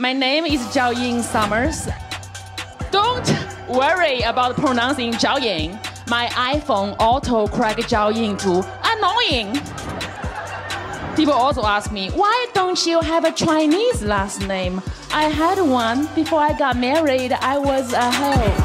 [0.00, 1.86] My name is Jiaoying Summers.
[2.90, 3.28] Don't
[3.68, 5.78] worry about pronouncing Jiaoying.
[6.08, 9.52] My iPhone auto correct Jiaoying to annoying.
[11.16, 14.80] People also ask me, why don't you have a Chinese last name?
[15.12, 17.32] I had one before I got married.
[17.32, 18.56] I was a hoe.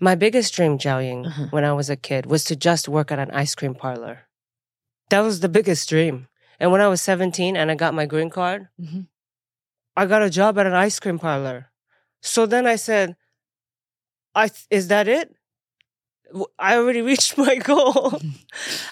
[0.00, 1.46] My biggest dream, Jiaoying, uh-huh.
[1.50, 4.26] when I was a kid, was to just work at an ice cream parlor.
[5.10, 6.26] That was the biggest dream.
[6.60, 9.06] And when I was 17 and I got my green card, Mhm.
[9.96, 11.70] I got a job at an ice cream parlor.
[12.22, 13.16] So then I said,
[14.34, 15.34] I, is that it?
[16.58, 18.20] I already reached my goal.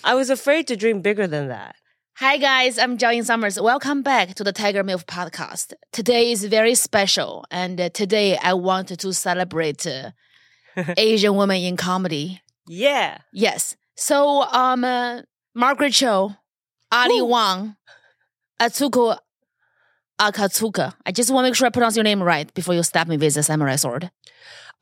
[0.04, 1.76] I was afraid to dream bigger than that.
[2.18, 3.60] Hi guys, I'm Ying Summers.
[3.60, 5.74] Welcome back to the Tiger MILF podcast.
[5.92, 10.12] Today is very special, and uh, today I want to celebrate uh,
[10.96, 12.40] Asian women in comedy.
[12.66, 13.18] Yeah.
[13.34, 13.76] Yes.
[13.96, 15.22] So, um, uh,
[15.54, 16.36] Margaret Cho,
[16.90, 17.20] Ali.
[17.22, 17.76] Wong,
[18.60, 19.18] Atsuko
[20.20, 20.94] Akatsuka.
[21.04, 23.16] I just want to make sure I pronounce your name right before you stab me
[23.16, 24.10] with a samurai sword.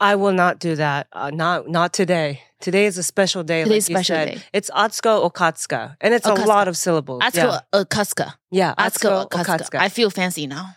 [0.00, 1.06] I will not do that.
[1.12, 2.42] Uh, not not today.
[2.60, 3.62] Today is a special day.
[3.64, 4.42] Today's like special day.
[4.52, 5.96] It's Atsuko Okatsuka.
[6.00, 7.22] And it's a lot of syllables.
[7.22, 7.84] Atsuko yeah.
[7.84, 8.34] Akatsuka.
[8.50, 8.74] yeah.
[8.76, 9.78] Atsuko Atsuko Akatsuka.
[9.78, 10.76] I feel fancy now.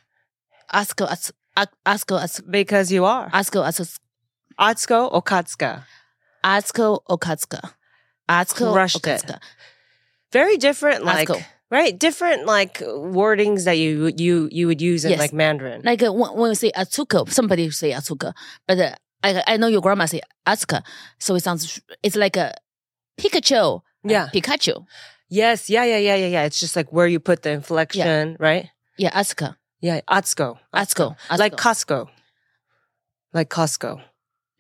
[0.74, 1.32] Atsuko Atsuko.
[1.86, 2.52] Atsuko Atsuko.
[2.52, 3.30] because you are.
[3.32, 3.98] Atsuko Atsuko.
[4.60, 5.84] Atsuko Okatsuka.
[6.44, 7.72] Atsuko Okatsuka.
[8.30, 9.32] Atsuko Crushed it.
[10.32, 11.46] Very different, like Atsuko.
[11.72, 15.20] right, different like wordings that you you you would use in Yes.
[15.20, 15.82] like Mandarin.
[15.84, 18.34] Like uh, when, when we say Atsuko, somebody say Atsuka,
[18.68, 20.84] but uh, I, I know your grandma say Atsuka,
[21.20, 22.54] so it sounds it's like a
[23.20, 23.82] Pikachu.
[24.04, 24.30] Yeah.
[24.34, 24.86] Pikachu.
[25.30, 26.44] yes, yeah, yeah, yeah, yeah, yeah.
[26.44, 28.70] It's just like where you put the inflection, right?
[28.98, 29.56] Yeah, Atsuka.
[29.82, 30.58] Yeah, Atsuko.
[30.74, 31.16] Atsuko.
[31.38, 31.58] Like Atsuko.
[31.58, 32.08] Costco.
[33.34, 34.02] Like Costco.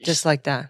[0.03, 0.69] Just like that.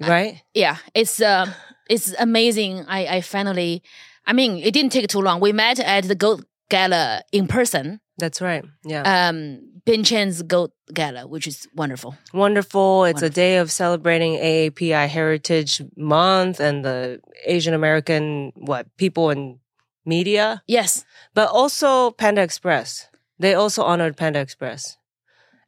[0.00, 0.42] Right?
[0.54, 1.46] yeah, it's uh,
[1.90, 2.84] it's amazing.
[2.88, 3.82] I I finally,
[4.26, 5.40] I mean, it didn't take too long.
[5.40, 8.00] We met at the Gold Gala in person.
[8.18, 8.64] That's right.
[8.84, 9.28] Yeah.
[9.28, 12.16] Um, Bing Chen's Gold Gala, which is wonderful.
[12.34, 13.04] Wonderful.
[13.04, 19.60] It's a day of celebrating AAPI Heritage Month and the Asian American what people in
[20.04, 21.04] media, Yes,
[21.34, 23.08] but also Panda Express.
[23.38, 24.96] They also honored Panda Express,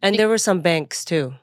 [0.03, 1.35] and there were some banks too.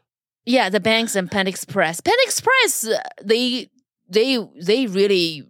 [0.56, 2.00] Yeah, the banks and Pan Express.
[2.02, 2.88] Pan Express,
[3.24, 3.70] they
[4.10, 5.44] they they really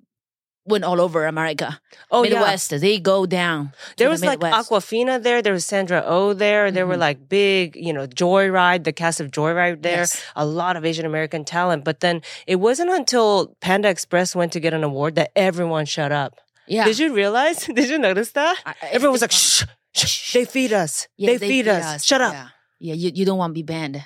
[0.65, 1.79] went all over America.
[2.11, 3.71] Oh yeah, Midwest, they go down.
[3.95, 5.41] there the was like Aquafina there.
[5.41, 6.71] There was Sandra Oh there.
[6.71, 7.07] There were Mhm.
[7.07, 9.99] like big, you know, Joyride, the cast of Joyride there.
[10.03, 10.21] Yes.
[10.35, 11.85] A lot of Asian American talent.
[11.85, 16.11] But then it wasn't until Panda Express went to get an award that everyone shut
[16.11, 16.35] up.
[16.67, 17.63] Yeah, Did you realize?
[17.79, 18.57] Did you notice that?
[18.65, 19.63] I- Everyone was like, shh,
[19.95, 21.07] shh, they feed us.
[21.15, 22.03] Yeah, they, feed, us.
[22.03, 22.33] Shut up.
[22.33, 22.47] Yeah,
[22.79, 24.03] yeah you, you don't want to be banned.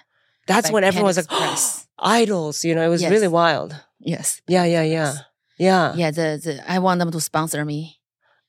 [0.48, 1.88] That's when everyone was like, Express.
[2.00, 2.64] idols.
[2.64, 3.12] You know, it was Yes.
[3.12, 3.76] really wild.
[4.00, 4.42] Yes.
[4.48, 5.14] Yeah, yeah, yeah.
[5.58, 5.94] Yeah.
[5.96, 7.98] Yeah, the, the I want them to sponsor me.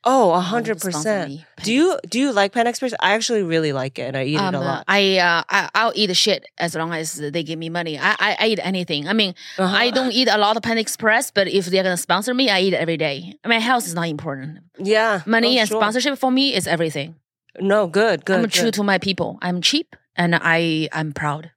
[0.04, 1.40] Oh, a I want them hundred percent.
[1.62, 2.92] Do you do you like Pan Express?
[2.98, 4.84] I actually really like it and I eat Um, it a lot.
[4.88, 7.98] I uh, I I'll eat shit as long as they give me money.
[7.98, 9.06] I I, I eat anything.
[9.06, 9.76] I mean, Uh-huh.
[9.76, 12.60] I don't eat a lot of Pan Express, but if they're gonna sponsor me, I
[12.62, 13.38] eat it every day.
[13.46, 14.58] My health is not important.
[14.78, 15.20] Yeah.
[15.24, 15.80] Money Oh, and sure.
[15.80, 17.14] sponsorship for me is everything.
[17.60, 18.38] No, good, good.
[18.40, 19.38] I'm true to my people.
[19.42, 21.52] I'm cheap and I I'm proud.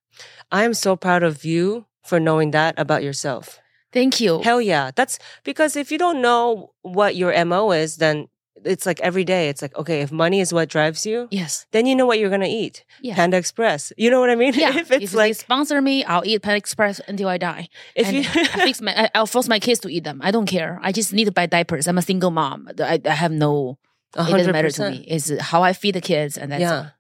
[0.56, 3.60] I am so proud of you for knowing that about yourself.
[3.92, 4.40] Thank you.
[4.42, 4.92] Hell yeah.
[4.96, 8.30] That's because if you don't know what your MO is, then
[8.64, 11.66] it's like every day, it's like, okay, if money is what drives you, yes.
[11.72, 12.86] then you know what you're going to eat.
[13.02, 13.16] Yeah.
[13.16, 13.92] Panda Express.
[13.98, 14.54] You know what I mean?
[14.58, 14.78] Yeah.
[14.78, 17.68] if it's they like, sponsor me, I'll eat panda Express until I die.
[17.94, 20.22] if and you, I fix my, I'll force my kids to eat them.
[20.24, 20.80] I don't care.
[20.82, 21.86] I just need to buy diapers.
[21.86, 22.70] I'm a single mom.
[22.80, 23.78] I, I have no.
[24.14, 25.06] a It doesn't matter to me.
[25.06, 26.78] It's how I feed the kids, and that's yeah.
[26.78, 26.92] all.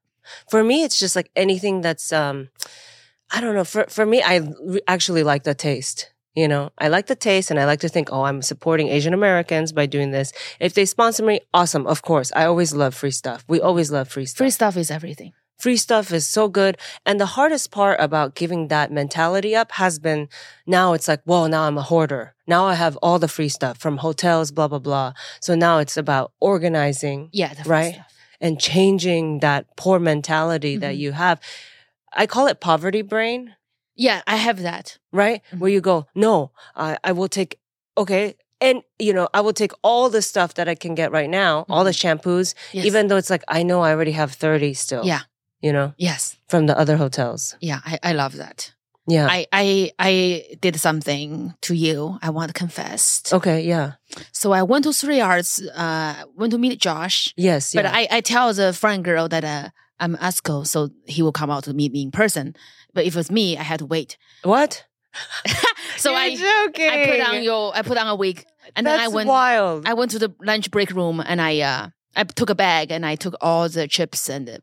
[0.50, 2.50] For me, it's just like anything that's, um,
[3.32, 3.64] I don't know.
[3.64, 6.12] For, for me, I re- actually like the taste.
[6.36, 9.14] You know, I like the taste and I like to think, oh, I'm supporting Asian
[9.14, 10.34] Americans by doing this.
[10.60, 11.88] If they sponsor me, awesome.
[11.88, 12.30] Of course.
[12.36, 13.46] I always love free stuff.
[13.48, 14.38] We always love free stuff.
[14.40, 15.32] Free stuff is everything.
[15.58, 16.78] free stuff is so good.
[17.06, 20.28] And the hardest part about giving that mentality up has been
[20.68, 22.36] now it's like, well, now I'm a hoarder.
[22.46, 25.14] Now I have all the free stuff from hotels, blah, blah, blah.
[25.40, 27.94] So now it's about organizing Yeah, Right?
[27.94, 28.12] stuff.
[28.42, 30.98] and changing that poor mentality that Mhm.
[31.00, 31.40] you have.
[32.16, 33.56] I call it poverty brain,
[33.96, 34.98] Yeah, I have that.
[35.12, 35.42] right?
[35.48, 35.60] Mm-hmm.
[35.60, 37.60] Where you go, no, I, I will take,
[37.98, 38.36] okay.
[38.62, 41.66] And, you know, I will take all the stuff that I can get right now,
[41.70, 42.78] all the shampoos, Mm-hmm.
[42.78, 42.86] Yes.
[42.86, 45.04] even though it's like, I know I already have 30 still.
[45.06, 45.22] Yeah.
[45.62, 47.56] You know, yes, from the other hotels.
[47.60, 48.72] yeah, I, I love that.
[49.08, 49.28] Yeah.
[49.30, 52.18] I, I I did something to you.
[52.22, 53.22] I want to confess.
[53.32, 53.62] okay.
[53.62, 53.94] Yeah.
[54.32, 55.62] So I went to Three Arts.
[55.62, 57.34] Uh, went to meet Josh.
[57.38, 57.74] Yes.
[57.74, 57.94] But yeah.
[57.96, 59.70] I, I tell the friend girl that uh,
[60.00, 62.56] I'm ASCO, so he will come out to meet me in person.
[62.94, 64.18] But if it was me, I had to wait.
[64.44, 64.86] what?
[65.98, 66.90] So You're I joking.
[66.90, 68.46] I put on your I put on a wig,
[68.76, 69.88] and That's then I went wild.
[69.88, 73.06] I went to the lunch break room and I uh I took a bag and
[73.06, 74.60] I took all the chips and the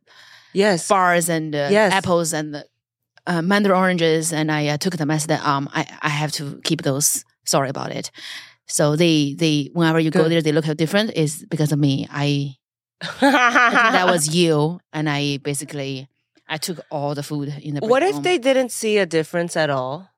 [0.53, 0.87] Yes.
[0.89, 1.93] bars and uh, Yes.
[1.93, 2.67] apples and the,
[3.27, 5.11] uh, mandarin oranges, and I uh, took them.
[5.11, 7.25] I said, um, I, I have to keep those.
[7.45, 8.11] Sorry about it.
[8.67, 11.13] So they they whenever you go there, they look different.
[11.17, 12.07] Is because of me.
[12.11, 12.57] I,
[13.21, 16.09] that was you, and I basically
[16.49, 17.87] I took all the food in the.
[17.87, 18.23] what if room.
[18.23, 20.09] they didn't see a difference at all?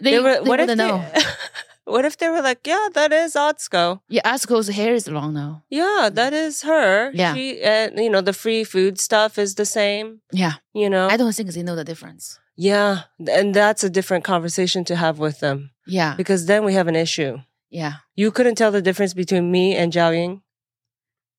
[0.00, 1.04] They, were, they what if they, know.
[1.84, 4.00] what if they were like, yeah, that is Atsuko.
[4.08, 5.62] Yeah, Asuko's hair is long now.
[5.70, 7.10] Yeah, that is her.
[7.14, 7.32] Yeah.
[7.34, 10.20] She, uh, you know, the free food stuff is the same.
[10.32, 11.06] Yeah, You know.
[11.08, 12.40] I don't think they know the difference.
[12.56, 16.88] yeah, and that's a different conversation to have with them Yeah, because then we have
[16.88, 17.38] an issue.
[17.70, 20.42] yeah, You couldn't tell the difference between me and Jiaoying.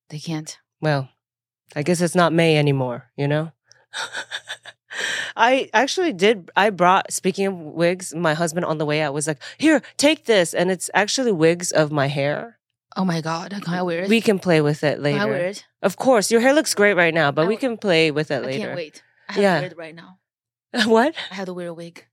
[0.09, 0.57] they can't.
[0.85, 1.09] Well,
[1.75, 3.51] I guess it's not May anymore, you know?
[5.35, 6.49] I actually did.
[6.55, 10.25] I brought, speaking of wigs, my husband on the way out was like, Here, take
[10.25, 10.53] this.
[10.53, 12.59] And it's actually wigs of my hair.
[12.95, 14.09] Oh my god, can I wear it?
[14.09, 15.47] We can play with it can I wear later.
[15.47, 15.65] it?
[15.81, 18.41] Of course, your hair looks great right now, but I we can play with it
[18.43, 18.65] I later.
[18.67, 19.03] can't wait.
[19.27, 19.55] I have Yeah.
[19.55, 20.19] to wear it right now.
[20.85, 21.13] what?
[21.31, 22.05] I have to wear a wig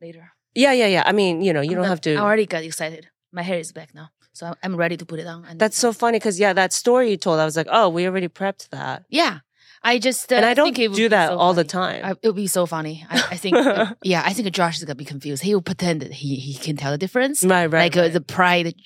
[0.00, 0.32] later.
[0.54, 1.02] Yeah, yeah, yeah.
[1.04, 2.14] I mean, you know, you I'm don't not- have to.
[2.14, 3.08] I already got excited.
[3.32, 5.44] My hair is back now, so I'm- ready to put it on.
[5.48, 8.06] And That's so funny because, yeah, that story you told, I was like, oh, we
[8.06, 9.04] already prepped that.
[9.08, 9.40] yeah.
[9.84, 12.04] I just uh, and I don't do that so all the time.
[12.04, 13.04] I, it would be so funny.
[13.10, 15.42] I, I think, uh, yeah, I think Josh is gonna be confused.
[15.42, 17.72] He will pretend that he he can tell the difference, right, right.
[17.92, 18.12] like uh, right.
[18.12, 18.76] the pride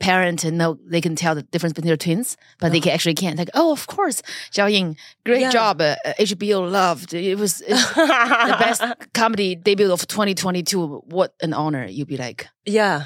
[0.00, 3.14] parent and know they can tell the difference between their twins, but they can actually
[3.14, 3.38] can't.
[3.38, 5.50] Like, oh, of course, Jiaoying, great Yeah.
[5.50, 5.80] job.
[5.80, 8.82] Uh, uh, HBO loved it was the best
[9.14, 11.02] comedy debut of 2022.
[11.06, 11.86] What an honor!
[11.86, 13.04] You'd be like, yeah.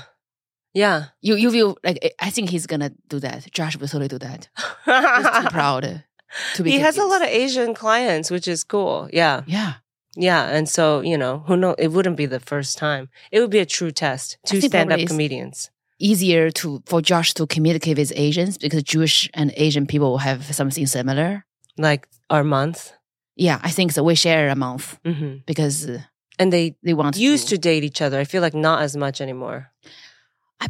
[0.77, 1.05] Yeah.
[1.23, 3.51] you you feel like I think he's gonna do that.
[3.51, 4.41] Josh will totally do that.
[4.85, 6.05] He's too proud
[6.55, 6.71] to be.
[6.71, 9.09] he has a lot of Asian clients, which is cool.
[9.13, 9.43] Yeah.
[9.47, 9.73] yeah.
[10.17, 10.43] Yeah.
[10.57, 13.09] And so, you know, who know it wouldn't be the first time.
[13.33, 14.39] It would be a true test.
[14.45, 15.71] I Two stand up comedians.
[15.99, 20.87] Easier to for Josh to communicate with Asians because Jewish and Asian people have something
[20.87, 21.45] similar.
[21.79, 22.93] Like our month.
[23.37, 24.03] Yeah, I think so.
[24.03, 26.01] We share a month hmm because uh,
[26.39, 28.21] And they they want used to date each other.
[28.21, 29.61] I feel like not as much anymore.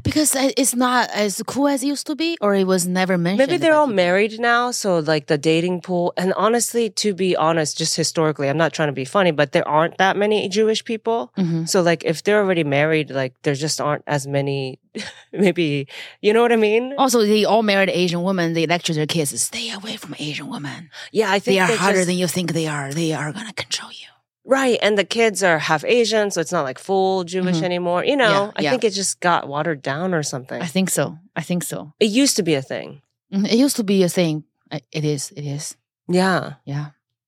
[0.03, 3.49] Because it's not as cool as it used to be, or it was never mentioned.
[3.49, 4.71] Maybe they're all married now.
[4.71, 6.13] So, like the dating pool.
[6.17, 9.67] And honestly, to be honest, just historically, I'm not trying to be funny, but there
[9.67, 11.33] aren't that many Jewish people.
[11.39, 11.69] Mhm.
[11.69, 14.79] So, like, if they're already married, like, there just aren't as many,
[15.33, 15.87] maybe,
[16.21, 16.95] you know what I mean?
[16.99, 18.53] Also, they all married Asian women.
[18.55, 20.91] They lecture their kids, stay away from Asian women.
[21.13, 22.93] Yeah, I think They are harder just- than you think they are.
[22.93, 24.06] They are gonna control you.
[24.47, 24.79] Right.
[24.81, 27.63] And the kids are half Asian, so it's not like full Jewish Mhm.
[27.65, 28.05] anymore.
[28.05, 28.71] You know, Yeah, I yeah.
[28.71, 30.63] think it just got watered down or something.
[30.63, 31.19] I think so.
[31.35, 31.93] I think so.
[32.01, 33.03] it used to be a thing.
[33.33, 33.47] Mhm.
[33.53, 34.45] It used to be a thing.
[34.93, 35.33] It is.
[35.37, 35.77] It is.
[36.09, 36.55] Yeah.
[36.65, 36.87] Yeah.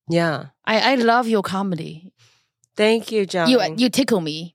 [0.08, 0.46] Yeah.
[0.64, 2.12] I, I love your comedy.
[2.76, 3.48] Thank you, John.
[3.50, 4.54] You you tickle me,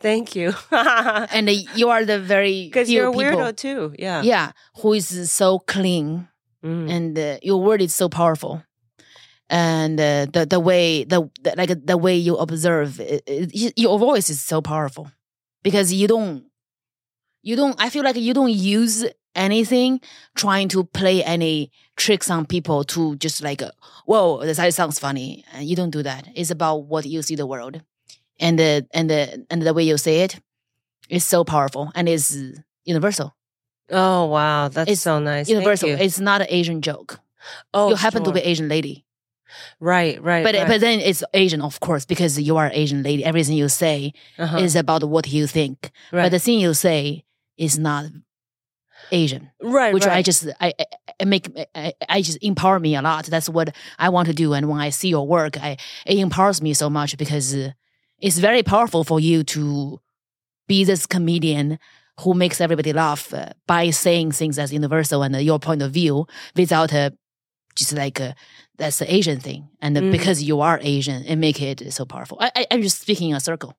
[0.00, 0.54] Thank you.
[0.70, 3.92] and you are the very Because you're a people, weirdo too.
[3.98, 4.22] Yeah.
[4.22, 6.28] yeah, who is so clean,
[6.64, 6.90] Mm.
[6.90, 8.62] and uh, your word is so powerful,
[9.50, 13.98] and uh, the the way the, the like the way you observe it, it- your
[13.98, 15.10] voice is so powerful
[15.62, 16.44] because you don't
[17.42, 17.74] you don't.
[17.80, 19.04] I feel like you don't use
[19.34, 20.00] anything
[20.36, 23.62] trying to play any tricks on people to just like
[24.06, 25.44] whoa that sounds funny.
[25.52, 26.28] And you don't do that.
[26.34, 27.82] It's about what you see the world.
[28.38, 30.38] And the and the and the way you say it
[31.08, 33.34] is so powerful and is universal.
[33.90, 35.48] Oh wow, that's It's so nice.
[35.48, 35.90] Thank universal.
[35.90, 37.18] it's not an asian joke.
[37.74, 39.04] Oh, you happen to be asian lady
[39.80, 40.44] right, right.
[40.44, 40.68] but right.
[40.68, 44.58] but then it's asian of course because you are asian lady everything you say uh-huh.
[44.58, 47.24] is about what you think right, but the thing you say
[47.56, 48.06] is not
[49.12, 53.26] asian right, which I just I, I- make I, I just empower me a lot.
[53.26, 54.52] That's what I want to do.
[54.54, 55.76] And when I see your work, I
[56.06, 57.70] it empowers me so much because uh,
[58.18, 60.00] it's very powerful for you to
[60.66, 61.78] be this comedian
[62.20, 65.92] who makes everybody laugh uh, by saying things as universal and uh, your point of
[65.92, 67.10] view without uh,
[67.74, 68.32] just like uh,
[68.80, 69.68] that's the Asian thing.
[69.80, 70.10] And mm.
[70.10, 72.38] because you are Asian, it make it so powerful.
[72.40, 73.74] I, I, am just speaking in a circle.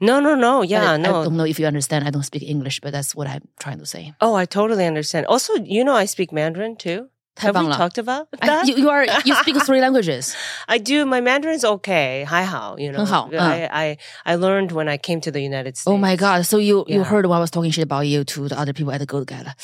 [0.00, 0.62] No, no, no.
[0.62, 1.20] Yeah, I, no.
[1.20, 2.06] I don't know if you understand.
[2.06, 4.14] I don't speak English, but that's what I'm trying to say.
[4.20, 5.26] Oh, I totally understand.
[5.26, 7.08] Also, you know, I speak Mandarin too.
[7.38, 8.42] Have we talked about that?
[8.42, 10.36] I, you, you, are you speak three languages.
[10.68, 11.06] I do.
[11.06, 12.24] My Mandarin's okay.
[12.28, 13.04] Hi how you know.
[13.04, 13.30] Uh.
[13.32, 15.88] I, I I learned when I came to the United States.
[15.88, 16.44] Oh my god!
[16.44, 16.96] So you yeah.
[16.96, 19.06] you heard what I was talking shit about you to the other people at the
[19.06, 19.56] Gold Gala.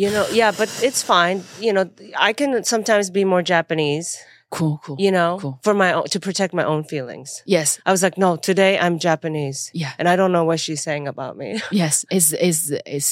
[0.00, 1.44] You know, yeah, but it's fine.
[1.60, 1.84] You know,
[2.16, 4.16] I can sometimes be more Japanese.
[4.48, 4.96] Cool, cool.
[4.98, 5.58] You know, Cool.
[5.62, 7.42] for my own, to protect my own feelings.
[7.46, 10.82] Yes, I was like, no, today I'm Japanese, yeah, and I don't know what she's
[10.82, 11.60] saying about me.
[11.70, 12.04] yes.
[12.10, 13.08] It's it's it's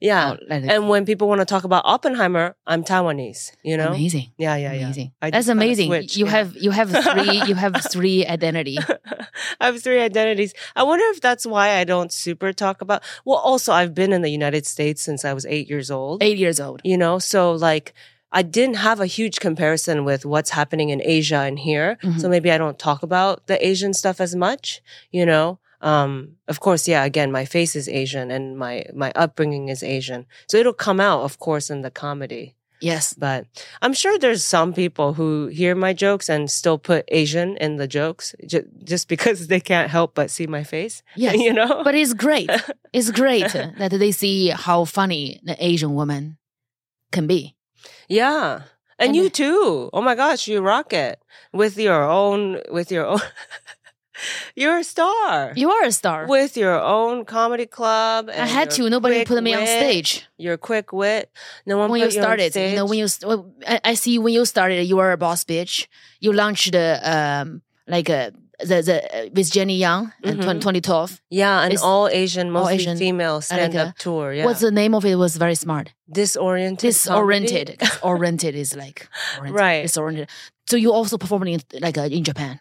[0.00, 0.34] Yeah.
[0.40, 3.88] Oh, like, And when people want to talk about Oppenheimer, I'm Taiwanese, you know?
[3.88, 4.30] amazing.
[4.38, 4.84] Yeah, yeah, yeah.
[4.84, 5.12] Amazing.
[5.20, 5.92] I That's amazing.
[5.92, 6.30] you yeah.
[6.30, 8.78] have you have three you have three identity.
[9.60, 10.54] I have three identities.
[10.76, 13.02] I wonder if that's why I don't super talk about.
[13.24, 16.22] Well, also, I've been in the United States since I was eight years old.
[16.22, 16.80] Eight years old.
[16.84, 17.92] You know, so like
[18.30, 21.98] I didn't have a huge comparison with what's happening in Asia and here.
[22.02, 22.20] Mhm.
[22.20, 24.80] So maybe I don't talk about the Asian stuff as much.
[25.10, 27.04] You know, um, of course, yeah.
[27.04, 31.22] Again, my face is Asian and my my upbringing is Asian, so it'll come out,
[31.22, 32.54] of course, in the comedy.
[32.80, 33.12] Yes.
[33.12, 33.46] But
[33.82, 37.88] I'm sure there's some people who hear my jokes and still put Asian in the
[37.88, 41.02] jokes ju- just because they can't help but see my face.
[41.16, 41.34] Yes.
[41.36, 41.82] you know?
[41.82, 42.48] But it's great.
[42.92, 46.38] It's great that they see how funny the Asian woman
[47.10, 47.56] can be.
[48.08, 48.62] yeah.
[49.00, 49.90] And, And you too.
[49.92, 51.18] Oh my gosh, you rock it
[51.52, 53.20] with your own, with your own.
[54.56, 55.52] You're a star.
[55.56, 56.26] You are a star.
[56.26, 58.28] with your own comedy club.
[58.30, 58.88] I had to.
[58.90, 60.26] Nobody put me on wit, stage.
[60.38, 61.30] Your quick wit.
[61.66, 63.24] No one when put you started, you know, stage.
[63.24, 65.86] when you, I, I see when you started, you were a boss bitch.
[66.20, 70.60] You launched the, um, like, uh, the, the, uh, with Jenny Yang in Mhm.
[70.60, 71.20] 2012.
[71.30, 74.32] yeah, an It's all Asian, mostly Asian, female stand up a- tour.
[74.32, 74.46] Yeah.
[74.46, 75.10] What's the name of it?
[75.12, 75.92] It was very smart.
[76.10, 76.80] disoriented?
[76.90, 77.82] Disoriented.
[78.02, 79.08] oriented is like,
[79.38, 79.82] oriented, Right.
[79.82, 80.28] Disoriented.
[80.68, 82.58] So you also performed in, like, uh, in Japan.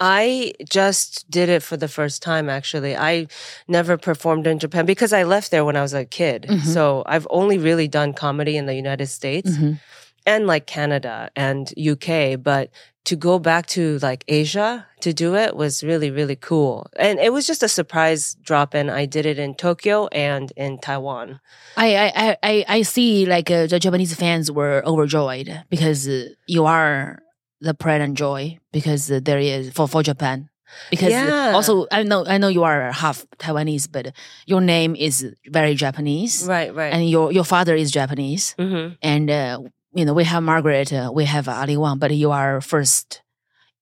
[0.00, 2.96] I just did it for the first time, actually.
[2.96, 3.26] I
[3.68, 6.46] never performed in Japan because I left there when I was a kid.
[6.48, 6.62] Mhm.
[6.62, 9.78] So I've only really done comedy in the United States Mhm.
[10.26, 12.34] and like Canada and UK.
[12.36, 12.70] But
[13.04, 16.86] to go back to like Asia to do it was really, really cool.
[16.96, 18.88] And it was just a surprise drop in.
[18.88, 21.38] I did it in Tokyo and in Taiwan.
[21.76, 26.28] I, I, I- I, I see like uh, the Japanese fans were overjoyed because uh,
[26.46, 27.20] you are
[27.64, 30.48] the pride and joy because there is for, for Japan.
[30.90, 31.52] Because Yeah.
[31.54, 34.04] also I know I know you are half Taiwanese, but
[34.46, 35.14] your name is
[35.58, 36.92] very Japanese, Right, right.
[36.94, 39.58] and your your father is Japanese, hmm and uh,
[39.98, 43.22] you know we have Margaret, uh, we have Ali Wong, but you are first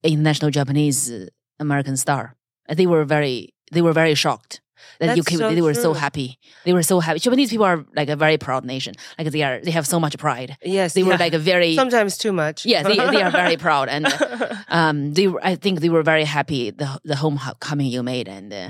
[0.02, 1.26] international Japanese uh,
[1.60, 2.36] American star.
[2.68, 4.60] They were very they were very shocked
[5.00, 5.38] that you came.
[5.38, 6.38] so they were so happy.
[6.64, 7.18] They were so happy.
[7.20, 8.94] Japanese people are like a very proud nation.
[9.18, 10.56] Like they are they have so much pride.
[10.64, 10.94] Yes.
[10.94, 12.64] They were like a very sometimes too much.
[12.66, 14.06] yeah they, they are very proud and
[14.68, 18.68] um they I think they were very happy the the homecoming you made and uh,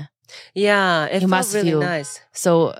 [0.55, 2.19] yeah, it You felt must really feel- nice.
[2.31, 2.73] so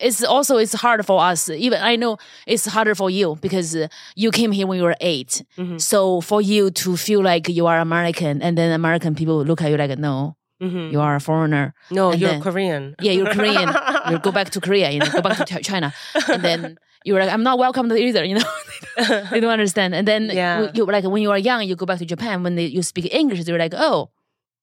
[0.00, 2.16] it's also it's hard for us even i know
[2.46, 5.78] it's harder for you because uh, you came here when you were 8 Mhm.
[5.78, 9.68] so for you to feel like you are american and then american people look at
[9.70, 12.82] you like no hmm you are a foreigner No, and you're then- Korean.
[13.06, 13.68] yeah you're korean
[14.10, 15.88] you go back to korea you know go back to china
[16.32, 16.60] and then
[17.06, 18.48] you were like i'm not welcome either you know
[19.32, 20.60] they don't understand and then Yeah.
[20.60, 22.82] you, you like when you are young you go back to japan when they, you
[22.92, 23.98] speak english they're like oh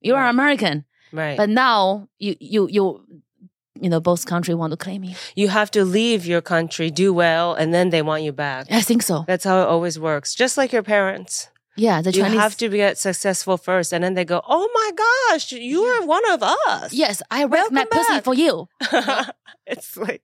[0.08, 0.38] you are Right.
[0.38, 0.76] american
[1.12, 1.38] right.
[1.42, 2.84] but now you you you
[3.84, 7.08] you know both country want to claim you you have to leave your country, do
[7.14, 8.62] well, and then they want you back.
[8.80, 10.30] i think so That's how it always works.
[10.36, 11.50] Just like your parents.
[11.77, 14.89] yeah the You chinese have to get successful first, and then they go, "Oh my
[15.05, 18.25] gosh, you are one of us." yes i wrecked Welcome my pussy back.
[18.25, 18.69] for you
[19.67, 20.23] it's like,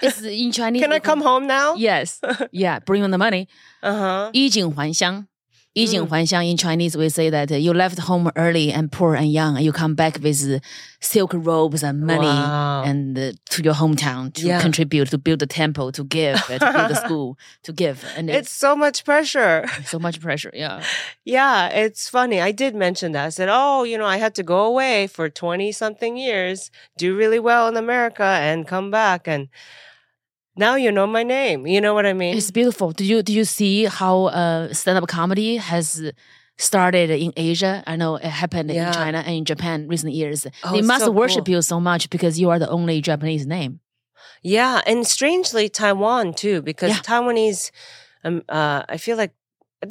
[0.00, 1.74] it's in chinese can I we call- come home now?
[1.74, 2.20] yes
[2.52, 3.48] yeah bring on the money
[3.82, 4.30] Uh huh.
[4.32, 5.26] 衣锦还乡。
[5.76, 6.06] 衣锦 Mm.
[6.08, 9.56] 还乡 in Chinese we say that uh, you left home early and poor and young
[9.56, 10.60] and you come back with uh,
[11.00, 12.84] silk robes and money Wow.
[12.84, 14.60] and uh, to your hometown to Yeah.
[14.60, 18.28] contribute to build the temple to give uh, to build the school to give and
[18.28, 19.64] It's so much pressure.
[19.86, 20.82] so much pressure yeah
[21.24, 22.38] Yeah, it's funny.
[22.40, 23.24] I did mention that.
[23.26, 27.16] I said, "Oh, you know, I had to go away for 20 something years, do
[27.16, 29.48] really well in America and come back and
[30.57, 31.67] now you know my name.
[31.67, 32.35] You know what I mean?
[32.37, 36.11] it's beautiful do you do you see how uh, stand-up comedy has
[36.57, 38.87] started in Asia I know it happened Yeah.
[38.87, 41.55] in China and in Japan recent years Oh, they must so worship cool.
[41.55, 43.79] you so much because you are the only Japanese name
[44.41, 47.01] Yeah, and strangely Taiwan too, because Yeah.
[47.09, 47.71] Taiwanese,
[48.25, 49.33] um, uh, I feel like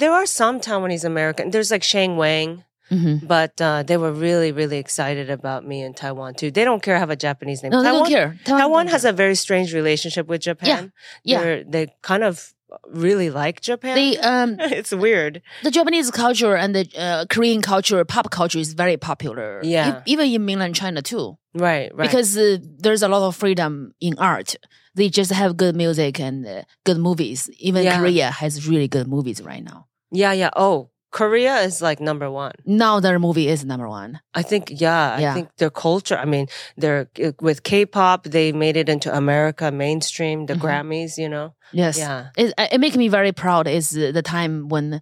[0.01, 1.51] there are some Taiwanese American.
[1.51, 5.93] There's like Sheng Wang, hmm but uh, they were really, really excited about me in
[5.93, 6.49] Taiwan too.
[6.51, 7.71] They don't care I have a Japanese name.
[7.71, 9.11] no they Taiwan, don't care Taiwan don't has care.
[9.11, 10.91] a very strange relationship with Japan.
[11.23, 11.41] yeah.
[11.41, 12.53] They're, they kind of
[12.87, 13.95] really like Japan.
[13.95, 15.41] they um it's weird.
[15.63, 19.61] the Japanese culture and the uh, Korean culture, pop culture is very popular.
[19.63, 19.99] Yeah.
[19.99, 22.05] E- even in mainland China too, Right, right.
[22.07, 24.55] because uh, there's a lot of freedom in art.
[24.95, 27.49] They just have good music and uh, good movies.
[27.59, 27.97] Even Yeah.
[27.99, 29.87] Korea has really good movies right now.
[30.11, 30.49] yeah, yeah.
[30.55, 32.53] Oh, Korea is like number one.
[32.65, 34.11] Now their movie is number one.
[34.39, 36.17] I think, yeah, I think their culture.
[36.17, 36.45] I mean,
[36.81, 38.19] they're uh, with K-pop.
[38.35, 40.45] They made it into America mainstream.
[40.45, 40.61] The Mhm.
[40.63, 41.47] Grammys, you know.
[41.73, 43.67] Yes, Yeah, it, it makes me very proud.
[43.67, 45.01] Is the time when.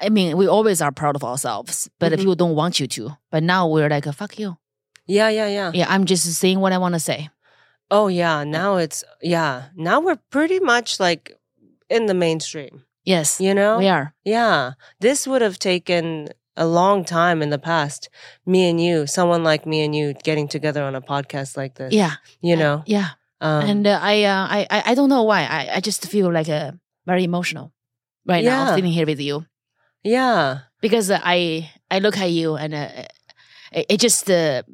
[0.00, 2.18] I mean, we always are proud of ourselves, but Mhm.
[2.18, 3.02] people don't want you to.
[3.32, 4.56] But now we're like, fuck you.
[5.06, 5.70] yeah, yeah, yeah.
[5.74, 7.20] Yeah, I'm just saying what I want to say.
[7.90, 9.54] Oh yeah, now it's yeah.
[9.88, 11.24] Now we're pretty much like
[11.88, 12.84] in the mainstream.
[13.08, 13.78] Yes, You know?
[13.78, 14.12] we are.
[14.22, 14.72] Yeah.
[15.00, 18.10] This would have taken a long time in the past.
[18.44, 21.94] Me and you, someone like me and you getting together on a podcast like this.
[21.94, 22.82] Yeah, You know?
[22.84, 23.16] yeah.
[23.40, 25.42] Um, and uh, I, uh, I, I, don't know why.
[25.44, 26.72] I, I just feel like uh,
[27.06, 27.72] very emotional
[28.26, 29.46] right now sitting here with you
[30.02, 30.58] yeah.
[30.82, 32.88] because uh, I, I look at you and uh,
[33.72, 34.64] it, it just uh,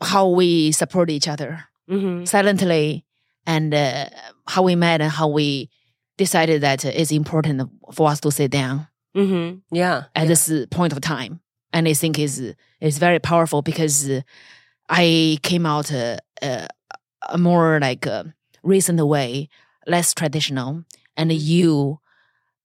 [0.00, 3.04] how we support each other hmm silently
[3.46, 4.06] and uh,
[4.46, 5.70] how we met and how we
[6.16, 10.04] decided that it's important for us to sit down hmm Yeah.
[10.14, 10.28] at yeah.
[10.28, 11.40] this point of time.
[11.72, 14.08] And I think is is very powerful because
[14.88, 16.66] I came out uh, uh,
[17.28, 18.24] a more like uh,
[18.62, 19.48] recent way,
[19.86, 20.84] less traditional,
[21.16, 21.40] and Mm-hmm.
[21.52, 21.98] you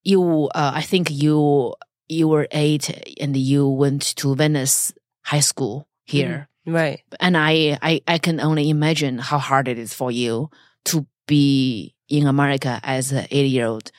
[0.03, 1.73] you uh, I think you
[2.07, 2.89] you were eight
[3.19, 4.93] and you went to Venice
[5.23, 7.01] High School here, Right.
[7.19, 10.49] and I, I I can only imagine how hard it is for you
[10.85, 13.91] to be in America as an eight year old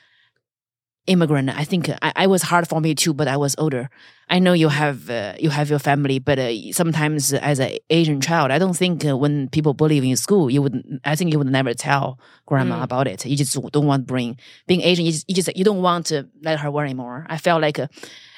[1.07, 1.49] immigrant.
[1.51, 3.91] I think I, I was hard for me too, but I was older.
[4.29, 8.21] I know you have uh, you have your family, but uh, sometimes as an Asian
[8.21, 11.01] child, I don't think uh, when people bully you in school, you would.
[11.05, 12.85] I think you would never tell grandma Mm.
[12.85, 13.27] about it.
[13.27, 14.39] You just don't want to bring
[14.69, 15.05] being Asian.
[15.05, 17.27] You just, you just you don't want to let her worry more.
[17.29, 17.89] I felt like uh,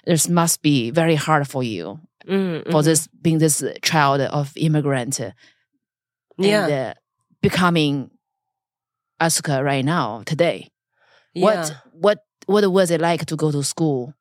[0.07, 2.85] this must be very hard for you Mm, for mhm.
[2.85, 5.33] this being this child of immigrant uh,
[6.38, 6.64] Yeah.
[6.64, 6.95] and uh,
[7.43, 8.11] becoming
[9.25, 10.69] Asuka right now today.
[11.33, 11.45] yeah.
[11.45, 11.62] What
[12.04, 14.12] what what was it like to go to school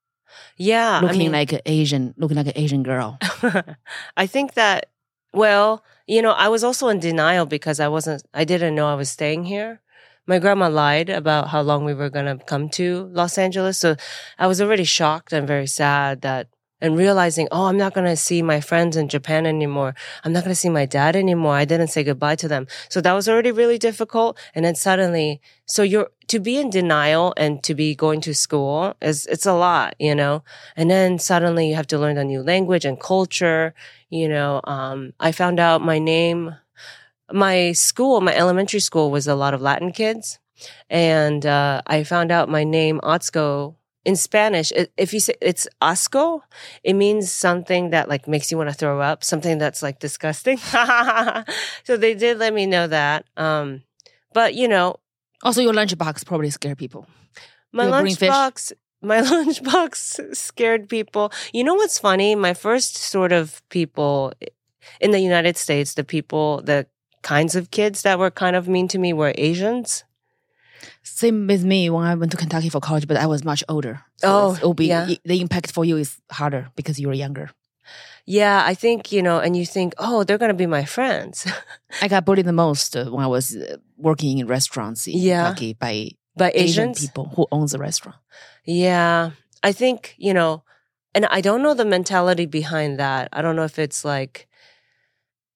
[0.57, 0.99] Yeah.
[1.03, 3.17] looking I mean, like an Asian looking like an Asian girl?
[4.23, 4.89] I think that,
[5.33, 8.95] well, you know, I was also in denial because I wasn't, I didn't know I
[8.95, 9.81] was staying here.
[10.25, 13.77] My grandma lied about how long we were going to come to Los Angeles.
[13.77, 13.95] So
[14.39, 16.47] I was already shocked and very sad that,
[16.83, 19.95] and realizing, oh, I'm not going to see my friends in Japan anymore.
[20.25, 21.55] I'm not going to see my dad anymore.
[21.55, 22.67] I didn't say goodbye to them.
[22.89, 24.37] So that was already really difficult.
[24.53, 28.95] And then suddenly, so you're, to be in denial and to be going to school
[29.01, 30.43] is, it's a lot, you know?
[30.75, 33.73] And then suddenly you have to learn a new language and culture.
[34.09, 36.53] You know, um, I found out my name,
[37.31, 40.37] my school, my elementary school was a lot of Latin kids.
[40.89, 46.41] And, uh, I found out my name, Otsko, in Spanish, if you say it's asco,
[46.83, 50.57] it means something that like makes you want to throw up, something that's like disgusting.
[51.83, 53.25] so they did let me know that.
[53.37, 53.83] Um,
[54.33, 54.97] but you know,
[55.43, 57.07] Also, your lunchbox probably scare people.
[57.71, 61.31] my lunchbox, my lunchbox scared people.
[61.53, 62.35] You know what's funny?
[62.35, 64.33] My first sort of people
[64.99, 66.87] in the United States, the people, the
[67.21, 70.03] kinds of kids that were kind of mean to me were Asians.
[71.03, 74.01] Same with me when I went to Kentucky for college, but I was much older.
[74.23, 75.07] Oh, it'll be yeah.
[75.25, 77.49] the impact for you is harder because you were younger.
[78.25, 81.45] Yeah, I think, you know, and you think, oh, they're going to be my friends.
[82.01, 85.43] I got bullied the most uh, when I was uh, working in restaurants in Yeah.
[85.43, 87.01] Kentucky by But Asian Asians?
[87.09, 88.17] people who owns the restaurant.
[88.63, 89.31] Yeah.
[89.61, 90.63] I think, you know,
[91.13, 93.27] and I don't know the mentality behind that.
[93.33, 94.47] I don't know if it's like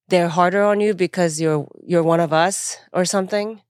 [0.10, 3.62] they're harder on you because you're you're one of us or something.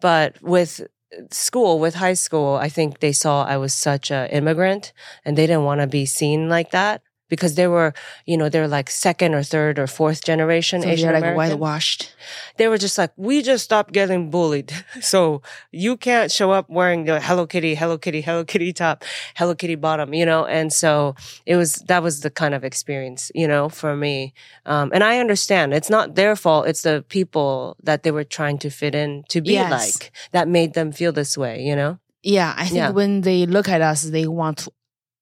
[0.00, 0.80] But with
[1.30, 4.92] school, with high school, I think they saw I was such a immigrant
[5.24, 7.92] and they didn't want to be seen like that because they were,
[8.24, 12.14] you know, they're like second or third or fourth generation So Asian they're like whitewashed.
[12.56, 14.72] they were just like, we just stopped getting bullied.
[15.00, 19.04] So you can't show up wearing the Hello Kitty, Hello Kitty, Hello Kitty top,
[19.36, 20.46] Hello Kitty bottom, you know?
[20.46, 21.14] And so
[21.46, 24.32] it was, that was the kind of experience, you know, for me.
[24.64, 26.66] Um, and I understand it's not their fault.
[26.66, 29.70] It's the people that they were trying to fit in to be Yes.
[29.70, 31.98] like that made them feel this way, you know?
[32.22, 32.90] Yeah, I think Yeah.
[32.90, 34.66] when they look at us, they want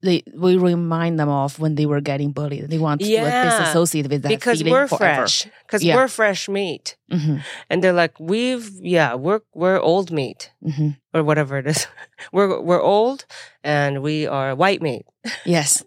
[0.04, 2.68] they we remind them of when they were getting bullied.
[2.70, 3.42] They want to Yeah.
[3.48, 5.26] disassociate with that because we're forever.
[5.26, 5.96] fresh, because Yeah.
[5.96, 6.96] we're fresh meat.
[7.10, 7.38] hmm
[7.70, 11.86] And they're like, we've, yeah, we're, we're old meat hmm or whatever it is.
[12.34, 13.24] we're, we're old
[13.62, 15.04] and we are white meat.
[15.44, 15.82] Yes.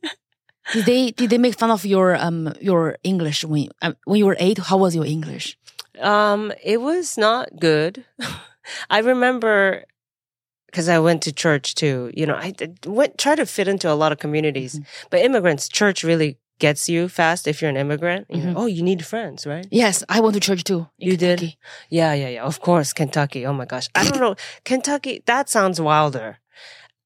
[0.74, 4.26] did they did they make fun of your um your English when um, when you
[4.28, 4.58] were eight?
[4.70, 5.58] How was your English?
[6.02, 8.04] Um, it was not good.
[8.96, 9.86] I remember
[10.68, 12.12] because I went to church too.
[12.14, 12.54] You know, I
[12.86, 15.08] went try to fit into a lot of communities, Mm-hmm.
[15.10, 18.26] but immigrants, church really gets you fast if you're an immigrant.
[18.30, 18.58] You know, Mhm.
[18.58, 19.68] oh, you need friends, right?
[19.72, 20.88] Yes, I went to church too.
[20.98, 21.56] You did?
[21.90, 22.44] Yeah, yeah, yeah.
[22.44, 23.46] Of course, Kentucky.
[23.46, 25.22] Oh my gosh, I don't know, Kentucky.
[25.26, 26.38] That sounds wilder.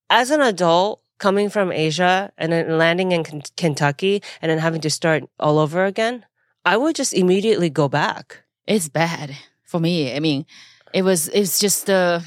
[0.10, 1.00] As an adult.
[1.22, 5.60] Coming from Asia and then landing in Ken- Kentucky and then having to start all
[5.60, 6.26] over again,
[6.66, 8.42] I would just immediately go back.
[8.66, 10.16] It's bad for me.
[10.16, 10.48] I mean,
[10.94, 12.22] it was it's just uh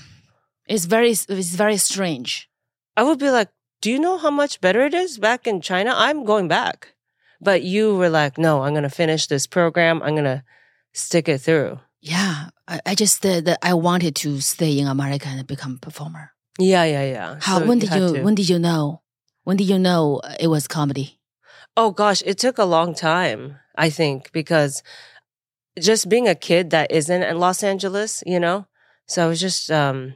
[0.66, 2.48] it's very it's very strange.
[2.96, 3.48] I would be like,
[3.80, 5.92] do you know how much better it is back in China?
[5.94, 6.94] I'm going back.
[7.40, 10.02] But you were like, no, I'm going to finish this program.
[10.02, 10.42] I'm going to
[10.92, 11.80] stick it through.
[12.00, 15.78] Yeah, I, I just uh, the, I wanted to stay in America and become a
[15.78, 16.30] performer.
[16.58, 17.36] Yeah, yeah, yeah.
[17.40, 17.58] How?
[17.58, 18.22] So when did had you?
[18.22, 19.02] When did you know?
[19.42, 21.20] When did you know it was comedy?
[21.76, 24.82] Oh gosh, it took a long time, I think, because
[25.78, 28.66] just being a kid that isn't in Los Angeles, you know?
[29.06, 30.14] So I was just um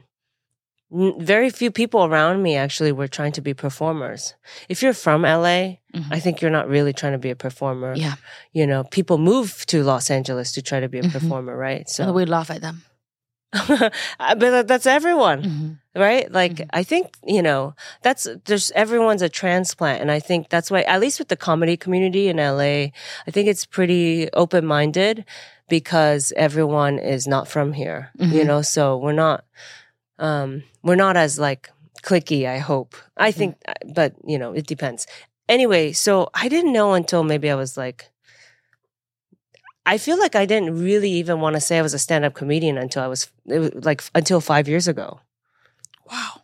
[0.91, 4.33] very few people around me actually were trying to be performers.
[4.69, 6.07] If you're from LA, Mhm.
[6.11, 7.93] I think you're not really trying to be a performer.
[7.95, 8.15] Yeah,
[8.53, 11.11] You know, people move to Los Angeles to try to be a Mhm.
[11.11, 11.87] performer, right?
[11.89, 12.81] so So we laugh at them.
[14.37, 15.77] but that's everyone Mhm.
[15.95, 16.67] right like Mhm.
[16.71, 17.73] i think you know
[18.03, 21.75] that's there's everyone's a transplant and i think that's why at least with the comedy
[21.75, 25.25] community in la i think it's pretty open-minded
[25.67, 28.45] because everyone is not from here you Mhm.
[28.45, 29.43] know so we're not
[30.19, 31.69] um we're not as like
[32.03, 32.95] clicky i hope.
[33.17, 33.55] I think
[33.93, 35.05] but you know it depends.
[35.47, 38.09] Anyway so i didn't know until maybe i was like
[39.85, 42.77] I feel like I didn't really even want to say I was a stand-up comedian
[42.77, 45.19] until I was, it was like until five years ago.
[46.11, 46.41] Wow.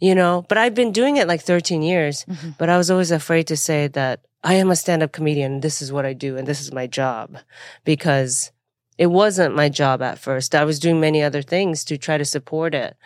[0.00, 2.56] you know but i've been doing it like 13 years Mhm.
[2.58, 5.90] but i was always afraid to say that i am a stand-up comedian this is
[5.92, 7.36] what i do and this is my job
[7.84, 8.52] because
[8.96, 10.54] it wasn't my job at first.
[10.54, 12.96] I was doing many other things to try to support it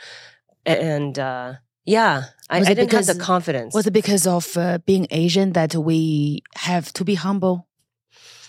[0.66, 5.07] and uh yeah i, I didn't have the confidence Was it because of uh, being
[5.11, 7.66] Asian that we have to be humble?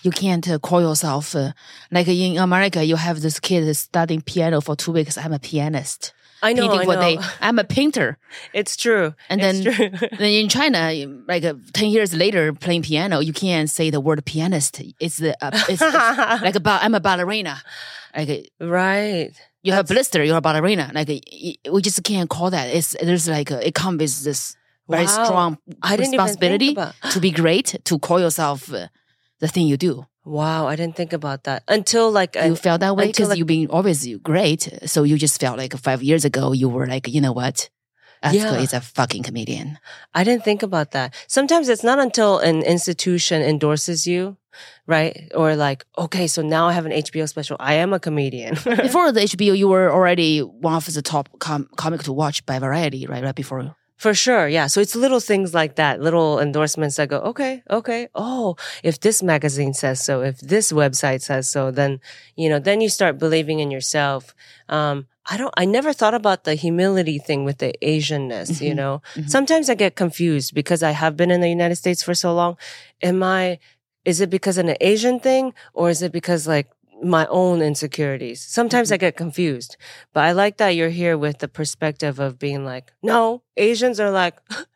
[0.03, 1.53] You can't uh, call yourself uh,
[1.89, 2.83] like in America.
[2.83, 5.17] You have this kid studying piano for two weeks.
[5.17, 6.13] I'm a pianist.
[6.41, 7.01] i know, Painting I know.
[7.01, 7.17] day.
[7.41, 8.17] I'm a painter.
[8.53, 9.89] it's true And It's then- true.
[10.19, 10.91] then in China,
[11.27, 14.81] like uh, ten years later, playing piano, you can't say the word pianist.
[14.99, 15.81] It's the uh, it's, it's
[16.43, 17.55] like I'm a ballerina.
[18.15, 18.67] Like uh,
[19.63, 20.91] you have blister, you're a ballerina.
[20.93, 22.67] Like we just can't call that.
[22.67, 24.55] It's there's like a, it comes with this
[24.89, 25.23] very Wow.
[25.25, 26.75] strong I didn't even think responsibility
[27.13, 28.87] to be great to call yourself uh,
[29.39, 30.05] the thing you do.
[30.25, 33.37] wow i didn't think about that until like you I- felt that way because like-
[33.37, 33.99] you've been always
[34.31, 34.61] great.
[34.93, 37.57] So you just felt like five years ago you were like, you know what,
[38.23, 38.59] Atsuko Yeah.
[38.65, 39.77] is a fucking comedian.
[40.13, 41.13] I didn't think about that.
[41.27, 44.37] Sometimes it's not until an institution endorses you,
[44.87, 45.29] right?
[45.35, 47.57] Or like, okay, so now I have an HBO special.
[47.59, 48.53] I am a comedian.
[48.87, 52.59] Before the HBO, you were already one of the top com- comic to watch by
[52.59, 53.23] Variety, right?
[53.23, 53.75] Right before.
[53.97, 54.47] For sure.
[54.49, 54.67] Yeah.
[54.67, 58.09] So it's little things like that, little endorsements that go, okay, okay.
[58.15, 62.01] Oh, if this magazine says so, if this website says so, then,
[62.35, 64.35] you know, then you start believing in yourself.
[64.67, 68.75] Um, I don't, I never thought about the humility thing with the Asianness, you Mhm.
[68.75, 69.01] know?
[69.15, 69.29] Mhm.
[69.29, 72.57] Sometimes I get confused because I have been in the United States for so long.
[73.01, 73.59] Am I,
[74.05, 76.67] is it because of an Asian thing or is it because like
[77.01, 78.41] my own insecurities?
[78.41, 79.77] Sometimes I get confused,
[80.13, 84.11] but I like that you're here with the perspective of being like, no, Asians are
[84.11, 84.35] like,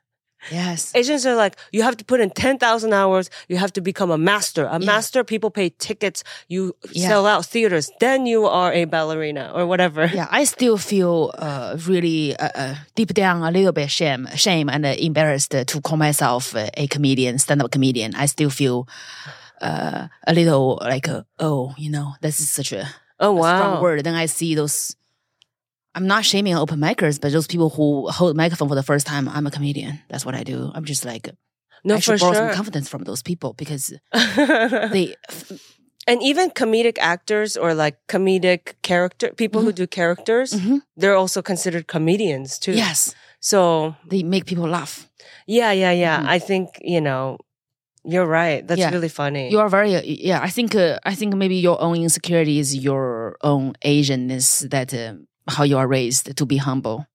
[0.51, 0.91] Yes.
[0.95, 3.29] Asians are like, you have to put in 10,000 hours.
[3.49, 4.65] You have to become a master.
[4.65, 4.85] A Yeah.
[4.85, 6.23] master, people pay tickets.
[6.47, 7.07] You Yeah.
[7.09, 7.89] sell out theaters.
[7.99, 10.05] Then you are a ballerina or whatever.
[10.13, 14.69] Yeah, I still feel uh, really uh, uh, deep down a little bit shame, shame
[14.69, 18.15] and uh, embarrassed to call myself a comedian, stand-up comedian.
[18.15, 18.87] I still feel
[19.61, 22.87] uh, a little like, uh, oh, you know, this is such a,
[23.19, 23.81] Oh, a strong wow.
[23.81, 24.03] word.
[24.03, 24.95] Then I see those.
[25.97, 29.27] I'm not shaming open micers, but those people who hold microphone for the first time,
[29.35, 29.93] I'm a comedian.
[30.09, 30.71] That's what I do.
[30.75, 31.25] I'm just like,
[31.83, 32.47] No, I for should borrow sure.
[32.49, 33.83] some confidence from those people because
[34.93, 35.15] they,
[36.07, 40.81] and even comedic actors or like comedic character, people who do characters, Mhm.
[40.99, 42.73] they're also considered comedians too.
[42.83, 44.93] yes, So they make people laugh.
[45.47, 46.17] yeah, yeah, yeah.
[46.21, 46.35] Mhm.
[46.35, 47.37] I think, you know,
[48.03, 48.61] you're right.
[48.67, 48.91] That's Yeah.
[48.95, 49.49] really funny.
[49.53, 49.91] You are very
[50.29, 50.39] yeah.
[50.47, 55.13] I think uh, I think maybe your own insecurity is your own Asianness that uh,
[55.47, 57.05] how you are raised to be humble.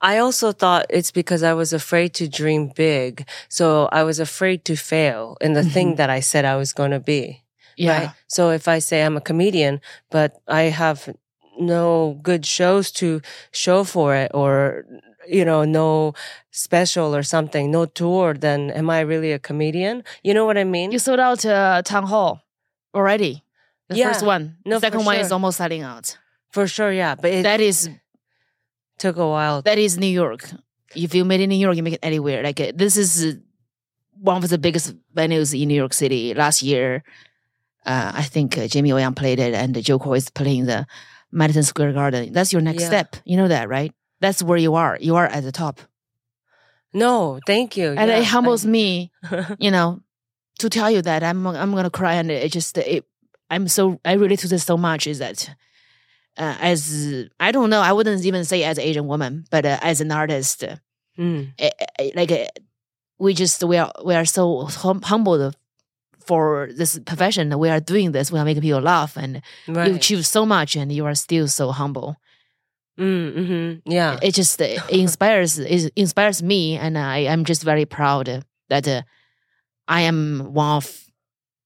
[0.00, 3.28] I also thought it's because I was afraid to dream big.
[3.48, 6.90] So I was afraid to fail in the thing that I said I was going
[6.90, 7.42] to be.
[7.76, 8.10] Yeah, Right.
[8.26, 11.08] So if I say I'm a comedian, but I have
[11.58, 13.20] no good shows to
[13.52, 14.84] show for it or,
[15.28, 16.12] you know, no
[16.50, 20.02] special or something, no tour, then am I really a comedian?
[20.24, 20.90] You know what I mean?
[20.92, 22.42] you sold out uh, town hall
[22.94, 23.42] already.
[23.88, 24.08] The Yeah.
[24.12, 26.18] first one, No, the second one is almost selling out.
[26.52, 26.92] For sure.
[26.92, 27.14] Yeah.
[27.16, 27.88] But it That is
[28.98, 29.62] took a while.
[29.62, 30.48] that is New York.
[30.94, 32.42] If you made it in New York, you make it anywhere.
[32.42, 33.38] Like uh, this is uh,
[34.20, 36.34] one of the biggest venues in New York City.
[36.34, 37.02] Last year,
[37.86, 38.96] uh, I think uh, Jimmy O.
[38.98, 40.86] Yang played it, and Jo Koy is playing the
[41.32, 42.32] Madison Square Garden.
[42.32, 42.88] That's your next Yeah.
[42.88, 43.16] step.
[43.24, 43.92] You know that, right?
[44.20, 44.98] That's where you are.
[45.00, 45.80] You are at the top,
[46.92, 47.88] no, thank you.
[47.96, 49.10] and Yeah, it humbles me,
[49.58, 50.02] you know,
[50.58, 53.04] to tell you that I'm I'm gonna cry, and it just it,
[53.50, 55.06] I'm so I relate to this so much.
[55.06, 55.48] Is that
[56.38, 60.00] uh, as I don't know, I wouldn't even say as Asian woman, but uh, as
[60.00, 60.64] an artist.
[61.18, 61.52] Mm.
[61.58, 62.48] eh, eh, like eh,
[63.18, 65.54] we just we are we are so hum- humbled
[66.24, 70.24] for this profession, we are doing this, we are making people laugh, and you achieve
[70.26, 72.16] so much, and you are still so humble.
[72.98, 73.32] Mm,
[73.84, 74.18] hmm Yeah.
[74.22, 79.02] It just uh, inspires it inspires me, and I am just very proud that uh,
[79.88, 81.08] I am one of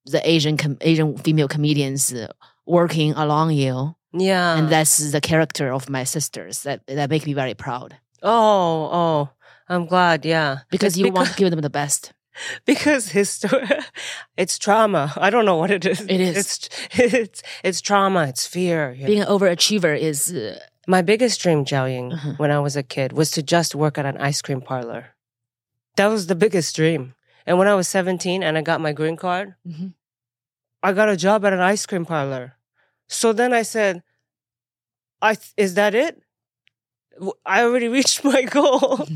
[0.06, 2.28] the Asian com- Asian female comedians uh,
[2.64, 4.56] working along you, Yeah.
[4.58, 9.28] and that's the character of my sisters that that make me very proud oh, oh,
[9.68, 10.24] I'm glad.
[10.24, 10.58] Yeah.
[10.70, 12.12] because It's you want to give them the best.
[12.66, 13.66] because his story,
[14.36, 15.12] it's trauma.
[15.16, 16.00] I don't know what it is.
[16.00, 16.36] It is.
[16.36, 18.26] It's it's it's trauma.
[18.28, 18.92] It's fear.
[18.92, 19.06] you know.
[19.06, 22.34] Being an overachiever is uh, My biggest dream, Jiaoying, Uh-huh.
[22.38, 25.14] when I was a kid, was to just work at an ice cream parlor.
[25.96, 27.14] That was the biggest dream.
[27.46, 29.94] And when I was 17 and I got my green card, Mhm.
[30.82, 32.55] I got a job at an ice cream parlor.
[33.08, 34.02] So then I said,
[35.22, 36.20] "I th- is that it?
[37.44, 39.06] I already reached my goal."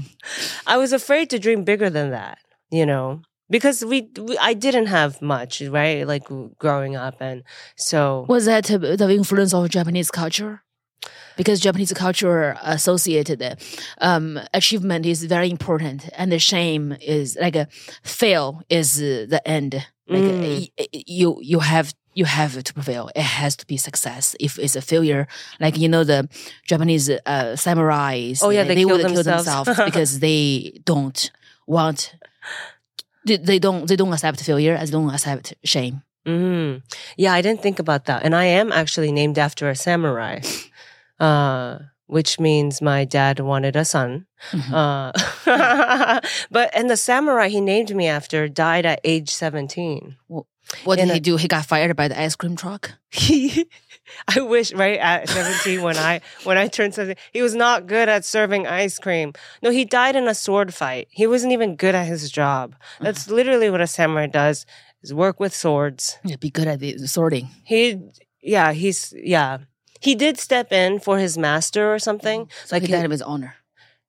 [0.66, 2.38] I was afraid to dream bigger than that,
[2.70, 6.06] you know, because we, we I didn't have much, right?
[6.06, 6.24] Like
[6.58, 7.42] growing up, and
[7.76, 10.62] so was that the influence of Japanese culture?
[11.36, 13.42] Because Japanese culture associated
[14.00, 17.68] um, achievement is very important, and the shame is like a
[18.02, 19.86] fail is the end.
[20.10, 20.68] Like uh, Mm.
[20.78, 23.04] y- you you have you have to prevail.
[23.14, 24.34] It has to be success.
[24.40, 25.26] If it's a failure,
[25.60, 26.28] like you know the
[26.70, 29.66] Japanese uh, samurais, Oh, yeah, uh, they they kill would kill themselves.
[29.66, 31.30] themselves because they don't
[31.66, 32.14] want.
[33.26, 33.86] They, they don't.
[33.86, 34.74] They don't accept failure.
[34.74, 36.02] As don't accept shame.
[36.26, 36.82] Mm.
[37.16, 38.22] Yeah, I didn't think about that.
[38.24, 40.40] And I am actually named after a samurai,
[41.20, 41.78] uh,
[42.10, 44.26] which means my dad wanted a son.
[44.52, 44.72] Mhm.
[44.72, 46.20] Uh,
[46.50, 50.16] but, and the samurai he named me after died at age 17.
[50.84, 51.36] What did in he a- do?
[51.36, 52.92] He got fired by the ice cream truck.
[53.10, 53.66] He,
[54.26, 58.08] I wish, right at 17 when I, when I turned 17, he was not good
[58.08, 59.32] at serving ice cream.
[59.62, 61.06] No, he died in a sword fight.
[61.10, 62.74] He wasn't even good at his job.
[63.00, 64.66] That's literally what a samurai does
[65.02, 66.18] is work with swords.
[66.24, 67.50] Yeah, be good at the sorting.
[67.64, 68.00] He,
[68.42, 69.58] yeah, he's, yeah.
[70.00, 72.48] He did step in for his master or something.
[72.64, 73.54] So like, he died of his honor.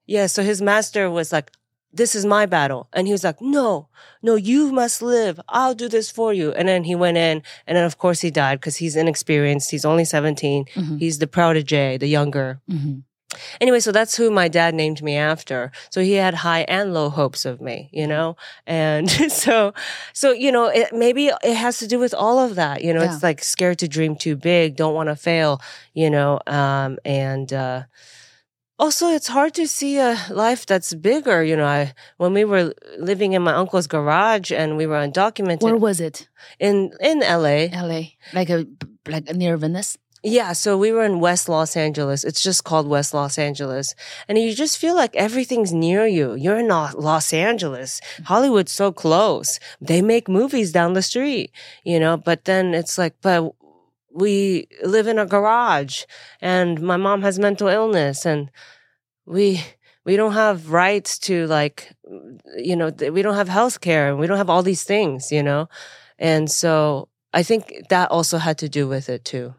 [0.06, 1.52] yeah, so his master was like,
[1.94, 2.88] this is my battle.
[2.94, 3.90] And he was like, no,
[4.24, 5.40] no, you must live.
[5.50, 6.54] I'll do this for you.
[6.54, 9.72] And then he went in and then of course he died because he's inexperienced.
[9.72, 10.66] He's only 17.
[10.74, 11.00] Mhm.
[11.00, 12.62] He's the protege, the younger.
[12.70, 13.00] hmm
[13.60, 15.72] Anyway, so that's who my dad named me after.
[15.90, 18.36] So he had high and low hopes of me, you know?
[18.68, 19.74] And so,
[20.14, 22.84] so, you know, it, maybe it has to do with all of that.
[22.84, 23.14] You know, Yeah.
[23.14, 25.62] it's like scared to dream too big, don't want to fail,
[25.94, 26.40] you know?
[26.48, 27.84] Um, and, uh,
[28.80, 31.44] also, it's hard to see a life that's bigger.
[31.44, 35.62] You know, I, when we were living in my uncle's garage and we were undocumented
[35.62, 36.28] Where was it?
[36.60, 37.70] in, in LA.
[37.72, 38.18] L.A.
[38.34, 38.66] Like a
[39.08, 40.00] like near Venice.
[40.24, 42.24] Yeah, so we were in West Los Angeles.
[42.24, 43.96] It's just called West Los Angeles.
[44.28, 46.36] And you just feel like everything's near you.
[46.36, 48.02] You're in Los Angeles.
[48.26, 49.60] Hollywood's so close.
[49.80, 51.52] They make movies down the street,
[51.84, 53.56] you know, but then it's like, but
[54.14, 56.04] we live in a garage
[56.40, 58.52] and my mom has mental illness and
[59.26, 59.64] we,
[60.06, 61.96] we don't have rights to like,
[62.58, 65.42] you know, we don't have health care and we don't have all these things, you
[65.42, 65.68] know?
[66.20, 69.56] And so I think that also had to do with it too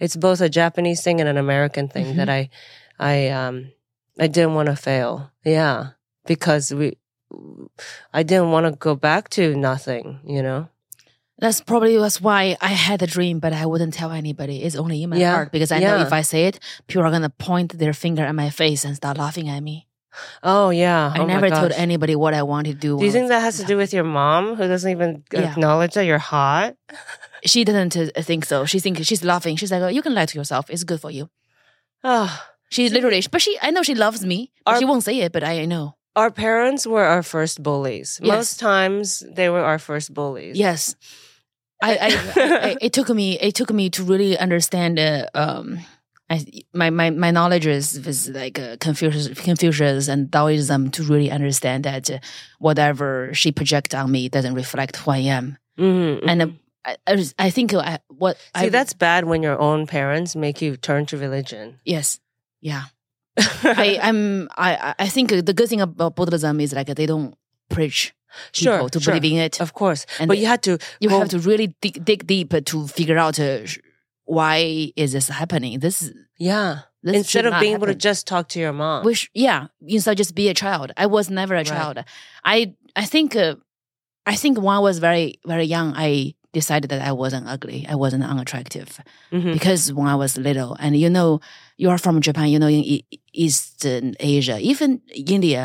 [0.00, 2.16] it's both a Japanese thing and an American thing Mhm.
[2.16, 2.48] that I,
[2.98, 3.72] I, um,
[4.18, 5.30] I didn't want to fail.
[5.44, 5.88] Yeah,
[6.26, 6.96] because we,
[8.12, 10.20] I didn't want to go back to nothing.
[10.24, 10.68] You know.
[11.38, 14.62] That's probably was why I had a dream, but I wouldn't tell anybody.
[14.62, 17.10] It's only in my Yeah, heart because I know if I say it, people are
[17.10, 19.86] gonna point their finger at my face and start laughing at me.
[20.42, 21.12] Oh yeah.
[21.14, 22.98] I Oh, never told anybody what I wanted to do.
[22.98, 25.52] Do you think that has to do with your mom, who doesn't even Yeah.
[25.52, 26.72] acknowledge that you're hot?
[27.46, 28.64] She doesn't uh, think so.
[28.66, 29.56] She think she's laughing.
[29.56, 30.68] She's like, oh, "You can lie to yourself.
[30.70, 31.28] It's good for you."
[32.04, 32.28] Oh,
[32.70, 34.50] She literally, but she, I know she loves me.
[34.66, 35.94] Our- she won't say it, but I know.
[36.16, 38.18] our parents were our first bullies.
[38.22, 38.34] Yes.
[38.36, 40.56] Most times they were our first bullies.
[40.56, 40.96] Yes,
[41.82, 42.08] I, I,
[42.68, 44.98] I it took me it took me to really understand.
[44.98, 45.78] Uh, um,
[46.30, 51.30] I, my my my knowledge is was like uh, Confucius, Confucius and Taoism to really
[51.30, 52.18] understand that uh,
[52.58, 55.58] whatever she projects on me doesn't reflect who I am.
[55.78, 56.28] Mhm, mhm.
[56.30, 56.48] And uh,
[56.86, 60.36] I, I, was- I think I, what See, I that's bad when your own parents
[60.36, 61.80] make you turn to religion.
[61.84, 62.20] yes,
[62.60, 62.84] yeah.
[63.38, 67.34] I I'm I I think the good thing about Buddhism is like they don't
[67.68, 68.14] preach
[68.54, 69.14] people sure, to sure.
[69.14, 69.60] believe in it.
[69.60, 70.06] Of course.
[70.20, 73.18] And but you had to you go- have to really dig, dig deep to figure
[73.18, 73.58] out uh,
[74.24, 75.80] why is this happening.
[75.80, 76.80] This, Yeah.
[77.02, 79.04] this Instead of being able to just talk to your mom.
[79.04, 80.92] which yeah, instead of just be a child.
[80.96, 81.66] I was never a Right.
[81.66, 81.98] child.
[82.44, 83.56] I I think uh,
[84.24, 87.80] I think when I was very very young, I decided that I wasn't ugly.
[87.94, 88.88] I wasn't unattractive
[89.36, 89.52] Mhm.
[89.56, 91.28] because when I was little, and you know,
[91.82, 92.46] you are from Japan.
[92.54, 92.82] You know, in
[93.44, 94.90] Eastern Asia, even
[95.36, 95.62] India.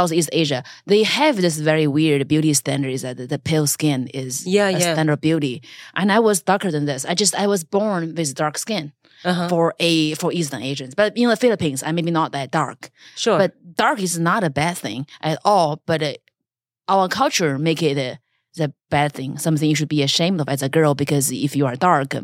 [0.00, 4.46] Southeast Asia, they have this very weird beauty standard is that the, pale skin is
[4.46, 4.92] Yeah, a yeah.
[4.94, 5.56] standard beauty.
[5.98, 7.04] And I was darker than this.
[7.04, 8.84] I just I was born with dark skin
[9.24, 9.48] Uh-huh.
[9.52, 10.94] for a for Eastern Asians.
[10.94, 12.80] But in the Philippines, I maybe not that dark.
[13.24, 13.38] Sure.
[13.42, 13.50] But
[13.84, 15.00] dark is not a bad thing
[15.30, 15.70] at all.
[15.90, 16.12] But uh,
[16.94, 17.98] our culture make it
[18.58, 20.94] a bad thing, something you should be ashamed of as a girl.
[20.94, 22.16] Because if you are dark,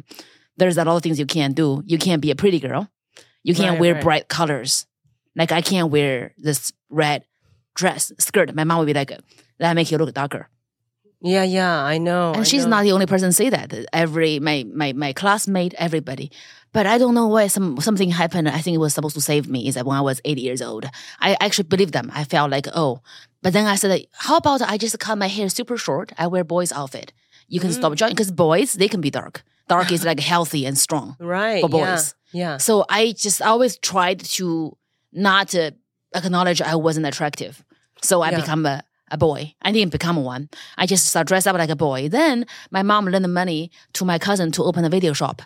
[0.57, 1.83] there's a lot of things you can't do.
[1.87, 2.89] You can't be a pretty girl.
[3.45, 4.03] You can't Right, wear right.
[4.03, 4.87] bright colors.
[5.37, 7.25] Like I can't wear this red
[7.75, 8.53] dress skirt.
[8.55, 9.13] My mom would be like,
[9.59, 10.49] "That make you look darker."
[11.21, 12.33] Yeah, yeah, I know.
[12.33, 12.71] and I she's know.
[12.71, 13.73] not the only person say that.
[13.93, 16.31] Every my my my classmate, everybody.
[16.73, 18.49] But I don't know why some something happened.
[18.49, 19.67] I think it was supposed to save me.
[19.69, 20.85] Is that when I was eight years old,
[21.21, 22.11] I actually believed them.
[22.15, 23.01] I felt like oh,
[23.43, 26.13] but then I said, how about I just cut my hair super short?
[26.19, 27.13] I wear boys outfit.
[27.49, 27.75] You can Mm.
[27.75, 29.43] stop jogging because boys they can be dark.
[29.69, 31.17] Dark is like healthy and strong.
[31.19, 32.15] right for yeah, boys.
[32.33, 32.57] Yeah.
[32.59, 34.77] So I just always tried to
[35.13, 35.71] not uh,
[36.15, 37.65] acknowledge I wasn't attractive.
[38.03, 38.41] So I Yeah.
[38.41, 39.55] become a, a boy.
[39.63, 40.49] I didn't become one.
[40.77, 42.09] I just start dress up like a boy.
[42.09, 45.43] Then my mom lent the money to my cousin to open a video shop,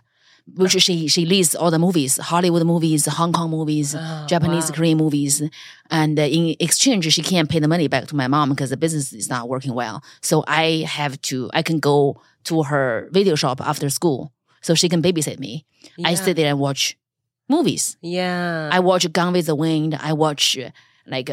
[0.56, 4.76] which she she leads all the movies, Hollywood movies, Hong Kong movies, Oh, Japanese, wow.
[4.76, 5.42] Korean movies.
[5.90, 8.76] And uh, in exchange, she can't pay the money back to my mom because the
[8.76, 10.02] business is not working well.
[10.22, 14.88] So I have to, I can go to her video shop after school so she
[14.88, 15.66] can babysit me.
[16.04, 16.96] I sit there and watch
[17.48, 17.96] movies.
[18.00, 18.70] Yeah.
[18.72, 19.94] I watch Gone with the Wind.
[20.00, 20.56] I watch
[21.06, 21.30] like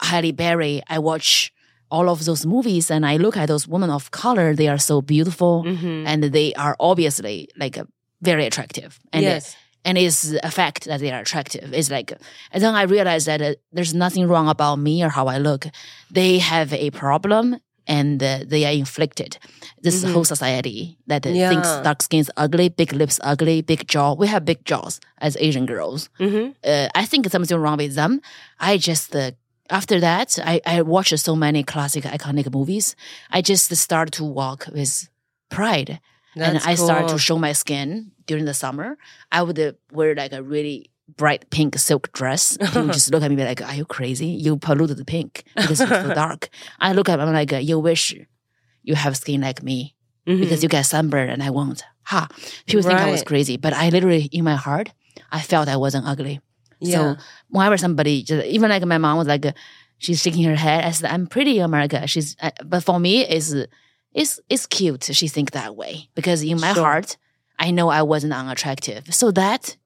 [0.00, 0.82] Halle Berry.
[0.88, 1.52] I watch
[1.90, 4.54] all of those movies and I look at those women of color.
[4.54, 6.04] They are so beautiful Mhm.
[6.06, 7.78] and they are obviously like
[8.22, 8.98] very attractive.
[9.12, 9.56] And yes.
[9.84, 11.72] and it's a fact that they are attractive.
[11.72, 12.12] It's like,
[12.52, 15.66] and then I realized that uh, there's nothing wrong about me or how I look.
[16.10, 19.38] They have a problem and uh, they are inflicted.
[19.80, 20.12] This Mhm.
[20.12, 21.50] whole society that uh, Yeah.
[21.50, 24.14] thinks dark skin's ugly, big lips ugly, big jaw.
[24.14, 26.08] We have big jaws as Asian girls.
[26.18, 28.20] hmm Uh, I think something wrong with them.
[28.58, 29.30] I just, uh,
[29.70, 32.96] after that, I, I watched so many classic, iconic movies.
[33.30, 35.08] I just started to walk with
[35.50, 36.00] pride
[36.34, 38.98] and That's I started to show my skin during the summer.
[39.32, 42.56] I would uh, wear like a really bright pink silk dress.
[42.60, 44.26] People just look at me like, "Are you crazy?
[44.26, 48.14] You polluted the pink because it's so dark." I look at them like, "You wish
[48.82, 49.94] you have skin like me
[50.26, 50.40] Mhm.
[50.40, 52.28] because you get sunburned and I won't." Ha!
[52.66, 54.90] People think I was crazy, but I literally, in my heart,
[55.32, 56.40] I felt I wasn't ugly.
[56.80, 56.96] Yeah.
[56.96, 57.16] So
[57.48, 59.52] whenever somebody, just, even like my mom was like, uh,
[59.98, 60.84] she's shaking her head.
[60.84, 63.54] I said, "I'm pretty, America." She's, uh, but for me, it's
[64.12, 65.04] it's it's cute.
[65.04, 66.82] She think that way because in my Sure.
[66.84, 67.16] heart,
[67.58, 69.12] I know I wasn't unattractive.
[69.14, 69.76] So that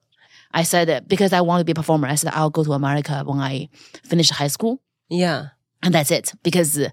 [0.52, 2.08] I said because I want to be a performer.
[2.08, 3.68] I said I'll go to America when I
[4.04, 5.48] finish high school, yeah.
[5.82, 6.32] and that's it.
[6.42, 6.88] Because uh,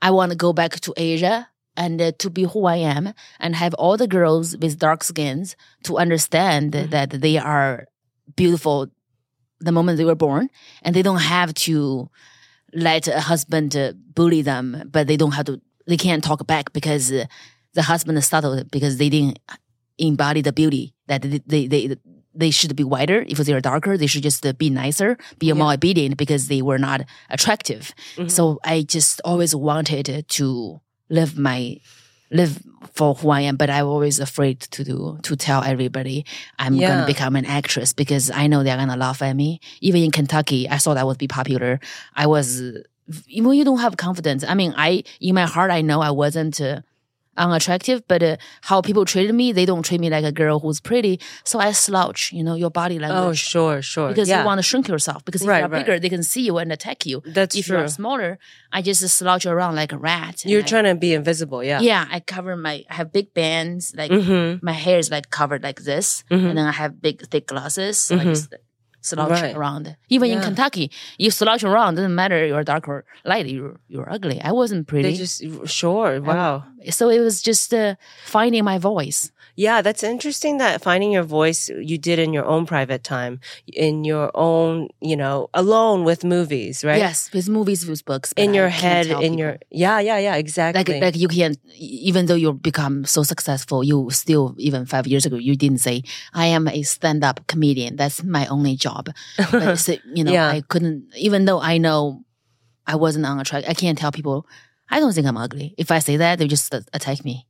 [0.00, 3.54] I want to go back to Asia and uh, to be who I am and
[3.56, 6.90] have all the girls with dark skins to understand Mhm.
[6.90, 7.86] that they are
[8.36, 8.88] beautiful
[9.66, 10.44] the moment they were born
[10.82, 12.08] and they don't have to
[12.88, 15.54] let a husband uh, bully them but they don't have to
[15.90, 17.24] they can't talk back because uh,
[17.74, 19.38] the husband is settled because they didn't
[19.98, 21.96] embody the beauty that they they they,
[22.42, 25.54] they should be whiter if they are darker they should just be nicer be Yeah.
[25.60, 27.00] more obedient because they were not
[27.36, 27.82] attractive
[28.16, 28.30] Mhm.
[28.36, 30.06] so i just always wanted
[30.38, 30.46] to
[31.18, 31.60] live my
[32.32, 32.58] live
[32.94, 36.24] for who I am, but I'm always afraid to do to tell everybody
[36.58, 36.88] I'm Yeah.
[36.88, 39.60] gonna become an actress because I know they're gonna laugh at me.
[39.80, 41.78] Even in Kentucky, I thought I would be popular.
[42.16, 42.62] I was
[43.36, 44.44] when you don't have confidence.
[44.44, 46.80] I mean, I in my heart I know I wasn't uh,
[47.36, 50.80] unattractive, but uh, how people treated me, they don't treat me like a girl who's
[50.80, 51.20] pretty.
[51.44, 53.22] So I slouch, you know, your body language.
[53.22, 54.08] Oh, sure, sure.
[54.08, 54.40] Because yeah.
[54.40, 55.24] you want to shrink yourself.
[55.24, 55.84] Because if Right, you're right.
[55.86, 57.22] bigger, they can see you and attack you.
[57.26, 57.78] That's if true.
[57.78, 58.38] you're smaller,
[58.72, 60.44] I just slouch around like a rat.
[60.44, 61.62] You're I- trying to be invisible.
[61.64, 61.80] Yeah.
[61.80, 62.84] yeah, I cover my.
[62.90, 64.64] I have big bands, like Mm-hmm.
[64.64, 66.48] my hair is like covered like this, Mhm.
[66.50, 67.98] and then I have big thick glasses.
[67.98, 68.34] So I Mhm.
[68.34, 68.54] just
[69.02, 69.54] slouch Right.
[69.54, 69.96] around.
[70.08, 71.96] Even in Kentucky, you slouch around.
[71.96, 73.46] Doesn't matter you're dark or light.
[73.46, 74.40] You're you're ugly.
[74.40, 76.20] I wasn't pretty, They just sure.
[76.22, 76.64] Wow.
[76.90, 79.30] so it was just uh, finding my voice.
[79.54, 84.04] Yeah, that's interesting that finding your voice you did in your own private time, in
[84.04, 86.98] your own, you know, alone with movies, right?
[86.98, 89.38] Yes, with movies, with books, In your can't head, in people.
[89.38, 90.80] your yeah, yeah, yeah, exactly.
[90.94, 95.26] like like you can't, even though you become so successful you still even five years
[95.26, 96.02] ago you didn't say
[96.34, 99.08] i am a stand-up comedian that's my only job
[99.50, 100.48] but it's, you know Yeah.
[100.48, 102.24] i couldn't even though i know
[102.86, 104.46] i wasn't unattractive i can't tell people
[104.90, 107.46] i don't think i'm ugly if i say that they just uh, attack me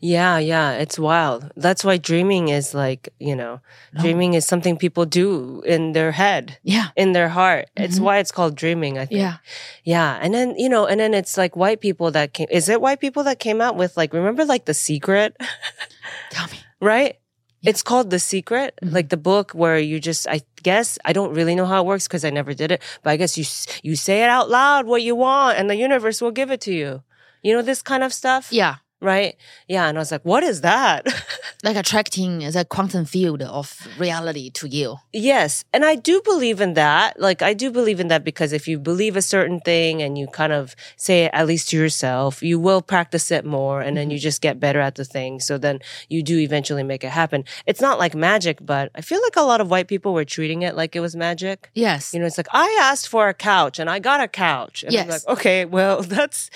[0.00, 1.50] yeah, yeah, it's wild.
[1.56, 3.60] That's why dreaming is like, you know,
[3.92, 4.00] No.
[4.02, 7.66] dreaming is something people do in their head, yeah in their heart.
[7.76, 8.02] It's Mhm.
[8.04, 9.20] why it's called dreaming, I think.
[9.20, 9.36] yeah
[9.84, 10.18] Yeah.
[10.22, 13.00] And then, you know, and then it's like white people that came, is it white
[13.00, 15.36] people that came out with like, remember like The Secret?
[16.30, 17.16] tell me right?
[17.64, 21.54] It's called The Secret, like the book where you just, I guess, I don't really
[21.54, 23.44] know how it works because I never did it, but I guess you,
[23.82, 26.72] you say it out loud what you want and the universe will give it to
[26.74, 27.02] you.
[27.42, 28.52] You know, this kind of stuff?
[28.52, 29.36] Yeah, Right?
[29.68, 29.86] Yeah.
[29.88, 31.06] And I was like, what is that?
[31.62, 34.96] like attracting the quantum field of reality to you.
[35.12, 35.64] yes.
[35.72, 37.20] And I do believe in that.
[37.20, 40.26] Like, I do believe in that because if you believe a certain thing and you
[40.26, 44.10] kind of say it at least to yourself, you will practice it more and then
[44.10, 44.22] you mm-hmm.
[44.22, 45.38] just get better at the thing.
[45.38, 47.44] So then you do eventually make it happen.
[47.66, 50.62] It's not like magic, but I feel like a lot of white people were treating
[50.62, 51.70] it like it was magic.
[51.74, 52.14] Yes.
[52.14, 54.82] You know, it's like, I asked for a couch and I got a couch.
[54.82, 55.26] And I'm Yes.
[55.26, 56.48] like, okay, well, that's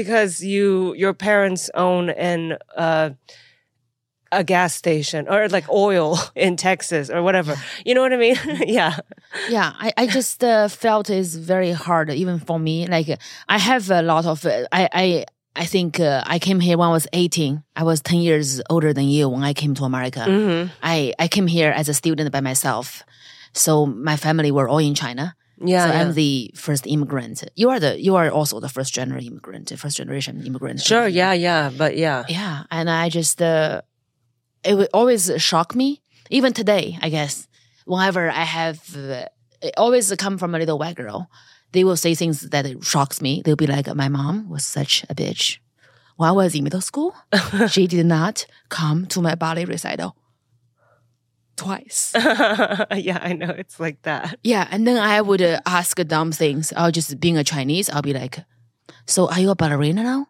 [0.00, 3.10] because you, your parents own an, uh,
[4.32, 7.54] a gas station or like oil in Texas or whatever.
[7.86, 8.36] You know what I mean?
[8.78, 8.96] yeah.
[9.56, 13.08] yeah i, I just uh, felt it's very hard even for me like
[13.48, 14.38] i have a lot of
[14.80, 15.24] i i
[15.62, 18.92] i think uh, i came here when i was 18 i was 10 years older
[18.98, 20.62] than you when i came to america Mm-hmm.
[20.94, 23.02] i i came here as a student by myself
[23.52, 25.86] so my family were all in china Yeah.
[25.86, 26.00] so yeah.
[26.00, 29.96] i'm the first immigrant you are the you are also the first generation immigrant first
[29.96, 31.06] generation immigrant sure.
[31.06, 31.32] Yeah.
[31.32, 31.70] Yeah.
[31.76, 32.24] But yeah.
[32.28, 33.82] yeah and i just uh,
[34.64, 37.46] it would always shock me even today i guess
[37.84, 39.26] whenever i have uh,
[39.62, 41.30] it always come from a little white girl
[41.72, 45.04] they will say things that it shocks me they'll be like my mom was such
[45.10, 45.58] a bitch
[46.16, 47.14] when i was in middle school
[47.68, 50.16] she did not come to my ballet recital
[51.56, 53.18] twice yeah.
[53.22, 53.50] I know.
[53.56, 54.38] It's like that.
[54.42, 58.02] yeah and then i would uh, ask dumb things i'll just being a chinese i'll
[58.02, 58.38] be like
[59.06, 60.26] so are you a ballerina now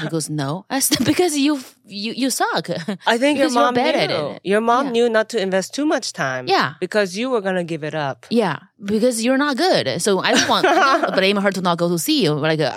[0.00, 2.68] she goes no i said because you you you suck
[3.06, 3.80] I think your mom knew.
[3.82, 4.40] it.
[4.44, 4.92] Your mom Yeah.
[4.92, 6.46] knew not to invest too much time.
[6.48, 6.74] Yeah.
[6.80, 8.26] Because you were gonna give it up.
[8.28, 10.02] Yeah, because you're not good.
[10.02, 12.32] So I don't want I don't blame her to not go to see you.
[12.34, 12.74] Like, uh,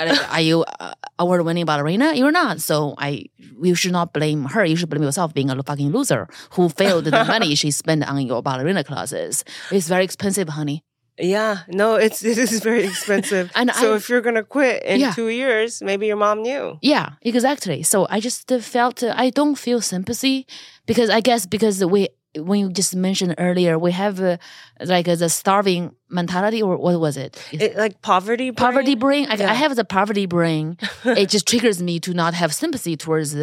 [0.00, 2.14] are you, like, are you uh, award-winning ballerina?
[2.14, 2.60] You're not.
[2.60, 3.26] So I,
[3.62, 4.64] you should not blame her.
[4.64, 8.20] You should blame yourself being a fucking loser who failed the money she spent on
[8.26, 9.44] your ballerina classes.
[9.70, 10.82] It's very expensive, honey.
[11.16, 11.58] Yeah.
[11.68, 13.52] No, it's it is very expensive.
[13.54, 15.12] And so I- if you're gonna quit in Yeah.
[15.12, 16.76] two years, maybe your mom knew.
[16.82, 17.84] Yeah, exactly.
[17.84, 20.46] So I just felt uh, I don't feel sympathy
[20.86, 24.36] because I guess because we when you just mentioned earlier we have uh,
[24.80, 27.42] like uh, the starving mentality or what was it?
[27.52, 28.50] It, like poverty.
[28.50, 28.66] brain?
[28.66, 29.26] poverty brain.
[29.30, 29.50] I, Yeah.
[29.50, 30.78] I have the poverty brain.
[31.04, 33.34] it just triggers me to not have sympathy towards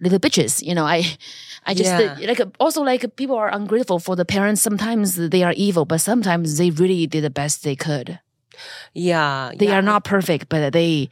[0.00, 0.62] little bitches.
[0.62, 1.04] You know, I,
[1.64, 2.16] I just Yeah.
[2.26, 4.60] like also like people are ungrateful for the parents.
[4.62, 8.18] Sometimes they are evil, but sometimes they really did the best they could.
[8.92, 9.52] Yeah.
[9.56, 9.78] They yeah.
[9.78, 11.08] are not perfect, but they,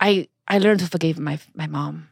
[0.00, 2.08] I, I learned to forgive my my mom.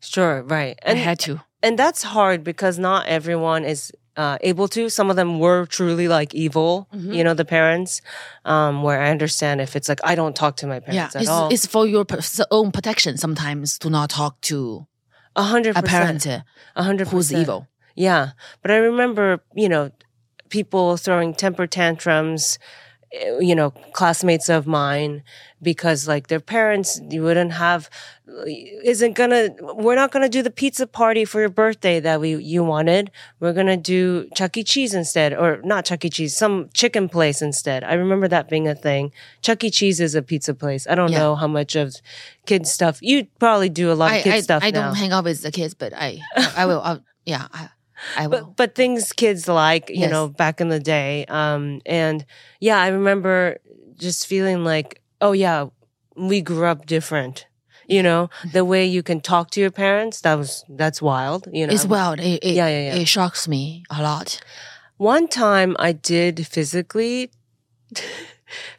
[0.00, 0.42] Sure.
[0.42, 0.78] Right.
[0.84, 1.40] I had to.
[1.62, 4.88] And that's hard because not everyone is uh, able to.
[4.90, 7.12] Some of them were truly like evil, Mm-hmm.
[7.12, 8.00] you know, the parents.
[8.44, 11.22] Um, where I understand if it's like I don't talk to my Yeah, parents at
[11.22, 11.48] it's, all.
[11.52, 12.04] it's for your
[12.50, 14.86] own protection sometimes to not talk to
[15.36, 17.66] a hundred a parent A hundred who's evil.
[17.94, 18.30] Yeah,
[18.62, 19.90] but I remember, you know,
[20.50, 22.58] people throwing temper tantrums.
[23.12, 25.22] eh, You know, classmates of mine,
[25.62, 27.88] because like their parents, you wouldn't have,
[28.84, 29.50] isn't gonna.
[29.60, 33.10] We're not gonna do the pizza party for your birthday that we you wanted.
[33.40, 34.62] We're gonna do Chuck E.
[34.62, 36.10] Cheese instead, or not Chuck E.
[36.10, 37.84] Cheese, some chicken place instead.
[37.84, 39.12] I remember that being a thing.
[39.42, 39.70] Chuck E.
[39.70, 40.86] Cheese is a pizza place.
[40.86, 41.18] I don't Yeah.
[41.20, 41.94] know how much of
[42.46, 42.98] kids stuff.
[43.02, 44.86] You probably do a lot of kids I, stuff I now.
[44.88, 46.20] don't hang out with the kids, but I,
[46.56, 46.80] I will.
[46.80, 47.68] i yeah, I,
[48.16, 48.30] I will.
[48.46, 50.10] but but things kids like you Yes.
[50.10, 52.24] know back in the day um and
[52.60, 53.58] yeah i remember
[53.98, 55.66] just feeling like oh yeah
[56.16, 57.46] we grew up different
[57.86, 61.66] you know the way you can talk to your parents that was that's wild you
[61.66, 62.20] know It's wild.
[62.20, 63.00] It, it, Yeah, yeah, yeah.
[63.00, 64.40] It shocks me a lot.
[64.96, 67.30] one time i did physically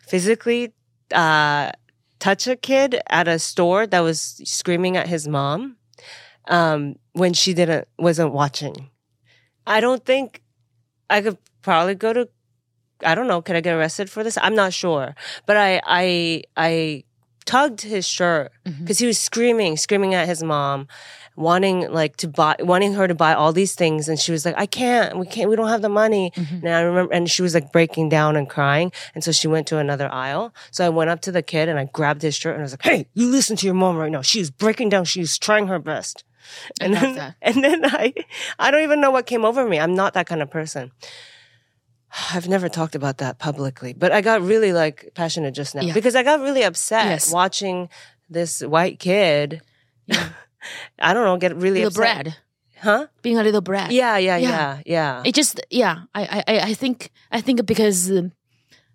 [0.02, 0.74] physically
[1.14, 1.72] uh
[2.20, 5.78] touch a kid at a store that was screaming at his mom
[6.48, 8.90] um when she didn't wasn't watching
[9.66, 10.42] i don't think
[11.10, 12.28] i could probably go to
[13.04, 14.38] i don't know could i get arrested for this?
[14.42, 15.16] I'm not sure.
[15.46, 17.04] But i i i
[17.46, 18.84] tugged his shirt mm-hmm.
[18.84, 20.88] because he was screaming screaming at his mom
[21.36, 24.10] wanting like to buy wanting her to buy all these things.
[24.10, 25.18] And she was like i can't.
[25.18, 26.32] We can't we don't have the money.
[26.36, 26.66] Mm-hmm.
[26.66, 28.92] And i remember and she was like breaking down and crying.
[29.16, 30.54] And so she went to another aisle.
[30.72, 32.74] So i went up to the kid and i grabbed his shirt and i was
[32.74, 34.22] like hey you listen to your mom right now.
[34.22, 35.06] She's breaking down.
[35.06, 36.24] She's trying her best.
[36.82, 37.36] And then, that.
[37.42, 38.14] and then i
[38.60, 39.80] i don't even know what came over me.
[39.80, 40.92] I'm not that kind of person
[42.34, 45.94] I've never talked about that publicly, but I got really like passionate just now Yeah.
[45.94, 47.32] because I got really upset Yes.
[47.32, 47.90] watching
[48.30, 49.62] this white kid.
[51.00, 52.24] I don't know, get really Little upset.
[52.26, 52.40] brat.
[52.82, 53.08] Huh?
[53.22, 53.92] Being a little brat.
[53.92, 54.50] Yeah, yeah, Yeah.
[54.50, 55.22] yeah, yeah.
[55.26, 56.04] It just yeah.
[56.16, 58.32] I I I- I think I think because um,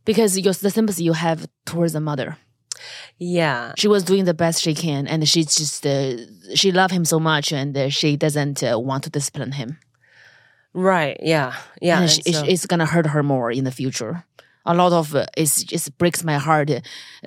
[0.04, 2.36] because your the sympathy you have towards the mother.
[3.18, 3.72] Yeah.
[3.76, 6.16] She was doing the best she can, and she just uh,
[6.54, 9.78] she loved him so much, and uh, she doesn't uh, want to discipline him.
[10.74, 11.16] Right.
[11.22, 11.52] Yeah.
[11.80, 12.00] Yeah.
[12.00, 14.24] and and it's- so- it's gonna hurt her more in the future.
[14.66, 16.70] A lot of uh, it's just breaks my heart.
[16.70, 16.80] Uh,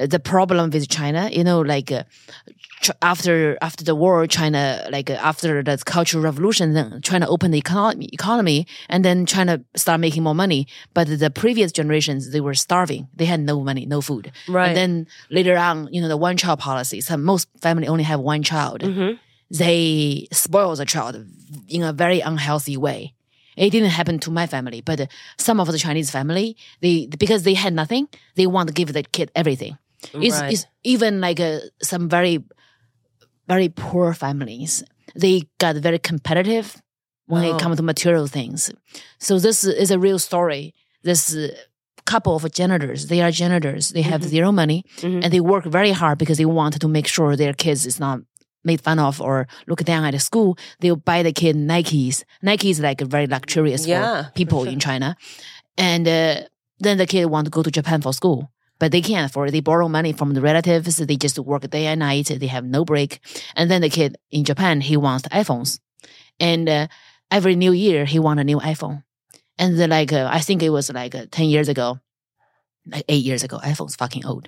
[0.07, 2.01] the problem with China, you know, like uh,
[2.81, 7.53] ch- after after the war, China like uh, after the Cultural Revolution, then China opened
[7.53, 10.65] the economy, economy, and then China started making more money.
[10.95, 13.07] But the previous generations, they were starving.
[13.15, 14.31] They had no money, no food.
[14.47, 14.69] Right.
[14.69, 17.01] And then later on, you know, the one child policy.
[17.01, 19.19] So most family only have one child Mhm.
[19.51, 21.15] they spoil the child
[21.69, 23.13] in a very unhealthy way.
[23.58, 27.55] It didn't happen to my family, but some of the Chinese family, they because they
[27.55, 29.78] had nothing, they want to give the kid everything.
[30.14, 30.53] It's, Right.
[30.53, 32.38] it's even like uh, some very,
[33.47, 34.84] very poor families.
[35.16, 36.82] They got very competitive
[37.26, 37.55] when Oh.
[37.55, 38.72] it comes to material things.
[39.20, 40.74] So this is a real story.
[41.03, 41.47] This uh,
[42.05, 43.89] couple of janitors, they are janitors.
[43.91, 45.24] They have zero money Mhm.
[45.24, 48.20] and they work very hard because they want to make sure their kids is not
[48.68, 50.57] made fun of or look down at the school.
[50.80, 52.24] They'll buy the kid Nikes.
[52.41, 54.74] Nike is like very luxurious Yeah, for for people sure.
[54.74, 55.15] in China.
[55.78, 56.36] And uh,
[56.80, 58.51] then the kid want to go to Japan for school.
[58.80, 59.53] But they can't afford it.
[59.53, 60.97] They borrow money from the relatives.
[60.97, 62.28] They just work day and night.
[62.41, 63.20] They have no break.
[63.55, 65.80] And then the kid in Japan, he wants iPhones.
[66.39, 66.88] And uh,
[67.32, 69.01] every new year, he want a new iPhone.
[69.57, 71.97] And then like, uh, I think it was like uh, 10 years ago,
[72.86, 74.47] like eight years ago, iPhone's fucking old.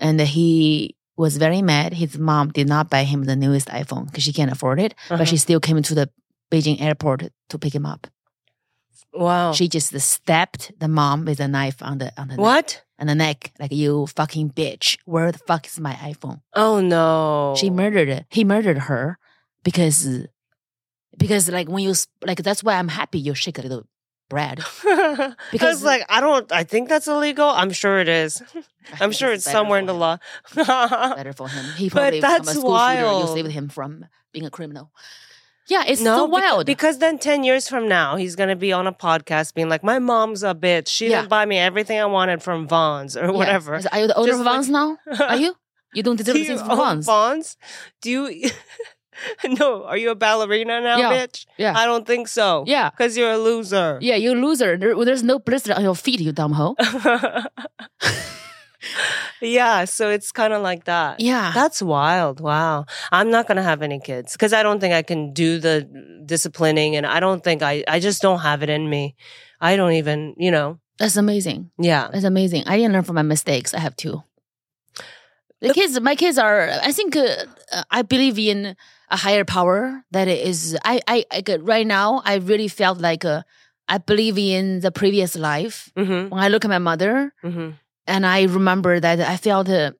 [0.00, 1.92] And he was very mad.
[1.94, 4.94] His mom did not buy him the newest iPhone because she can't afford it.
[5.08, 5.18] Uh-huh.
[5.18, 6.10] But she still came to the
[6.50, 8.06] Beijing airport to pick him up.
[9.12, 9.52] Wow.
[9.52, 12.82] She just stabbed the mom with a knife on the on the neck, what?
[12.98, 14.98] on the neck, like you fucking bitch.
[15.04, 16.40] Where the fuck is my iPhone?
[16.54, 17.54] Oh no.
[17.56, 18.26] She murdered it.
[18.30, 19.18] He murdered her
[19.62, 20.26] because
[21.18, 23.86] because like when you like that's why I'm happy you shake a little
[24.30, 24.58] bread.
[24.82, 26.50] because Because- like I don't.
[26.50, 27.50] I think that's illegal.
[27.50, 28.40] I'm sure it is.
[28.56, 28.62] I
[29.04, 30.16] I'm sure it's better somewhere in the law.
[30.54, 31.64] Better for him.
[31.76, 33.00] He But probably become a that's school shooter.
[33.00, 33.34] You wild.
[33.36, 34.90] saved him from being a criminal.
[35.68, 36.66] Yeah, it's no, so wild.
[36.66, 39.98] Because then ten years from now, he's gonna be on a podcast being like, "My
[40.00, 40.88] mom's a bitch.
[40.88, 41.18] She Yeah.
[41.20, 43.30] didn't buy me everything I wanted from Vons or Yeah.
[43.30, 44.98] whatever." Are you the owner Just of like- now?
[45.28, 45.54] Are you?
[45.92, 47.06] You don't deserve Do things from Vons.
[47.06, 47.56] Vons?
[48.00, 48.50] Do you?
[49.60, 49.84] no.
[49.84, 51.12] Are you a ballerina now, Yeah.
[51.26, 51.46] bitch?
[51.58, 51.74] Yeah.
[51.76, 52.64] I don't think so.
[52.66, 52.90] Yeah.
[52.90, 53.98] Because you're a loser.
[54.00, 54.76] Yeah, you're a loser.
[54.76, 56.74] There, there's no blister on your feet, you dumb hoe.
[59.40, 59.84] yeah.
[59.84, 61.20] So it's kind of like that.
[61.20, 61.52] Yeah.
[61.54, 62.40] That's wild.
[62.40, 62.86] Wow.
[63.12, 65.82] I'm not going to have any kids because I don't think I can do the
[66.24, 69.16] disciplining and I don't think I, I just don't have it in me.
[69.60, 71.70] I don't even, you know, That's amazing.
[71.78, 72.08] yeah.
[72.12, 72.64] That's amazing.
[72.66, 73.74] I didn't learn from my mistakes.
[73.74, 74.22] I have two.
[75.60, 76.70] The kids, my kids are.
[76.82, 77.26] I think uh,
[77.70, 78.76] uh, I believe in
[79.10, 80.76] a higher power that is.
[80.84, 82.22] I, I, I could- right now.
[82.24, 83.42] I really felt like uh,
[83.88, 85.90] I believe in the previous life.
[85.96, 86.28] Mm-hmm.
[86.30, 87.70] When I look at my mother, Mm-hmm.
[88.06, 89.92] and I remember that I felt, uh,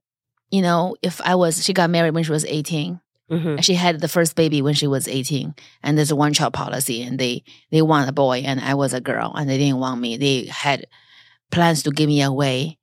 [0.50, 3.00] you know, if I was, she got married when she was eighteen.
[3.30, 3.58] Mm-hmm.
[3.60, 5.54] She had the first baby when she was 18
[5.84, 8.92] and there's a one child policy and they they want a boy and i was
[8.92, 10.86] a girl and they didn't want me they had
[11.52, 12.76] plans to give me away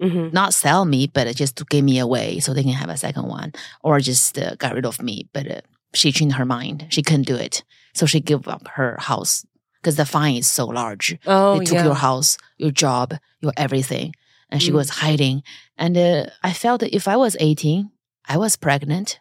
[0.00, 0.34] Mm-hmm.
[0.34, 3.28] not sell me but just to give me away so they can have a second
[3.28, 5.60] one or just uh, got rid of me but uh,
[5.94, 9.46] she changed her mind she couldn't do it so she gave up her house
[9.80, 11.84] because the fine is so large Oh, they took yeah.
[11.84, 14.12] your house your job your everything
[14.50, 14.74] and she Mm.
[14.74, 15.42] was hiding
[15.78, 17.90] and uh, i felt that if i was 18
[18.28, 19.18] i was pregnant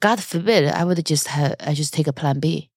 [0.00, 2.71] god forbid i would just have i just take a plan b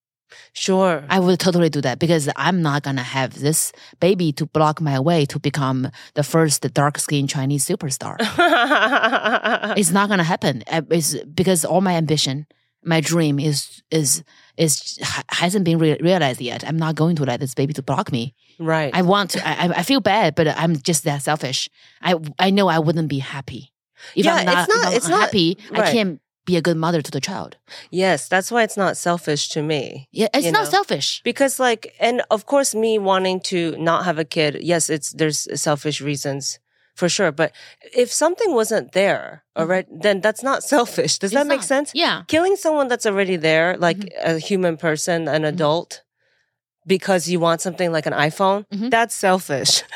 [0.54, 1.04] Sure.
[1.10, 5.00] i would totally do that because i'm not gonna have this baby to block my
[5.00, 8.16] way to become the first dark skinned chinese superstar
[9.78, 12.46] it's not gonna happen Uh, it's because all my ambition
[12.84, 14.24] my dream is is
[14.58, 15.00] is
[15.30, 18.34] hasn't been re- realized yet i'm not going to let this baby to block me
[18.60, 18.92] right.
[18.96, 19.40] I want to.
[19.46, 21.70] I, I- feel bad, but I'm just that selfish.
[22.02, 23.74] I I know I wouldn't be happy
[24.16, 24.58] if Yeah, I'm not.
[24.70, 25.58] it's not- it's not- happy.
[25.74, 27.58] I can't be a good mother to the child.
[27.92, 30.08] yes, that's why it's not selfish to me.
[30.12, 30.70] Yeah, it's not know.
[30.70, 31.22] selfish.
[31.24, 35.48] Because like and of course me wanting to not have a kid, yes, it's there's
[35.60, 36.60] selfish reasons
[36.96, 37.32] for sure.
[37.32, 37.52] But
[37.96, 41.18] if something wasn't there already, then that's not selfish.
[41.20, 41.50] Does that Mm-hmm.
[41.50, 41.68] Make not.
[41.68, 41.92] sense?
[41.94, 44.36] Yeah, Killing someone that's already there, like Mm-hmm.
[44.36, 46.04] a human person, an adult,
[46.88, 48.90] because you want something like an iPhone, Mhm.
[48.92, 49.84] that's selfish.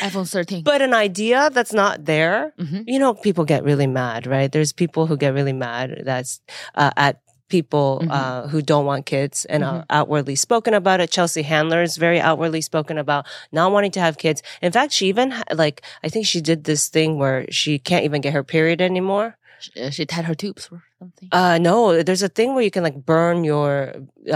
[0.00, 0.62] iPhone 13.
[0.64, 2.84] but an idea that's not there, Mhm.
[2.86, 4.50] you know, people get really mad, right?
[4.52, 6.40] There's people who get really mad that's
[6.74, 8.10] uh, at people Mhm.
[8.10, 9.76] uh, who don't want kids and Mm-hmm.
[9.78, 11.10] are outwardly spoken about it.
[11.10, 14.40] Chelsea Handler is very outwardly spoken about not wanting to have kids.
[14.62, 18.20] In fact, she even like I think she did this thing where she can't even
[18.20, 19.36] get her period anymore.
[19.58, 20.70] She, uh, she tied her tubes
[21.00, 21.28] something.
[21.32, 23.70] Uh no, there's a thing where you can like burn your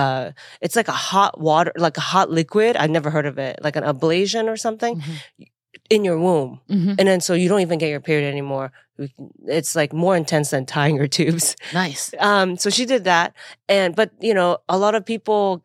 [0.05, 0.27] uh
[0.65, 2.73] it's like a hot water like a hot liquid.
[2.81, 3.55] I've never heard of it.
[3.67, 4.95] Like an ablation or something.
[5.01, 5.17] Mhm.
[5.91, 6.53] in your womb.
[6.71, 6.95] Mhm.
[6.99, 8.67] And then so you don't even get your period anymore.
[9.59, 11.57] It's like more intense than tying your tubes.
[11.73, 12.15] Nice.
[12.19, 13.29] Um, so she did that.
[13.69, 15.63] And, but you know, a lot of people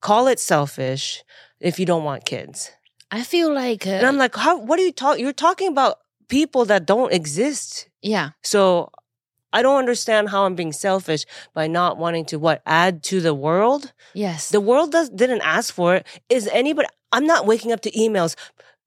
[0.00, 1.22] call it selfish
[1.60, 2.70] if you don't want kids.
[3.10, 5.22] I feel like uh, And I'm like, how, what are you talking?
[5.22, 5.98] You're talking about
[6.28, 7.88] people that don't exist.
[8.02, 8.30] yeah.
[8.42, 8.90] So
[9.52, 11.24] I don't understand how I'm being selfish
[11.54, 13.92] by not wanting to what add to the world.
[14.14, 14.48] Yes.
[14.50, 16.06] The world does didn't ask for it.
[16.28, 16.88] Is anybody?
[17.12, 18.36] I'm not waking up to emails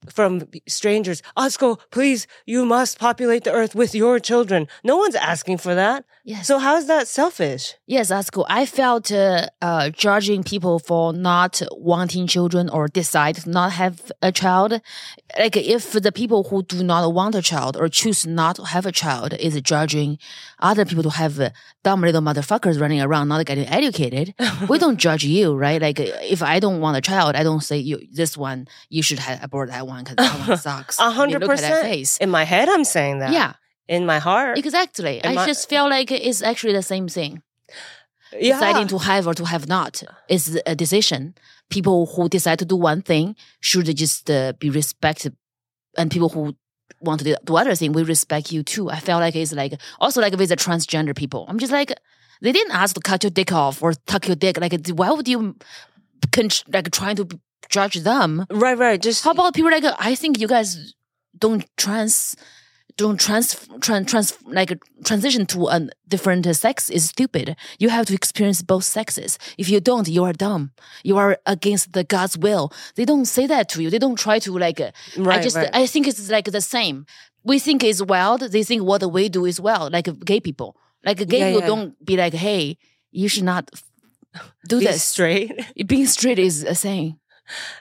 [0.07, 1.21] from strangers.
[1.37, 4.67] Atsuko, please, you must populate the earth with your children.
[4.83, 6.05] No one's asking for that.
[6.29, 6.47] Yes.
[6.47, 7.75] So how's that selfish?
[7.87, 8.45] Yes, that's cool.
[8.49, 14.11] I felt uh, uh, judging people for not wanting children or decide to not have
[14.21, 14.71] a child.
[15.37, 18.85] Like if the people who do not want a child or choose not to have
[18.85, 20.17] a child is judging
[20.59, 21.49] other people to have uh,
[21.83, 24.33] dumb little motherfuckers running around not getting educated,
[24.69, 25.81] we don't judge you, right?
[25.81, 29.19] Like if I don't want a child, I don't say you this one you should
[29.19, 30.99] have abort that one because that one sucks.
[30.99, 32.21] A hundred look at that percent.
[32.21, 33.31] In my head, I'm saying that.
[33.31, 33.53] Yeah,
[33.95, 34.57] In my heart.
[34.57, 35.15] exactly.
[35.23, 37.33] Am I I- just feel like it's actually the same thing.
[38.31, 38.53] yeah.
[38.53, 39.93] deciding to have or to have not
[40.35, 41.21] is a decision.
[41.77, 43.25] People who decide to do one thing
[43.69, 45.31] should just uh, be respected,
[45.99, 46.43] and people who
[47.07, 48.85] want to do, other thing, we respect you too.
[48.97, 51.41] I felt like it's like also like with the transgender people.
[51.49, 51.91] I'm just like
[52.43, 54.55] they didn't ask to cut your dick off or tuck your dick.
[54.63, 55.55] Like why would you
[56.73, 57.27] like trying to
[57.69, 58.45] judge them?
[58.49, 59.01] Right, right.
[59.01, 60.93] Just How about people like I think you guys
[61.37, 62.35] don't trans
[62.99, 63.47] don't trans
[63.85, 64.71] trans, trans like
[65.09, 65.77] transition to a
[66.13, 67.55] different sex is stupid.
[67.79, 69.31] You have to experience both sexes.
[69.57, 70.63] If you don't, you are dumb.
[71.09, 72.65] You are against the God's will.
[72.95, 73.89] They don't say that to you.
[73.89, 74.79] They don't try to like.
[75.17, 75.69] Right, I just right.
[75.81, 77.05] I think it's like the same.
[77.43, 78.41] We think it's wild.
[78.41, 79.93] They think what we do is wild.
[79.93, 80.75] Like gay people.
[81.05, 81.67] Like gay Yeah, people yeah.
[81.73, 82.77] don't be like, hey,
[83.11, 83.63] you should not
[84.67, 85.03] do this.
[85.03, 85.51] straight.
[85.87, 87.17] Being straight is a saying.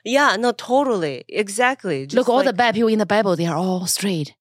[0.04, 1.24] yeah, no, totally.
[1.28, 2.06] Exactly.
[2.06, 4.34] Just Look, all the bad people in the Bible, they are all straight.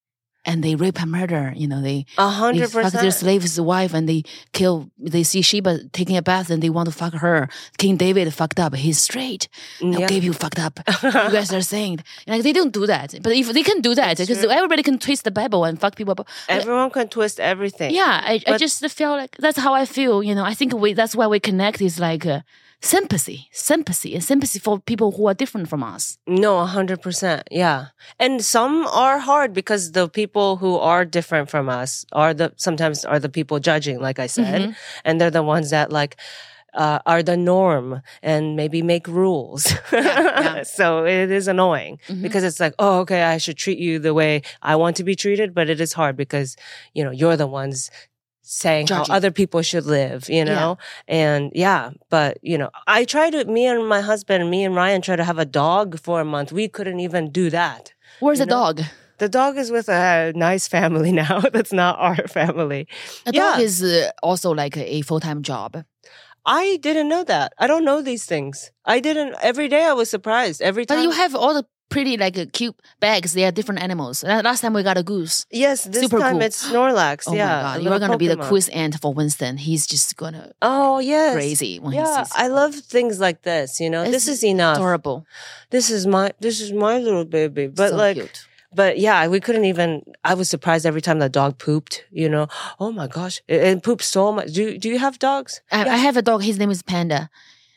[0.49, 4.07] And they rape and murder, you know, they, a hundred fuck their slave's wife and
[4.07, 4.23] they
[4.53, 7.49] kill, they see Sheba taking a bath and they want to fuck her.
[7.77, 8.73] King David fucked up.
[8.73, 9.49] He's straight.
[9.81, 10.07] No, Yeah.
[10.07, 10.79] gay people fucked up.
[11.03, 13.13] you guys are saying, like, they don't do that.
[13.21, 16.13] But if they can do that, because everybody can twist the Bible and fuck people
[16.17, 16.25] up.
[16.47, 17.91] Everyone can twist everything.
[17.93, 20.23] Yeah, I, I just feel like that's how I feel.
[20.23, 22.39] You know, I think we that's why we connect is like uh,
[22.81, 26.17] sympathy, sympathy, and sympathy for people who are different from us.
[26.27, 27.47] No, a hundred percent.
[27.51, 27.87] Yeah.
[28.19, 33.03] And some are hard because the people who are different from us are the sometimes
[33.05, 34.61] are the people judging, like I said.
[34.61, 34.71] Mm-hmm.
[35.05, 36.17] And they're the ones that like
[36.73, 39.73] uh, are the norm and maybe make rules.
[39.91, 40.61] yeah.
[40.63, 42.21] so it is annoying Mhm.
[42.21, 45.15] because it's like, oh, okay, I should treat you the way I want to be
[45.15, 46.55] treated, but it is hard because,
[46.93, 47.89] you know, you're the ones
[48.47, 49.11] saying Judging.
[49.11, 50.77] how other people should live, you know?
[51.07, 55.01] And yeah, but you know, I try to, me and my husband, me and Ryan
[55.01, 56.51] try to have a dog for a month.
[56.51, 57.93] We couldn't even do that.
[58.19, 58.73] Where's the know?
[58.73, 58.81] dog?
[59.19, 61.41] The dog is with a nice family now.
[61.41, 62.87] That's not our family.
[63.25, 63.41] A Yeah.
[63.51, 65.83] dog is uh, also like a full time job.
[66.45, 67.51] I didn't know that.
[67.59, 68.71] I don't know these things.
[68.85, 70.61] I didn't, every day I was surprised.
[70.61, 70.99] Every time.
[70.99, 73.33] But you have all the pretty like cute bags.
[73.33, 74.23] They are different animals.
[74.23, 75.45] Last time we got a goose.
[75.51, 76.41] yes, this super time cool.
[76.43, 77.23] it's Snorlax.
[77.27, 77.47] Oh yeah.
[77.55, 78.47] my god, you are gonna be the Pokemon.
[78.49, 79.57] quiz ant for Winston.
[79.57, 81.33] He's just gonna Oh, yes.
[81.33, 82.33] crazy when he Yeah, sees.
[82.35, 83.79] I love things like this.
[83.79, 84.77] You know, this is enough.
[84.77, 85.25] adorable.
[85.69, 87.67] This is my this is my little baby.
[87.67, 88.47] But so like, cute.
[88.73, 90.01] but yeah, we couldn't even.
[90.23, 92.05] I was surprised every time the dog pooped.
[92.11, 92.47] You know,
[92.79, 94.51] oh my gosh, it, it poops so much.
[94.53, 95.61] Do do you have dogs?
[95.71, 96.43] I, I have a dog.
[96.43, 97.29] His name is Panda.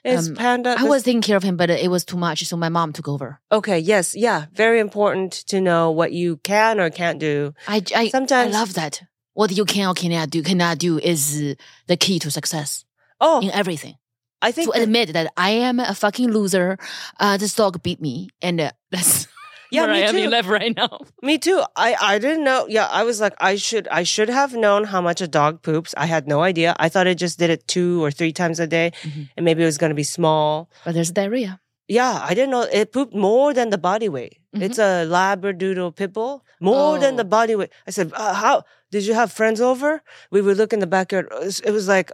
[0.05, 0.74] It's um, panda.
[0.78, 3.09] I was taking care of him, but it was too much, so my mom took
[3.09, 3.40] over.
[3.53, 3.78] okay.
[3.78, 4.46] Yes, yeah.
[4.53, 7.53] Very important to know what you can or can't do.
[7.68, 9.03] I, I, Sometimes- I love that.
[9.34, 11.55] What you can or cannot do, cannot do is uh,
[11.86, 12.84] the key to success
[13.20, 13.94] Oh, in everything.
[14.42, 16.78] I think To admit that I am a fucking loser.
[17.18, 19.28] Uh, this dog beat me, and uh, that's
[19.70, 20.22] Yeah, where me I am too.
[20.24, 20.98] in life right now.
[21.22, 21.62] Me too.
[21.76, 22.66] I I didn't know.
[22.68, 25.94] Yeah, I was like, I should I should have known how much a dog poops.
[25.96, 26.74] I had no idea.
[26.78, 29.28] I thought it just did it two or three times a day, Mhm.
[29.36, 30.68] and maybe it was going to be small.
[30.84, 31.60] But there's diarrhea.
[31.88, 34.36] Yeah, I didn't know it pooped more than the body weight.
[34.52, 37.34] It's a Labradoodle pit bull, more than the Oh.
[37.38, 37.70] body weight.
[37.86, 38.62] I said, uh, "How
[38.92, 41.26] did you have friends over?" We would look in the backyard.
[41.64, 42.10] It was like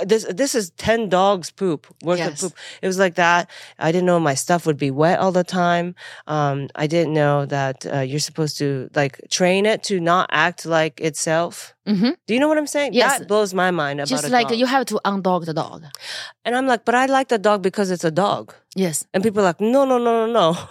[0.00, 0.24] this.
[0.30, 2.28] This is ten dogs poop worth Yes.
[2.42, 2.58] of poop.
[2.82, 3.50] It was like that.
[3.78, 5.94] I didn't know my stuff would be wet all the time.
[6.26, 10.64] Um, I didn't know that uh, you're supposed to like train it to not act
[10.66, 11.74] like itself.
[11.86, 12.92] hmm Do you know what I'm saying?
[12.94, 13.18] Yes.
[13.18, 14.58] That blows my mind about Just like dog.
[14.58, 15.84] you have to undog the dog.
[16.44, 18.54] and I'm like, but I like the dog because it's a dog.
[18.76, 19.06] Yes.
[19.12, 20.58] And people are like, no, no, no, no, no.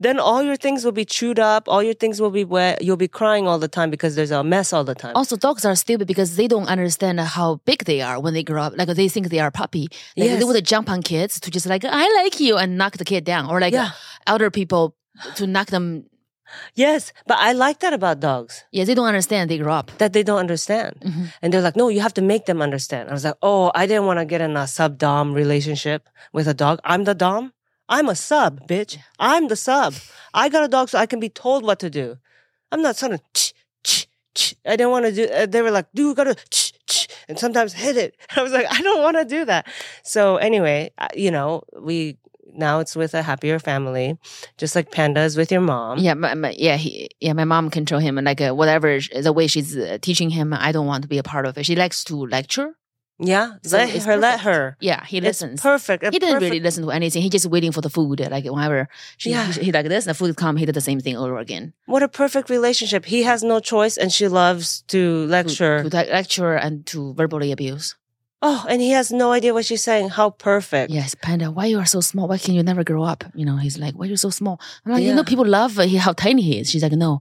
[0.00, 1.68] then all your things will be chewed up.
[1.68, 2.82] All your things will be wet.
[2.82, 5.12] You'll be crying all the time because there's a mess all the time.
[5.16, 8.62] Also, dogs are stupid because they don't understand how big they are when they grow
[8.62, 8.72] up.
[8.76, 9.88] Like they think they are a puppy.
[10.16, 10.38] Like Yes.
[10.38, 13.24] they would jump on kids to just like I like you and knock the kid
[13.24, 13.90] down, or like Yeah.
[14.26, 14.94] elder people
[15.36, 16.04] to knock them
[16.74, 19.48] Yes, but I like that about dogs Yeah, they don't understand.
[19.50, 19.90] They grow up.
[19.98, 20.96] that they don't understand.
[21.00, 21.32] Mhm.
[21.40, 23.08] And they're like, no, you have to make them understand.
[23.08, 26.46] I was like, oh, I didn't want to get in a sub dom relationship with
[26.46, 26.78] a dog.
[26.84, 27.52] I'm the dom.
[27.88, 28.98] I'm a sub, bitch.
[29.18, 29.94] I'm the sub.
[30.34, 32.16] I got a dog so I can be told what to do.
[32.70, 33.52] I'm not of, ch,
[33.84, 34.54] ch, ch.
[34.64, 37.38] I didn't want to do, uh, they were like, dude, you gotta, ch, ch, and
[37.38, 38.16] sometimes hit it.
[38.36, 39.66] I was like, I don't want to do that.
[40.04, 42.16] So anyway, you know, we,
[42.54, 44.18] now it's with a happier family,
[44.58, 45.98] just like pandas with your mom.
[45.98, 47.32] Yeah, my, my, yeah, he, yeah.
[47.32, 50.72] My mom control him, and like uh, whatever the way she's uh, teaching him, I
[50.72, 51.64] don't want to be a part of it.
[51.64, 52.76] She likes to lecture.
[53.24, 53.52] Yeah.
[53.62, 54.76] So let it's her, let her.
[54.80, 55.60] Yeah, he It's listens.
[55.60, 56.02] perfect.
[56.12, 57.22] he didn't really listen to anything.
[57.22, 58.20] He just waiting for the food.
[58.20, 59.46] Like whenever she, Yeah.
[59.52, 61.72] he, he like this, the food come, he did the same thing over again.
[61.86, 63.04] What a perfect relationship.
[63.04, 65.82] He has no choice and she loves to To- lecture.
[65.84, 67.94] to, like, lecture and to verbally abuse.
[68.44, 70.08] oh, and he has no idea what she's saying.
[70.18, 70.90] How perfect.
[70.90, 72.26] Yes, Panda, why you are so small?
[72.26, 73.22] Why can you never grow up?
[73.38, 74.58] You know, he's like, why you so small?
[74.84, 76.68] I'm like, you know, people love uh, how tiny he is.
[76.68, 77.20] She's like, no,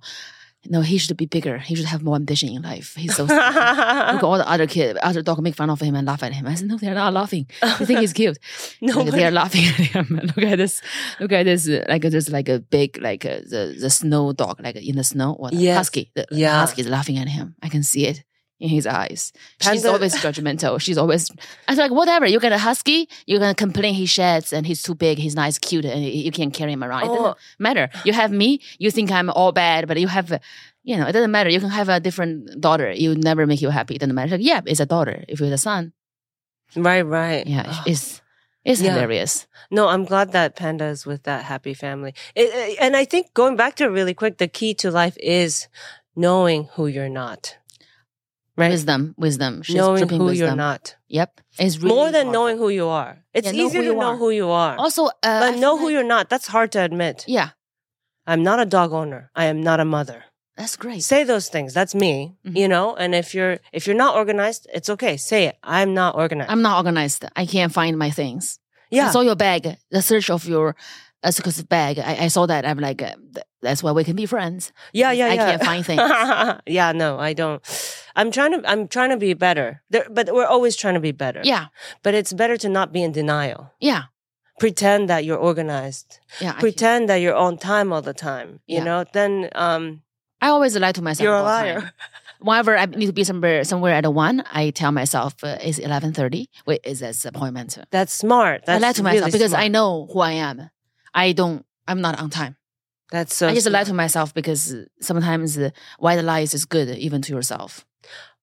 [0.69, 1.57] no, he should be bigger.
[1.57, 2.93] He should have more ambition in life.
[2.95, 3.23] He's so.
[3.23, 6.33] Look at all the other kid, other dog make fun of him and laugh at
[6.33, 6.45] him.
[6.45, 7.47] I said, no, they're not laughing.
[7.61, 8.37] They think he's cute.
[8.81, 10.07] no, Like, they are laughing at him.
[10.35, 10.81] Look at this.
[11.19, 11.67] Look at this.
[11.67, 15.37] Like there's like a big like uh, the the snow dog like in the snow
[15.51, 15.77] the Yes.
[15.77, 16.11] husky.
[16.15, 16.59] The, the Yeah.
[16.59, 17.55] husky is laughing at him.
[17.63, 18.23] I can see it
[18.61, 19.33] in his eyes.
[19.59, 20.79] She's always judgmental.
[20.79, 21.29] She's always.
[21.67, 22.25] I was like, whatever.
[22.27, 25.17] You get a husky, you're gonna complain he sheds and he's too big.
[25.17, 27.03] He's not as cute, and you can't carry him around.
[27.03, 27.15] It Oh.
[27.17, 27.89] doesn't matter.
[28.05, 28.61] You have me.
[28.77, 30.39] You think I'm all bad, but you have.
[30.83, 31.49] You know, it doesn't matter.
[31.49, 32.91] You can have a different daughter.
[32.91, 33.93] You never make you happy.
[33.95, 34.31] It doesn't matter.
[34.37, 35.23] Like, yeah, it's a daughter.
[35.27, 35.93] If you're the son,
[36.75, 37.45] right, right.
[37.45, 37.83] yeah, Oh.
[37.85, 38.21] it's
[38.63, 38.93] it's Yeah.
[38.93, 39.47] hilarious.
[39.71, 42.13] No, I'm glad that Panda is with that happy family.
[42.35, 45.67] It, and I think going back to it really quick, the key to life is
[46.15, 47.57] knowing who you're not.
[48.61, 48.71] Right?
[48.71, 49.61] Wisdom, wisdom.
[49.63, 50.47] She's knowing who wisdom.
[50.47, 50.95] you're not.
[51.09, 53.11] Yep, it's really More than knowing who you are.
[53.33, 54.17] It's Yeah, easier who to know are.
[54.17, 54.75] who you are.
[54.77, 56.29] Also, uh, but feel know who like- you're not.
[56.29, 57.25] That's hard to admit.
[57.27, 57.49] Yeah,
[58.27, 59.31] I'm not a dog owner.
[59.35, 60.19] I am not a mother.
[60.57, 61.01] that's great.
[61.03, 61.73] Say those things.
[61.73, 62.35] That's me.
[62.45, 62.55] Mhm.
[62.57, 65.17] You know, and if you're if you're not organized, it's okay.
[65.17, 65.55] Say it.
[65.77, 66.51] I'm not organized.
[66.51, 67.25] I'm not organized.
[67.35, 68.59] I can't find my things.
[68.91, 69.07] yeah.
[69.07, 70.75] I saw your bag, the search of your
[71.23, 71.99] uh, success bag.
[71.99, 72.65] I, I saw that.
[72.65, 74.71] I'm like, uh, th- that's why we can be friends.
[74.93, 75.31] yeah, yeah, yeah.
[75.31, 75.49] I yeah.
[75.51, 76.01] can't find things.
[76.67, 77.61] yeah, no, I don't.
[78.15, 79.81] I'm trying to I'm trying to be better.
[79.89, 81.41] There, but we're always trying to be better.
[81.43, 81.67] Yeah,
[82.03, 83.71] But it's better to not be in denial.
[83.79, 84.03] yeah,
[84.59, 86.19] Pretend that you're organized.
[86.39, 86.53] yeah.
[86.53, 88.59] Pretend that you're on time all the time.
[88.67, 88.83] You Yeah.
[88.83, 90.01] know, then um
[90.41, 91.23] I always lie to myself.
[91.23, 91.81] you're a liar.
[91.81, 91.91] time.
[92.41, 95.77] Whenever I need to be somewhere somewhere at a one, I tell myself uh, it's
[95.77, 96.49] eleven thirty.
[96.65, 97.77] Wait, is this appointment?
[97.91, 98.65] That's smart.
[98.65, 99.63] That's I lie to myself really because smart.
[99.63, 100.69] I know who I am.
[101.13, 101.65] I don't.
[101.87, 102.55] I'm not on time.
[103.11, 107.21] That's so I just lie to myself because sometimes uh, white lies is good even
[107.23, 107.85] to yourself.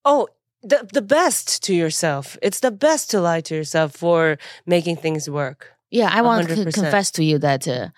[0.04, 0.28] Oh,
[0.62, 2.36] the the best to yourself.
[2.42, 5.72] It's the best to lie to yourself for making things work.
[5.90, 6.74] Yeah, I want to 100%.
[6.74, 7.88] confess to you that uh,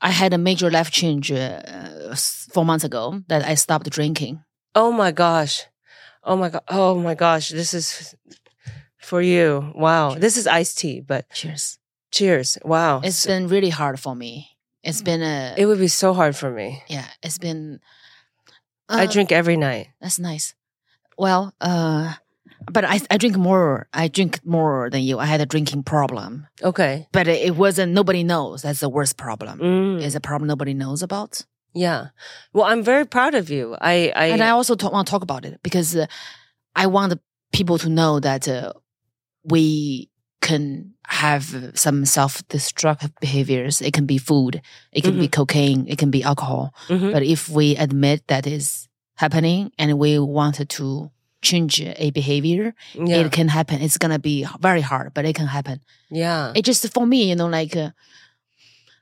[0.00, 2.14] I had a major life change uh,
[2.52, 4.42] four months ago that I stopped drinking.
[4.74, 5.64] Oh my gosh.
[6.24, 6.62] Oh my god.
[6.68, 7.50] Oh my gosh.
[7.50, 8.16] This is
[8.98, 9.72] for you.
[9.76, 10.16] Wow.
[10.16, 11.78] This is iced tea, but Cheers.
[12.10, 12.58] Cheers.
[12.64, 13.00] Wow.
[13.04, 14.48] It's So- been really hard for me.
[14.82, 16.82] It's been a it would be so hard for me.
[16.88, 17.06] yeah.
[17.22, 17.80] It's been.
[18.88, 19.88] I uh, drink every night.
[20.00, 20.54] That's nice.
[21.18, 22.14] Well, uh,
[22.70, 23.88] but I I drink more.
[23.92, 25.18] I drink more than you.
[25.18, 27.08] I had a drinking problem, Okay.
[27.10, 27.92] but it, wasn't.
[27.92, 28.62] Nobody knows.
[28.62, 29.58] That's the worst problem.
[29.58, 31.44] Mm, It's a problem nobody knows about.
[31.74, 32.10] yeah.
[32.52, 33.74] Well, I'm very proud of you.
[33.80, 36.06] I I, and I also to- want to talk about it because uh,
[36.76, 37.18] I want the
[37.52, 38.72] people to know that uh,
[39.44, 43.80] we can have some self-destructive behaviors.
[43.80, 44.60] It can be food,
[44.92, 46.74] it can be cocaine, it can be alcohol.
[46.88, 47.12] Mhm.
[47.12, 51.10] But if we admit that is happening and we wanted to
[51.42, 53.18] change a behavior, yeah.
[53.18, 53.80] it can happen.
[53.80, 55.80] It's gonna be very hard, but it can happen.
[56.10, 56.52] yeah.
[56.54, 57.76] It just for me, you know, like.
[57.76, 57.90] Uh,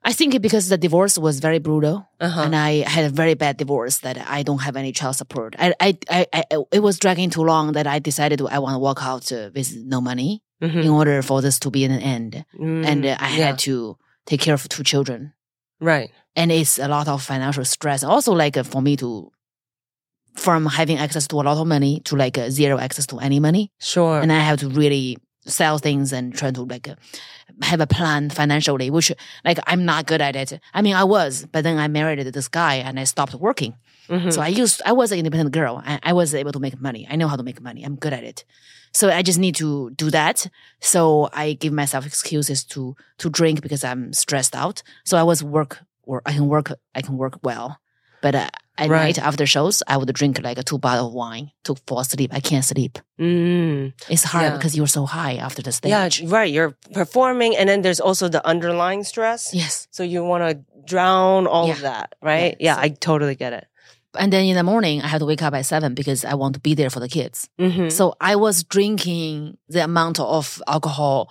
[0.07, 2.42] I think because the divorce was very brutal, Uh-huh.
[2.42, 5.57] and I had a very bad divorce that I don't have any child support.
[5.59, 6.42] I, I, I, I
[6.72, 9.74] it was dragging too long that I decided I want to walk out uh, with
[9.94, 10.82] no money Mhm.
[10.84, 12.44] in order for this to be an end.
[12.58, 13.46] Mm, And I yeah.
[13.46, 13.96] had to
[14.26, 15.32] take care of two children,
[15.80, 16.10] right.
[16.36, 18.02] and it's a lot of financial stress.
[18.04, 19.30] Also, like uh, for me to,
[20.36, 23.38] from having access to a lot of money to like uh, zero access to any
[23.40, 24.20] money, Sure.
[24.20, 26.94] and I have to really sell things and try to like uh,
[27.62, 29.12] have a plan financially, which
[29.44, 30.58] like I'm not good at it.
[30.72, 33.74] I mean, I was, but then I married this guy and I stopped working.
[34.08, 34.32] Mhm.
[34.32, 35.82] So I used, I was an independent girl.
[35.84, 37.06] I, I was able to make money.
[37.10, 37.84] I know how to make money.
[37.84, 38.44] I'm good at it.
[38.95, 40.47] So I just need to do that.
[40.80, 44.82] So I give myself excuses to to drink because I'm stressed out.
[45.05, 46.70] So I was work or I can work.
[46.95, 47.78] I can work well,
[48.22, 49.05] but uh, at Right.
[49.16, 52.30] night after shows, I would drink like a two bottle of wine to fall asleep.
[52.34, 52.99] I can't sleep.
[53.18, 53.92] Mm.
[54.09, 54.57] It's hard Yeah.
[54.57, 55.90] because you're so high after the stage.
[55.90, 56.53] Yeah, right.
[56.53, 59.55] You're performing, and then there's also the underlying stress.
[59.55, 59.86] Yes.
[59.90, 60.55] So you want to
[60.86, 62.57] drown all of that, right?
[62.59, 63.66] Yeah, Yeah, so- I totally get it.
[64.18, 66.54] And then in the morning, I have to wake up at seven because I want
[66.54, 67.48] to be there for the kids.
[67.58, 67.90] Mhm.
[67.90, 71.28] So I was drinking the amount of alcohol.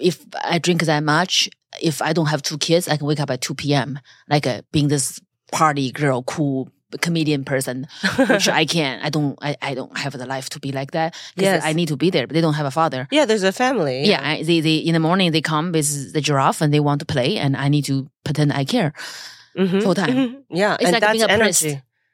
[0.00, 1.48] If I drink that much,
[1.82, 3.98] if I don't have two kids, I can wake up at 2 p.m.
[4.28, 5.20] Like uh, being this
[5.52, 6.68] party girl, cool
[7.00, 7.86] comedian person,
[8.28, 9.04] which I can't.
[9.04, 9.36] I don't.
[9.42, 11.14] I, I don't have the life to be like that.
[11.36, 11.64] Yes.
[11.64, 13.08] I need to be there, but they don't have a father.
[13.10, 14.04] yeah, there's a family.
[14.06, 17.00] Yeah, I, they, they in the morning they come with the giraffe and they want
[17.00, 18.92] to play, and I need to pretend I care.
[19.56, 20.10] Mhm, full time.
[20.14, 20.34] mhm.
[20.50, 21.62] Yeah, It's and like that's being a priest.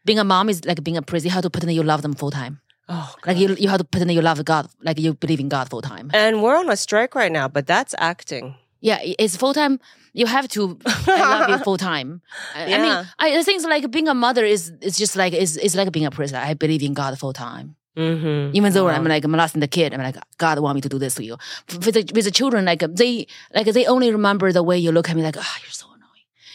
[0.04, 1.24] Being a mom is like being a priest.
[1.24, 2.60] You have to pretend you love them full time.
[2.88, 5.70] Oh, Like you, you have to pretend you love God, like you believe in God
[5.70, 6.10] full time.
[6.12, 8.56] and we're on a strike right now, but that's acting.
[8.80, 9.78] Yeah, it's full time.
[10.12, 10.76] You have to.
[11.06, 12.20] I love you full time.
[12.56, 15.56] I, I mean, I the things like being a mother is it's just like it's
[15.56, 16.34] it's like being a priest.
[16.34, 17.76] I believe in God full time.
[17.96, 18.56] Mm-hmm.
[18.56, 20.98] Even though I'm like I'm molesting the kid, I'm like God want me to do
[20.98, 21.36] this to you.
[21.68, 25.10] With the, with the children, like they like they only remember the way you look
[25.10, 25.22] at me.
[25.22, 25.86] Like ah, you're so.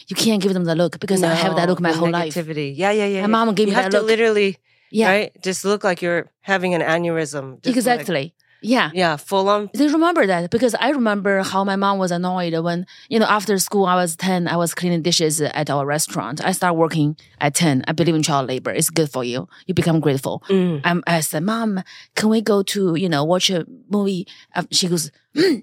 [0.08, 2.34] You can't give them the look because I have that look my whole life.
[2.34, 2.74] negativity.
[2.76, 3.20] Yeah, yeah, yeah.
[3.20, 3.26] My yeah.
[3.44, 4.06] mom gave you me have that to look.
[4.08, 4.58] literally,
[4.90, 5.42] Yeah, right?
[5.42, 7.62] Just look like you're having an aneurysm.
[7.62, 8.34] Just like- exactly.
[8.62, 8.90] yeah.
[8.94, 9.68] yeah, full on.
[9.74, 13.58] They remember that because I remember how my mom was annoyed when, you know, after
[13.58, 16.40] school, I was 10, I was cleaning dishes at our restaurant.
[16.44, 17.84] I start working at 10.
[17.86, 18.70] I believe in child labor.
[18.70, 19.48] It's good for you.
[19.66, 20.42] You become grateful.
[20.48, 20.80] Mm.
[20.84, 21.82] I'm, I said, Mom,
[22.14, 24.26] can we go to, you know, watch a movie?
[24.54, 25.56] Uh, She goes, "Hmm,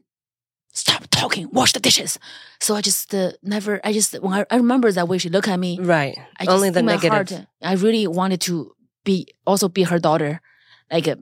[0.74, 2.18] Stop talking, wash the dishes.
[2.60, 5.48] So I just uh, never, I just, when I, I remember that way she looked
[5.48, 6.18] at me, Right.
[6.40, 7.12] I just, Only the negative.
[7.30, 8.74] heart, I really wanted to
[9.06, 10.42] be also be her daughter,
[10.92, 11.16] like, uh,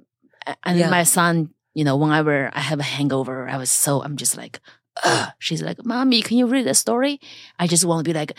[0.64, 0.90] and Yeah.
[0.90, 1.50] my son.
[1.74, 4.60] You know, whenever I have a hangover, I was so I'm just like,
[5.06, 5.32] Ugh.
[5.40, 7.20] she's like, "Mommy, can you read a story?"
[7.58, 8.34] I just want to be like,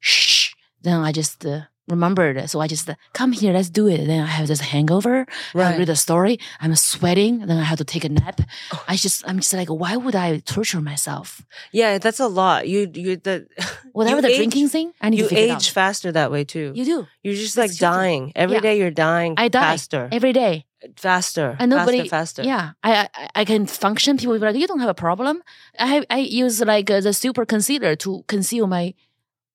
[0.00, 4.06] "Shh." Then I just uh, remembered, so I just come here, let's do it.
[4.06, 5.26] Then I have this hangover.
[5.54, 6.38] I read a story.
[6.60, 7.40] I'm sweating.
[7.46, 8.40] Then I have to take a nap.
[8.72, 8.84] Oh.
[8.88, 11.42] I just, I'm just like, why would I torture myself?
[11.72, 12.68] Yeah, that's a lot.
[12.68, 13.46] You, you, the,
[13.92, 16.30] Whatever you the age- drinking thing, I need you to figure it age faster that
[16.30, 16.72] way too.
[16.74, 18.60] You do You're just like dying every Yeah.
[18.60, 18.78] day.
[18.78, 19.34] You're dying.
[19.36, 20.64] I die faster, every day.
[20.96, 22.42] faster, And nobody, faster, faster.
[22.44, 24.16] yeah, I, I I can function.
[24.16, 25.42] People will be like, you don't have a problem.
[25.78, 28.94] I I use like uh, the super concealer to conceal my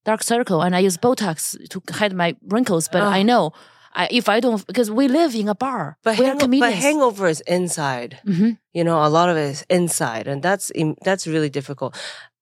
[0.05, 2.87] dark circle, and I use Botox to hide my wrinkles.
[2.87, 3.23] But I Oh.
[3.23, 3.51] know,
[3.95, 7.41] I, if I don't, because we live in a bar, But, hang- but hangover is
[7.47, 8.17] inside.
[8.25, 8.57] Mhm.
[8.73, 10.71] You know, a lot of it is inside, and that's
[11.05, 11.95] that's really difficult.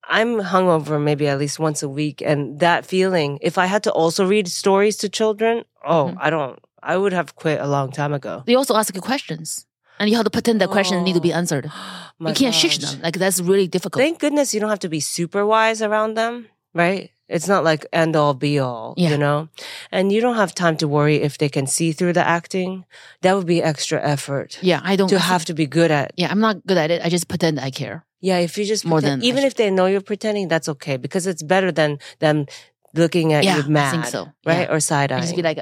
[0.09, 3.38] I'm hungover maybe at least once a week, and that feeling.
[3.41, 6.18] If I had to also read stories to children, oh, Mhm.
[6.26, 6.59] I don't.
[6.84, 8.41] I would have quit a long time ago.
[8.47, 9.66] They also ask you questions,
[9.99, 11.66] and you have to pretend the questions need to be Oh, answered.
[12.20, 12.78] You can't gosh.
[12.78, 13.01] them.
[13.03, 14.01] Like that's really difficult.
[14.01, 17.09] Thank goodness you don't have to be super wise around them, right?
[17.36, 19.11] It's not like end all be all, Yeah.
[19.11, 19.47] you know?
[19.91, 22.86] And you don't have time to worry if they can see through the acting.
[23.21, 26.11] That would be extra effort yeah, I don't to have to be good at.
[26.17, 27.01] Yeah, I'm not good at it.
[27.05, 28.05] I just pretend I care.
[28.19, 30.97] Yeah, if you just More pretend- than even if they know you're pretending, that's okay
[30.97, 32.45] because it's better than them
[32.93, 34.21] looking at Yeah, you I mad, think so.
[34.45, 34.67] right?
[34.67, 34.73] Yeah.
[34.75, 35.49] Or side I just be eye.
[35.55, 35.59] like,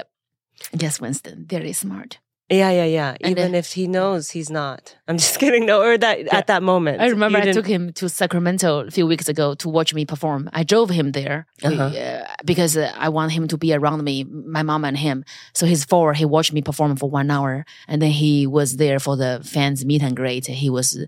[0.82, 2.18] yes, Winston, very smart.
[2.50, 3.16] Yeah, yeah, yeah.
[3.20, 4.96] And Even then- if he knows he's not.
[5.06, 5.66] I'm just kidding.
[5.66, 7.00] No, or that at that moment.
[7.00, 10.50] I remember I took him to Sacramento a few weeks ago to watch me perform.
[10.52, 11.82] I drove him there Uh-huh.
[11.84, 15.24] uh, because uh, I want him to be around me, my mom and him.
[15.54, 16.12] So he's four.
[16.14, 19.84] He watched me perform for one hour, and then he was there for the fans
[19.84, 20.46] meet and greet.
[20.46, 20.98] He was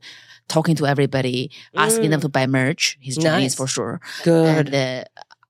[0.49, 2.99] talking to everybody, asking them to buy merch.
[3.01, 3.41] He's Chinese Mm.
[3.43, 3.55] Nice.
[3.55, 4.01] for sure.
[4.23, 4.67] good.
[4.67, 5.05] And uh,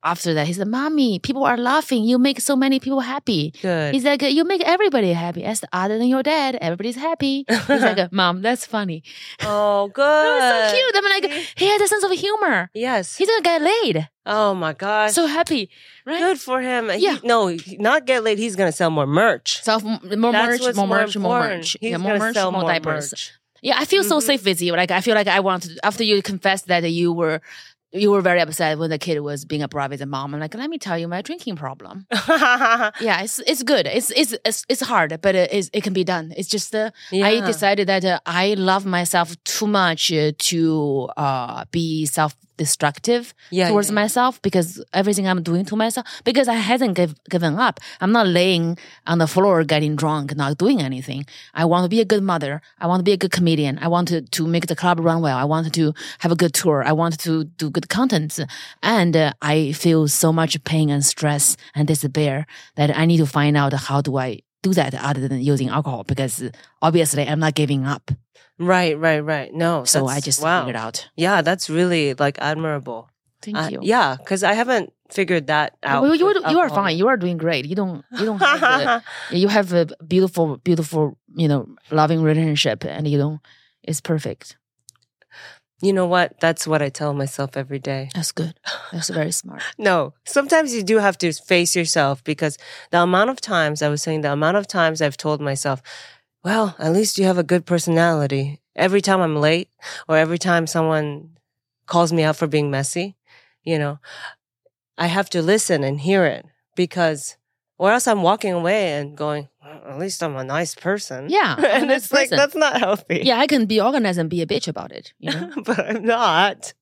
[0.04, 2.04] after that, he said, "Mommy, people are laughing.
[2.04, 3.94] You make so many people happy." good.
[3.94, 5.44] He's like, you make everybody happy.
[5.44, 7.44] As other than your dad, everybody's happy.
[7.48, 9.02] He's like, Mom, that's funny.
[9.42, 10.02] oh, good.
[10.42, 10.94] That was so cute.
[10.96, 12.70] I'm like, he has a sense of humor.
[12.74, 13.16] Yes.
[13.16, 14.08] He's gonna get laid.
[14.26, 15.12] Oh my gosh.
[15.12, 15.68] So happy,
[16.06, 16.18] right?
[16.20, 16.88] good for him.
[16.90, 17.18] He- Yeah.
[17.24, 18.38] no, not get laid.
[18.38, 19.62] He's gonna sell more merch.
[19.62, 21.76] So m- more merch, more more merch, more merch.
[21.80, 23.12] He's yeah, more merch, sell more, more diapers.
[23.12, 23.32] merch.
[23.64, 24.22] Yeah, I feel so Mhm.
[24.22, 24.72] safe with you.
[24.72, 25.70] Like I feel like I want to.
[25.84, 27.40] After you confessed that you were.
[27.92, 30.34] You were very upset when the kid was being abrupt with the mom.
[30.34, 32.06] I'm like, let me tell you my drinking problem.
[33.00, 33.86] Yeah, it's it's good.
[33.86, 36.32] It's it's it's, it's hard, but it, is, it can be done.
[36.36, 41.64] It's just uh, I decided that uh, I love myself too much uh, to uh,
[41.70, 42.34] be self
[42.64, 43.22] destructive
[43.58, 44.02] Yeah, towards yeah.
[44.02, 44.68] myself because
[45.00, 47.74] everything I'm doing to myself because I hasn't give, given up.
[48.02, 48.66] I'm not laying
[49.10, 51.22] on the floor getting drunk, not doing anything.
[51.62, 52.52] I want to be a good mother.
[52.82, 53.74] I want to be a good comedian.
[53.86, 55.38] I want to, to make the club run well.
[55.44, 55.84] I want to
[56.22, 56.78] have a good tour.
[56.90, 58.32] I want to do good content.
[58.82, 62.36] And uh, I feel so much pain and stress and despair
[62.78, 64.30] that I need to find out how do I
[64.62, 66.42] do that other than using alcohol because
[66.80, 68.10] obviously I'm not giving up.
[68.58, 69.52] Right, right, right.
[69.52, 69.84] No.
[69.84, 70.60] So I just wow.
[70.60, 71.08] figured out.
[71.16, 73.10] Yeah, that's really like admirable.
[73.42, 73.78] Thank Uh, you.
[73.82, 76.02] yeah, because I haven't figured that out.
[76.02, 76.96] Well, you, are, you are fine.
[76.96, 77.66] You are doing great.
[77.66, 78.04] You don't.
[78.18, 78.38] You don't.
[78.38, 83.40] Have the, you have a beautiful, beautiful, you know, loving relationship, and you don't.
[83.82, 84.56] It's perfect.
[85.82, 86.38] You know what?
[86.38, 88.08] That's what I tell myself every day.
[88.14, 88.54] That's good.
[88.92, 89.62] That's very smart.
[89.78, 92.56] No, sometimes you do have to face yourself because
[92.92, 95.82] the amount of times I was saying the amount of times I've told myself,
[96.44, 98.60] well, at least you have a good personality.
[98.76, 99.70] Every time I'm late
[100.08, 101.30] or every time someone
[101.86, 103.16] calls me out for being messy,
[103.64, 103.98] you know,
[104.96, 107.36] I have to listen and hear it because
[107.76, 111.28] or else I'm walking away and going, at least I'm a nice person.
[111.28, 113.22] Yeah, and nice it's like, that's not healthy.
[113.24, 115.12] Yeah, I can be organized and be a bitch about it.
[115.18, 115.50] You know.
[115.64, 116.74] but I'm not.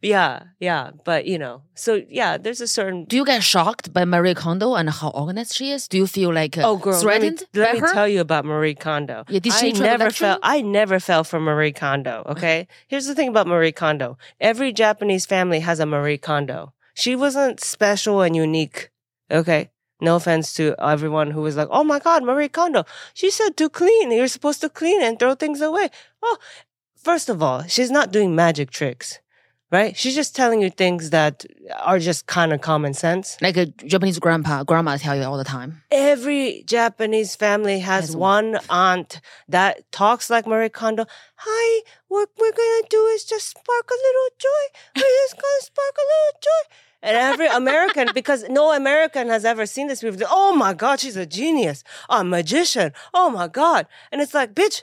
[0.00, 0.90] Yeah, yeah.
[1.04, 4.74] But, you know, so yeah, there's a certain Do you get shocked by Marie Kondo
[4.74, 5.88] and how organized she is?
[5.88, 7.92] Do you feel like uh, Oh, girl, let me, threatened let me her?
[7.92, 9.24] tell you about Marie Kondo.
[9.28, 10.38] Yeah, did she I never fell.
[10.42, 12.22] I never fell for Marie Kondo.
[12.26, 14.18] Okay, here's the thing about Marie Kondo.
[14.40, 16.72] Every Japanese family has a Marie Kondo.
[16.94, 18.90] She wasn't special and unique.
[19.30, 19.70] Okay.
[20.00, 22.84] No offense to everyone who was like, "Oh my God, Marie Kondo."
[23.14, 24.10] She said to clean.
[24.12, 25.88] You're supposed to clean and throw things away.
[26.22, 26.36] Oh,
[26.96, 29.20] first of all, she's not doing magic tricks,
[29.72, 29.96] right?
[29.96, 31.46] She's just telling you things that
[31.80, 33.36] are just kind of common sense.
[33.40, 35.82] like a Japanese grandpa, grandma tell you all the time.
[35.90, 41.06] every Japanese family has Has one aunt that talks like Marie Kondo.
[41.36, 44.64] Hi, what we're gonna do is just spark a little joy.
[44.96, 46.64] We're just gonna spark a little joy.
[47.02, 51.16] And every American, because no American has ever seen this movie, oh my God, she's
[51.16, 52.92] a genius, a magician.
[53.14, 53.86] Oh my God.
[54.10, 54.82] And it's like, bitch,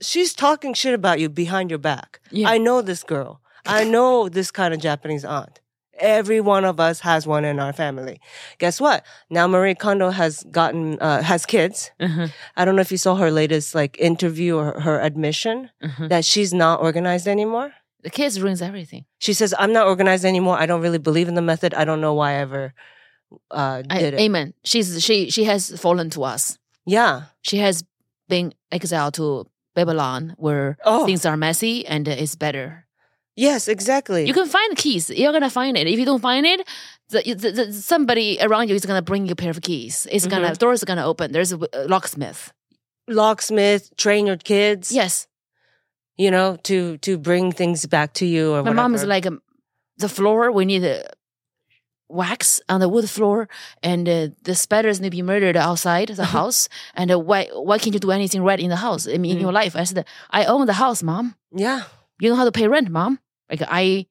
[0.00, 2.20] she's talking shit about you behind your back.
[2.30, 2.48] Yeah.
[2.48, 3.40] I know this girl.
[3.66, 5.60] I know this kind of Japanese aunt.
[5.98, 8.20] Every one of us has one in our family.
[8.58, 9.04] Guess what?
[9.28, 11.90] Now Marie Kondo has gotten uh, has kids.
[12.00, 12.32] Mhm.
[12.56, 16.08] I don't know if you saw her latest like interview or her admission Mhm.
[16.08, 17.72] that she's not organized anymore.
[18.02, 19.04] The kids ruins everything.
[19.18, 20.56] She says, "I'm not organized anymore.
[20.58, 21.74] I don't really believe in the method.
[21.74, 22.72] I don't know why I ever
[23.50, 24.54] uh, I, did it." amen.
[24.64, 26.58] She's she she has fallen to us.
[26.86, 27.22] yeah.
[27.42, 27.84] She has
[28.28, 31.04] been exiled to Babylon, where Oh.
[31.06, 32.86] things are messy and it's better.
[33.36, 33.68] Yes.
[33.68, 34.26] Exactly.
[34.26, 35.10] You can find the keys.
[35.10, 35.86] You're gonna find it.
[35.86, 36.60] If you don't find it,
[37.08, 40.06] the, the, the, somebody around you is gonna bring you a pair of keys.
[40.10, 40.42] It's Mm-hmm.
[40.42, 41.32] gonna doors are gonna open.
[41.32, 42.52] There's a, a locksmith.
[43.08, 44.92] locksmith, train your kids.
[44.92, 45.26] Yes,
[46.20, 49.40] You know, to to bring things back to you or my mom is like um,
[49.96, 50.52] the floor.
[50.52, 50.98] We need a
[52.08, 53.48] wax on the wood floor,
[53.82, 56.68] and uh, the spiders need to be murdered outside the house.
[56.94, 59.08] And uh, why why can't you do anything right in the house?
[59.08, 59.40] I mean, in Mm.
[59.46, 59.74] your life.
[59.76, 61.34] I said, I own the house, mom.
[61.52, 61.82] yeah.
[62.20, 63.18] You know how to pay rent, mom.
[63.48, 64.06] Like I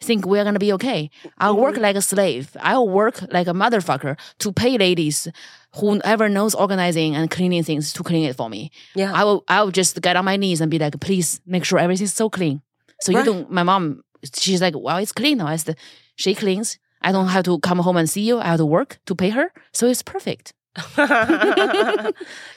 [0.00, 1.10] think we're gonna be okay.
[1.38, 1.80] I'll work Mhm.
[1.82, 2.56] like a slave.
[2.60, 5.28] I'll work like a motherfucker to pay ladies
[5.76, 8.70] whoever knows organizing and cleaning things to clean it for me.
[8.94, 9.12] Yeah.
[9.14, 11.78] I will I will just get on my knees and be like, please make sure
[11.78, 12.60] everything's so clean.
[13.00, 13.26] So you Right.
[13.26, 14.02] don't my mom
[14.34, 15.46] she's like, Well, it's clean now.
[15.46, 15.76] I said,
[16.16, 16.78] she cleans.
[17.02, 18.38] I don't have to come home and see you.
[18.38, 19.50] I have to work to pay her.
[19.72, 20.52] So it's perfect.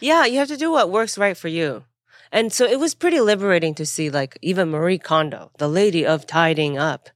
[0.02, 1.84] yeah, you have to do what works right for you.
[2.32, 6.26] And so it was pretty liberating to see like even Marie Kondo, the lady of
[6.28, 7.10] tidying up,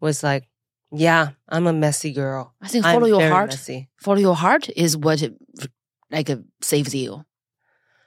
[0.00, 0.48] was like,
[0.92, 2.54] Yeah, I'm a messy girl.
[2.60, 3.50] I think I'm follow your very heart.
[3.50, 3.88] Messy.
[3.96, 5.22] Follow your heart is what
[6.10, 7.24] like uh, saves you.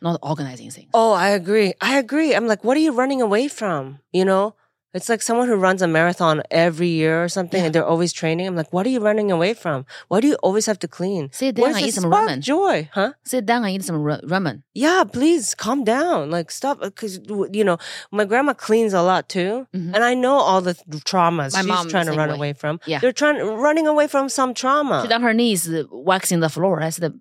[0.02, 0.90] Not organizing things.
[0.94, 1.74] Oh, I agree.
[1.80, 2.36] I agree.
[2.36, 4.00] I'm like, what are you running away from?
[4.12, 4.56] You know?
[4.94, 7.66] It's like someone who runs a marathon every year or something Yeah.
[7.66, 8.46] and they're always training.
[8.48, 9.86] I'm like, what are you running away from?
[10.08, 11.30] Why do you always have to clean?
[11.32, 12.40] Sit down Where's and eat some ramen.
[12.42, 12.90] joy?
[12.94, 13.14] Huh?
[13.24, 14.62] Sit down and eat some ra- ramen.
[14.76, 16.30] yeah, please calm down.
[16.30, 17.20] Like stop, because
[17.52, 17.78] you know
[18.12, 19.94] my grandma cleans a lot too, Mhm.
[19.96, 20.76] and I know all the
[21.12, 22.36] traumas My she's trying to run way.
[22.36, 22.80] away from.
[22.86, 23.00] Yeah.
[23.00, 23.38] they're trying
[23.68, 25.02] running away from some trauma.
[25.04, 26.82] She's on her knees waxing the floor.
[26.82, 27.14] I said,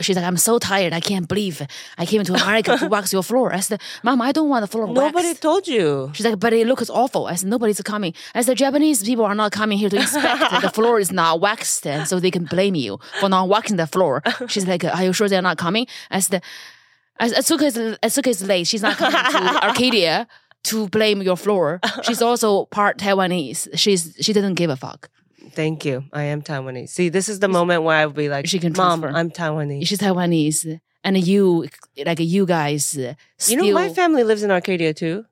[0.00, 0.92] she's like, I'm so tired.
[0.92, 1.62] I can't believe
[1.98, 3.52] I came to America to wax your floor.
[3.54, 5.42] I said, Mom, I don't want the floor Nobody waxed.
[5.42, 6.10] told you.
[6.14, 7.26] She's like, but it looks awful.
[7.26, 8.14] I said, nobody's coming.
[8.34, 10.60] I said, Japanese people are not coming here to inspect.
[10.62, 13.86] the floor is not waxed, and so they can blame you for not waxing the
[13.86, 14.22] floor.
[14.48, 15.86] She's like, are you sure they're not coming?
[16.10, 16.42] I said,
[17.20, 18.66] Atsuko is, Atsuko is late.
[18.66, 20.26] She's not coming to Arcadia
[20.64, 21.80] to blame your floor.
[22.02, 23.68] She's also part Taiwanese.
[23.78, 25.08] She's she didn't give a fuck.
[25.56, 26.04] Thank you.
[26.12, 26.90] I am Taiwanese.
[26.90, 29.18] See, this is the moment where I would be like, She can Mom, transfer.
[29.18, 29.86] I'm Taiwanese.
[29.88, 31.66] She's Taiwanese, and you
[32.04, 32.96] like you guys.
[32.96, 33.14] uh,
[33.48, 35.24] You know, my family lives in Arcadia too.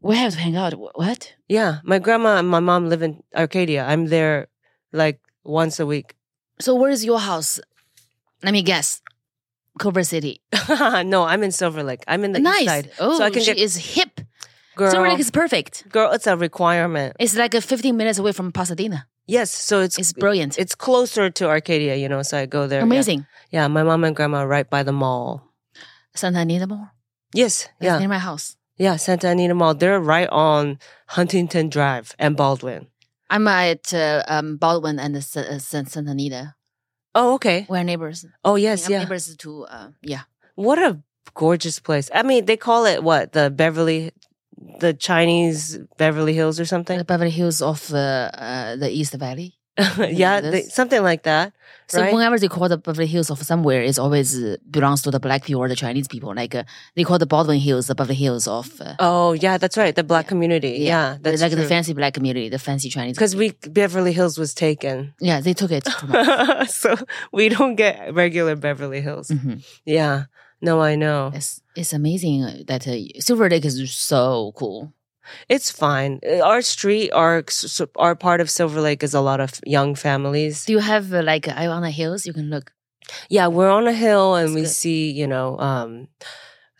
[0.00, 0.72] we have to hang out.
[0.98, 1.34] What?
[1.48, 3.84] Yeah, my grandma and my mom live in Arcadia.
[3.84, 4.48] I'm there
[4.92, 6.14] like once a week.
[6.58, 7.60] So where is your house?
[8.42, 9.00] Let me guess.
[9.78, 10.40] Culver City.
[11.04, 12.04] no, I'm in Silver Lake.
[12.06, 12.60] I'm in the nice.
[12.62, 14.11] east side, Oh, so I can she get is hip.
[14.76, 14.90] Girl.
[14.90, 15.88] Silver Lake is perfect.
[15.90, 17.16] girl, it's a requirement.
[17.18, 19.06] It's like a 15 minutes away from Pasadena.
[19.26, 20.58] Yes, so it's It's brilliant.
[20.58, 22.22] it's closer to Arcadia, you know.
[22.22, 22.82] So I go there.
[22.82, 23.26] Amazing.
[23.50, 25.42] Yeah, my mom and grandma are right by the mall.
[26.14, 26.88] Santa Anita Mall.
[27.34, 28.56] Yes, That's yeah, near my house.
[28.76, 28.96] yeah.
[28.96, 29.74] Santa Anita Mall.
[29.74, 32.88] They're right on Huntington Drive and Baldwin.
[33.30, 36.54] I'm at uh, um, Baldwin and uh, Santa Anita.
[37.14, 37.64] Oh, okay.
[37.68, 38.26] We're neighbors.
[38.44, 38.98] Oh, yes, yeah.
[39.04, 40.22] neighbors to uh, yeah.
[40.56, 41.00] What a
[41.34, 42.10] gorgeous place.
[42.14, 44.12] I mean, they call it what the Beverly,
[44.80, 46.98] the Chinese Beverly Hills or something.
[46.98, 47.96] The Beverly Hills of uh,
[48.34, 49.58] uh, the East Valley.
[49.98, 51.54] yeah, they, something like that.
[51.86, 52.12] So right?
[52.12, 55.44] whenever they call the Beverly Hills of somewhere, it always uh, belongs to the black
[55.44, 56.34] people or the Chinese people.
[56.34, 58.78] Like uh, they call the Baldwin Hills the Beverly Hills of.
[58.78, 59.94] Uh, oh, yeah, that's right.
[59.94, 60.80] The black community.
[60.80, 63.16] Yeah, the- that's like the fancy black community, the fancy Chinese.
[63.16, 65.88] Because we Beverly Hills was taken, yeah, they took it.
[66.68, 66.94] So
[67.32, 69.28] we don't get regular Beverly Hills.
[69.28, 69.64] Mhm.
[69.86, 70.24] Yeah,
[70.60, 71.32] no, I know.
[71.34, 74.92] It's it's amazing that uh, Silver Lake is so cool.
[75.48, 76.20] It's fine.
[76.26, 77.44] Uh, Our street, our
[77.96, 80.64] our part of Silver Lake is a lot of young families.
[80.64, 82.26] Do you have uh, like eye on the hills?
[82.26, 82.72] You can look.
[83.28, 84.70] Yeah, we're on a hill and That's we good.
[84.70, 86.08] see, you know, um,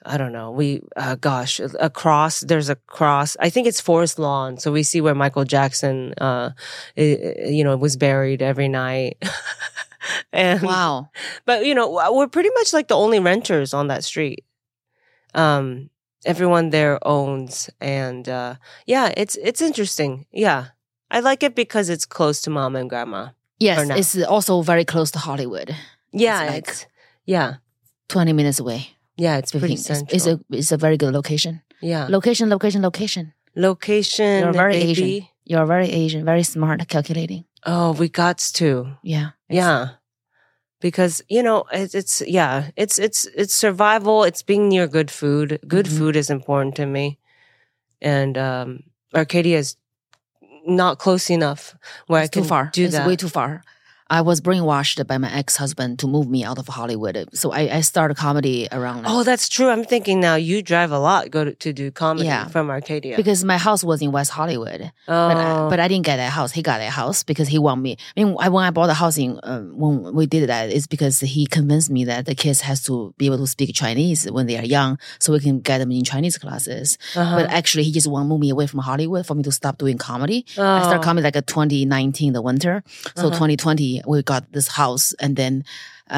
[0.04, 0.50] I don't know.
[0.50, 2.40] We, uh, gosh, a cross.
[2.40, 3.36] There's a cross.
[3.38, 4.58] I think it's Forest Lawn.
[4.58, 6.50] So we see where Michael Jackson, uh,
[6.96, 9.18] i- you know, was buried every night.
[10.32, 11.10] and, Wow.
[11.44, 14.44] but you know, we're pretty much like the only renters on that street.
[15.34, 15.90] Um,
[16.24, 18.54] everyone there owns, and uh,
[18.86, 20.26] yeah, it's it's interesting.
[20.32, 20.66] Yeah,
[21.10, 23.28] I like it because it's close to mom and grandma.
[23.58, 25.74] Yes, it's also very close to Hollywood.
[26.12, 26.86] Yeah, like- it's
[27.26, 27.54] yeah,
[28.08, 28.88] Twenty minutes away.
[29.16, 29.78] yeah, it's pretty 15.
[29.78, 30.16] It's, central.
[30.16, 31.62] it's a it's a very good location.
[31.80, 33.32] yeah, Location, location, location.
[33.54, 34.42] location.
[34.44, 34.90] You're very baby.
[34.90, 35.28] Asian.
[35.44, 37.44] You're very Asian, very smart, calculating.
[37.66, 38.86] Oh, we got to.
[39.02, 39.30] Yeah.
[39.48, 39.88] Yeah.
[40.82, 45.58] Because you know it's, it's yeah it's it's it's survival it's being near good food
[45.68, 45.98] good Mhm.
[45.98, 47.18] food is important to me
[48.02, 48.80] and um
[49.14, 49.76] Arcadia is
[50.66, 51.76] not close enough
[52.08, 52.70] where It's I can too far.
[52.72, 53.62] do it's that way too far.
[54.18, 57.16] I was brainwashed by my ex husband to move me out of Hollywood.
[57.40, 60.98] So I, I started comedy around oh that's true I'm thinking now you drive a
[61.08, 62.44] lot go to, to do comedy Yeah.
[62.54, 64.80] from Arcadia because my house was in West Hollywood.
[65.08, 66.52] oh But I, but I didn't get that house.
[66.58, 67.92] He got that house because he want me.
[68.16, 70.86] I mean, I, when I bought the house in um, when we did that, it's
[70.94, 74.44] because he convinced me that the kids has to be able to speak Chinese when
[74.46, 76.98] they are young, so we can get them in Chinese classes.
[77.16, 77.36] uh-huh.
[77.36, 79.78] But actually, he just want to move me away from Hollywood for me to stop
[79.78, 80.44] doing comedy.
[80.58, 80.82] I Oh.
[80.88, 82.82] started comedy like a 2019, the winter.
[83.16, 83.38] So Uh-huh.
[83.38, 85.64] 2020, we got this house, and then.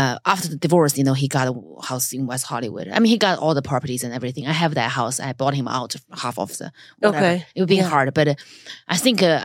[0.01, 1.55] Uh, after the divorce, you know, he got a
[1.91, 2.87] house in West Hollywood.
[2.95, 4.45] I mean, he got all the properties and everything.
[4.53, 5.17] I have that house.
[5.29, 6.73] I bought him out half of the.
[6.99, 7.17] whatever.
[7.25, 7.37] Okay.
[7.55, 7.89] It would be Yeah.
[7.95, 8.35] hard, but uh,
[8.95, 9.39] I think uh,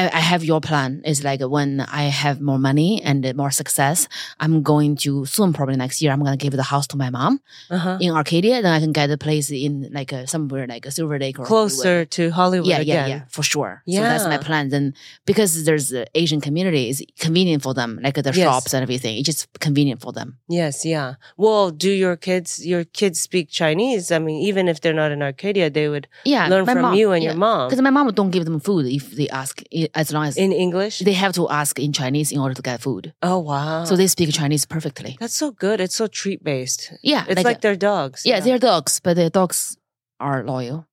[0.00, 0.90] I, I have your plan.
[1.04, 1.70] It's like when
[2.02, 3.98] I have more money and uh, more success,
[4.38, 7.10] I'm going to soon, probably next year, I'm going to give the house to my
[7.18, 7.40] mom
[7.70, 7.98] uh-huh.
[8.00, 8.62] in Arcadia.
[8.62, 11.44] Then I can get a place in like uh, somewhere like a Silver Lake or
[11.44, 12.10] closer Hollywood.
[12.16, 13.82] to Hollywood Yeah, again yeah, yeah, for sure.
[13.96, 14.68] So that's my plan.
[14.74, 14.94] Then
[15.30, 18.44] because there's the Asian community, it's convenient for them, like the Yes.
[18.46, 19.16] shops and everything.
[19.18, 20.38] It's just convenient for them.
[20.48, 21.14] Yes, yeah.
[21.36, 24.12] Well, do your kids your kids speak Chinese?
[24.12, 27.12] I mean, even if they're not in Arcadia, they would Yeah, learn from mom- you
[27.12, 27.30] and yeah.
[27.30, 29.62] your mom Because my mom don't give them food if they ask,
[29.94, 30.98] as long as in English.
[31.00, 33.14] they have to ask in Chinese in order to get food.
[33.22, 33.84] oh wow!
[33.84, 35.16] So they speak Chinese perfectly.
[35.20, 35.80] that's so good.
[35.80, 36.92] It's so treat based.
[37.02, 38.26] Yeah, It's like, their dogs.
[38.26, 39.76] yeah, they're dogs, but their dogs
[40.20, 40.86] are loyal.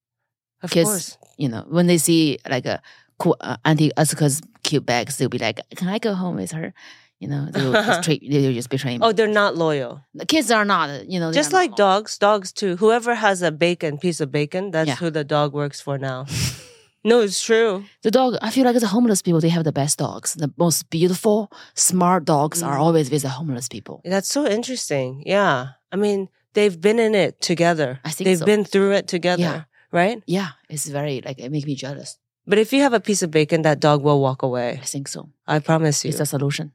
[0.64, 1.18] of course.
[1.38, 2.82] you know, when they see like a
[3.20, 6.74] cool uh, Auntie Atsuko's cute bags, they'll be like, "Can I go home with her?"
[7.20, 9.00] You know, they'll just treat, they'll just betray me.
[9.02, 10.02] Oh, they're not loyal.
[10.14, 11.08] the kids are not.
[11.10, 11.78] You know, Just like loyal.
[11.78, 12.76] dogs, dogs too.
[12.78, 14.96] Whoever has a bacon piece of bacon, that's Yeah.
[14.96, 16.26] who the dog works for now.
[17.04, 17.86] no, it's true.
[18.04, 18.36] The dog.
[18.42, 20.34] I feel like the homeless people they have the best dogs.
[20.34, 22.82] The most beautiful, smart dogs are Mm.
[22.86, 24.02] always with the homeless people.
[24.04, 25.24] That's so interesting.
[25.26, 28.00] Yeah, I mean, they've been in it together.
[28.04, 28.46] I think they've so.
[28.46, 29.64] been through it together, Yeah.
[29.92, 30.22] right?
[30.28, 32.20] Yeah, it's very like it makes me jealous.
[32.46, 34.80] But if you have a piece of bacon, that dog will walk away.
[34.84, 35.30] I think so.
[35.48, 36.10] I promise you.
[36.10, 36.74] It's a solution.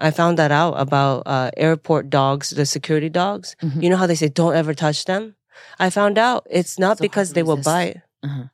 [0.00, 3.54] I found that out about uh, airport dogs, the security dogs.
[3.62, 3.82] Mhm.
[3.82, 5.36] You know how they say don't ever touch them?
[5.78, 7.98] I found out it's not So because they will bite.
[8.22, 8.44] Uh-huh.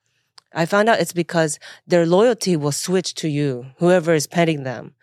[0.53, 4.94] I found out it's because their loyalty will switch to you, whoever is petting them,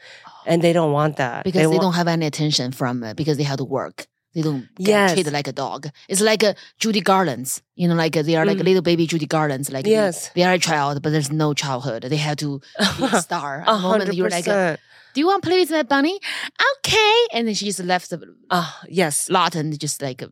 [0.45, 3.37] and they don't want that because they, want- don't have any attention from uh, because
[3.37, 4.07] they have to work.
[4.33, 5.13] They don't get Yes.
[5.13, 5.87] treated like a dog.
[6.09, 7.61] It's like a Judy Garlands.
[7.75, 8.63] You know, like uh, they are like Mm.
[8.65, 9.71] little baby Judy Garlands.
[9.71, 10.29] Like they- Yes.
[10.35, 12.03] they, are a child, but there's no childhood.
[12.03, 12.59] They have to
[12.97, 13.63] be a star.
[13.67, 14.77] A the moment you're like, uh,
[15.13, 16.19] do you want to play with my bunny?
[16.77, 17.15] Okay.
[17.33, 18.19] And then she just left the
[18.49, 20.23] Ah, yes, lot and just like,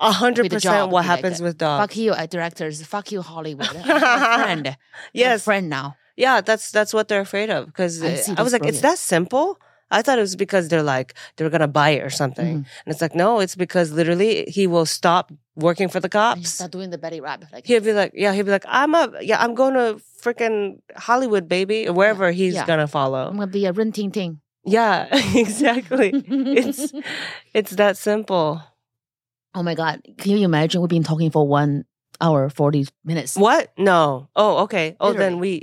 [0.00, 0.90] a hundred percent.
[0.90, 1.80] What be like happens with dogs?
[1.82, 2.82] fuck you, uh, directors.
[2.82, 3.68] Fuck you, Hollywood.
[3.68, 4.76] Friend.
[5.12, 5.96] Yes, friend now.
[6.16, 7.66] yeah, that's that's what they're afraid of.
[7.66, 9.58] Because I I, was like, it's that simple.
[9.90, 12.66] I thought it was because they're like they're gonna buy it or something, Mhm.
[12.84, 16.50] and it's like no, it's because literally he will stop working for the cops.
[16.54, 17.44] start doing the Betty rap.
[17.52, 20.80] Like, He'll be like, yeah, he'll be like, I'm a, yeah, I'm going to freaking
[20.96, 22.66] Hollywood, baby, or wherever he's yeah.
[22.66, 23.28] gonna follow.
[23.28, 24.40] I'm going to be a Rin Tin Tin.
[24.64, 26.10] Yeah, exactly.
[26.14, 26.92] it's
[27.54, 28.60] it's that simple.
[29.54, 30.00] Oh my God.
[30.18, 30.80] Can you imagine?
[30.80, 31.84] We've been talking for one
[32.20, 33.36] hour, 40 minutes.
[33.36, 33.70] What?
[33.78, 34.28] No.
[34.34, 34.96] Oh, okay.
[34.98, 35.24] Oh, Literally.
[35.30, 35.62] then we,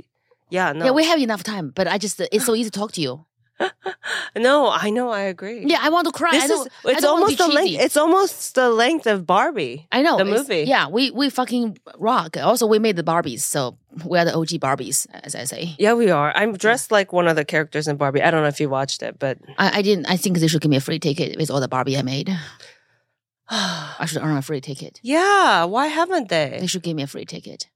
[0.50, 0.86] yeah, no.
[0.86, 3.26] Yeah, we have enough time, but I just, it's so easy to talk to you.
[4.36, 5.64] no, I know, I agree.
[5.66, 6.32] Yeah, I want to cry.
[6.32, 9.86] This is it's almost the length it's almost the length of Barbie.
[9.92, 10.64] I know the movie.
[10.66, 12.36] Yeah, we we fucking rock.
[12.36, 15.74] Also, we made the Barbies, so we are the OG Barbies, as I say.
[15.78, 16.32] Yeah, we are.
[16.36, 18.22] I'm dressed like one of the characters in Barbie.
[18.22, 20.06] I don't know if you watched it, but I, I didn't.
[20.06, 22.28] I think they should give me a free ticket with all the Barbie I made.
[23.50, 24.98] I should earn a free ticket.
[25.02, 26.66] yeah, why haven't They they?
[26.66, 27.68] should give me a free ticket.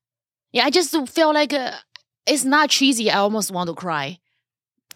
[0.52, 1.72] Yeah, I just feel like uh,
[2.26, 3.10] it's not cheesy.
[3.10, 4.18] I almost want to cry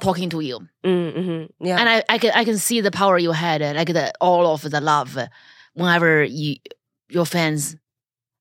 [0.00, 1.66] talking to you, Mm-hmm.
[1.66, 1.78] Yeah.
[1.78, 4.46] and I, I can I can see the power you had, uh, like the all
[4.54, 5.16] of the love.
[5.16, 5.26] uh,
[5.74, 6.56] Whenever you
[7.08, 7.76] your fans,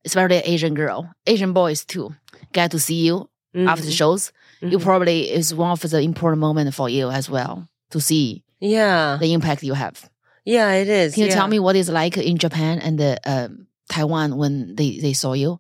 [0.05, 2.13] especially Asian girl, Asian boys too,
[2.53, 3.97] get to see you after the Mhm.
[3.97, 4.31] shows.
[4.61, 4.83] You Mhm.
[4.83, 9.17] probably is one of the important moment for you as well to see Yeah.
[9.19, 10.09] the impact you have.
[10.45, 11.13] Yeah, it is.
[11.13, 11.35] Can you yeah.
[11.35, 15.33] tell me what it's like in Japan and the, um, Taiwan when they, they saw
[15.33, 15.59] you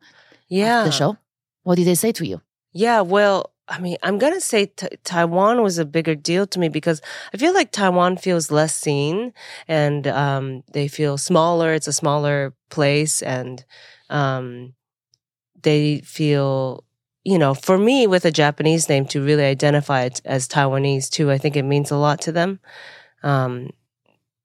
[0.49, 0.83] Yeah.
[0.83, 1.17] the show?
[1.63, 2.41] What did they say to you?
[2.73, 6.59] Yeah, well, I mean, I'm going to say t- Taiwan was a bigger deal to
[6.59, 7.01] me because
[7.33, 9.31] I feel like Taiwan feels less seen
[9.67, 11.73] and um, they feel smaller.
[11.73, 13.63] It's a smaller place and
[14.09, 14.73] um,
[15.61, 16.83] they feel,
[17.23, 21.29] you know, for me with a Japanese name to really identify it as Taiwanese too,
[21.29, 22.59] I think it means a lot to them.
[23.21, 23.69] Um,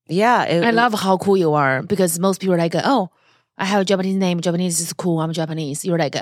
[0.07, 0.45] yeah.
[0.45, 3.11] It, I love how cool you are because most people are like, oh,
[3.57, 4.41] I have a Japanese name.
[4.41, 5.21] Japanese is cool.
[5.21, 5.85] I'm Japanese.
[5.85, 6.15] You're like,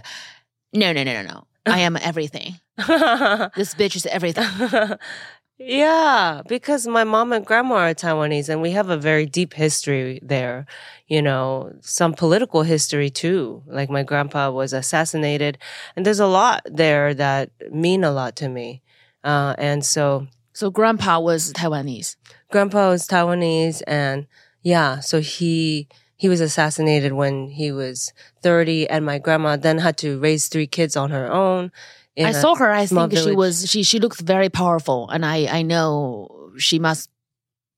[0.72, 1.46] no, no, no, no, no.
[1.66, 2.60] I am everything.
[3.56, 4.46] This bitch is everything.
[5.58, 10.18] yeah, because my mom and grandma are Taiwanese and we have a very deep history
[10.22, 10.66] there.
[11.06, 13.62] You know, some political history too.
[13.66, 15.58] Like my grandpa was assassinated
[15.94, 18.82] and there's a lot there that mean a lot to me.
[19.22, 22.16] Uh, and so So grandpa was Taiwanese.
[22.50, 24.26] grandpa was Taiwanese and
[24.62, 28.12] yeah, so he, he was assassinated when he was
[28.42, 31.72] 30 and my grandma then had to raise three kids on her own.
[32.18, 32.70] I saw her.
[32.70, 33.24] I think village.
[33.24, 37.10] she was she she looked very powerful, and I I know she must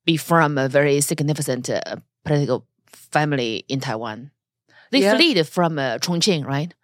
[0.05, 1.81] be from a very significant uh,
[2.25, 4.31] political family in Taiwan.
[4.91, 5.17] They yeah.
[5.17, 6.75] fled from uh, Chongqing, right?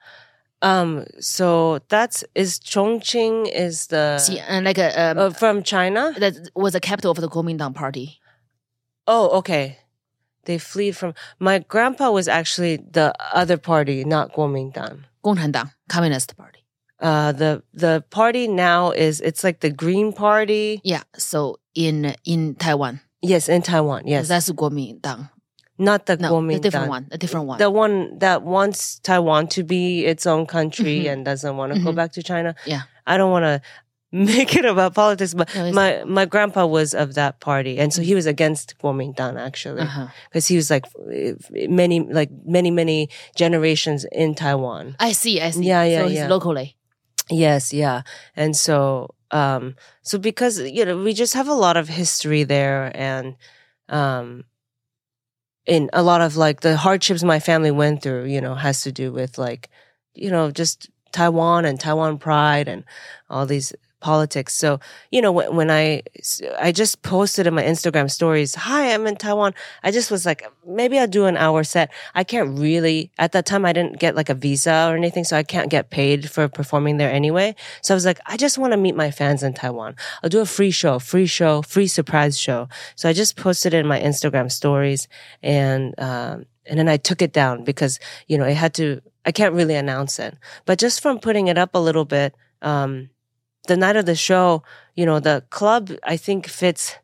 [0.62, 6.34] Um, so that's is Chongqing is the and like a, um, uh, from China that
[6.54, 8.20] was the capital of the Kuomintang Party.
[9.06, 9.78] Oh, okay.
[10.44, 15.04] They fled from my grandpa was actually the other party, not Kuomintang.
[15.24, 16.59] Kuomintang, Communist Party.
[17.00, 20.80] Uh, the the party now is it's like the Green Party.
[20.84, 24.06] Yeah, so in in Taiwan, Yes, in Taiwan.
[24.06, 25.30] Yes, that's Kuomintang.
[25.78, 26.56] not the No, Kuomintang.
[26.56, 27.06] a different one.
[27.10, 27.58] A different one.
[27.58, 31.12] The one that wants Taiwan to be its own country Mhm.
[31.12, 31.96] and doesn't want to go Mhm.
[31.96, 32.54] back to China.
[32.66, 32.82] Yeah.
[33.06, 33.62] I don't want to
[34.12, 38.02] make it about politics, but No, my my grandpa was of that party, and so
[38.02, 39.82] he was against Kuomintang actually.
[39.88, 40.08] uh-huh.
[40.28, 40.84] because he was like
[41.68, 44.96] many like many many generations in Taiwan.
[45.00, 45.40] I see.
[45.40, 45.64] I see.
[45.64, 46.28] Yeah, yeah, So he's yeah.
[46.28, 46.76] locally.
[47.30, 48.02] Yes, yeah.
[48.36, 52.90] And so um so because you know we just have a lot of history there
[52.96, 53.36] and
[53.88, 54.44] um
[55.66, 58.92] in a lot of like the hardships my family went through, you know, has to
[58.92, 59.68] do with like
[60.14, 62.84] you know just Taiwan and Taiwan pride and
[63.28, 64.54] all these politics.
[64.54, 66.02] So, you know, when, when I,
[66.58, 69.54] I just posted in my Instagram stories, hi, I'm in Taiwan.
[69.82, 71.90] I just was like, maybe I'll do an hour set.
[72.14, 75.24] I can't really, at that time, I didn't get like a visa or anything.
[75.24, 77.54] So I can't get paid for performing there anyway.
[77.82, 79.96] So I was like, I just want to meet my fans in Taiwan.
[80.22, 82.68] I'll do a free show, free show, free surprise show.
[82.96, 85.08] So I just posted in my Instagram stories
[85.42, 87.98] and, um, and then I took it down because,
[88.28, 90.36] you know, it had to, I can't really announce it.
[90.64, 93.10] But just from putting it up a little bit, um,
[93.66, 94.62] the night of the show,
[94.94, 96.96] you know, the club I think fits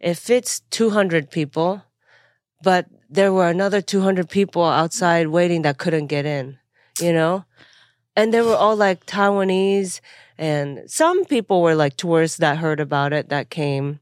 [0.00, 1.82] it fits 200 people,
[2.62, 6.58] but there were another 200 people outside waiting that couldn't get in,
[7.00, 7.44] you know?
[8.16, 10.00] And they were all like Taiwanese
[10.36, 14.00] and some people were like tourists that heard about it that came.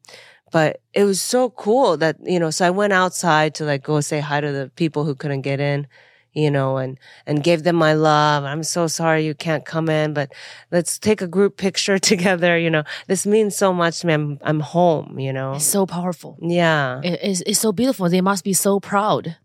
[0.51, 4.01] But it was so cool that, you know, so I went outside to like go
[4.01, 5.87] say hi to the people who couldn't get in
[6.33, 8.45] you know, and, and gave them my love.
[8.45, 10.33] I'm so sorry you can't come in, but
[10.71, 12.59] let's take a group picture together.
[12.59, 14.15] You know, this means so much to me.
[14.15, 15.55] I'm, I'm home, you know?
[15.55, 16.39] It's so powerful.
[16.41, 17.01] Yeah.
[17.03, 18.09] It- it's, it's so beautiful.
[18.09, 19.37] They must be so proud.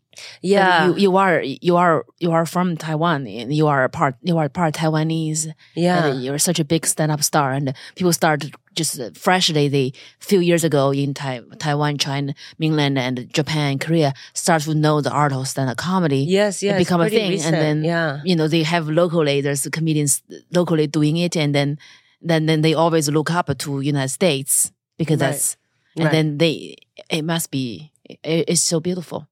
[0.42, 0.88] Yeah.
[0.88, 4.38] you, you are you are you are from Taiwan and you are a part you
[4.38, 5.52] are part Taiwanese.
[5.76, 6.14] yeah.
[6.14, 9.68] you're such a big stand up star, and people started just freshly.
[9.68, 15.02] They few years ago in Tai- Taiwan, China, mainland, and Japan, Korea start to know
[15.02, 16.20] the art of stand up comedy.
[16.20, 16.62] yes.
[16.62, 16.78] it Yeah.
[16.78, 17.56] become a thing, recent.
[17.56, 18.22] and then yeah.
[18.26, 19.42] you know they have locally.
[19.42, 20.22] There's comedians
[20.52, 21.78] locally doing it, and then
[22.22, 25.32] then then they always look up to United States because Right.
[25.32, 25.58] that's
[25.96, 26.12] and Right.
[26.12, 26.76] then they
[27.10, 29.28] it must be it, it's so beautiful.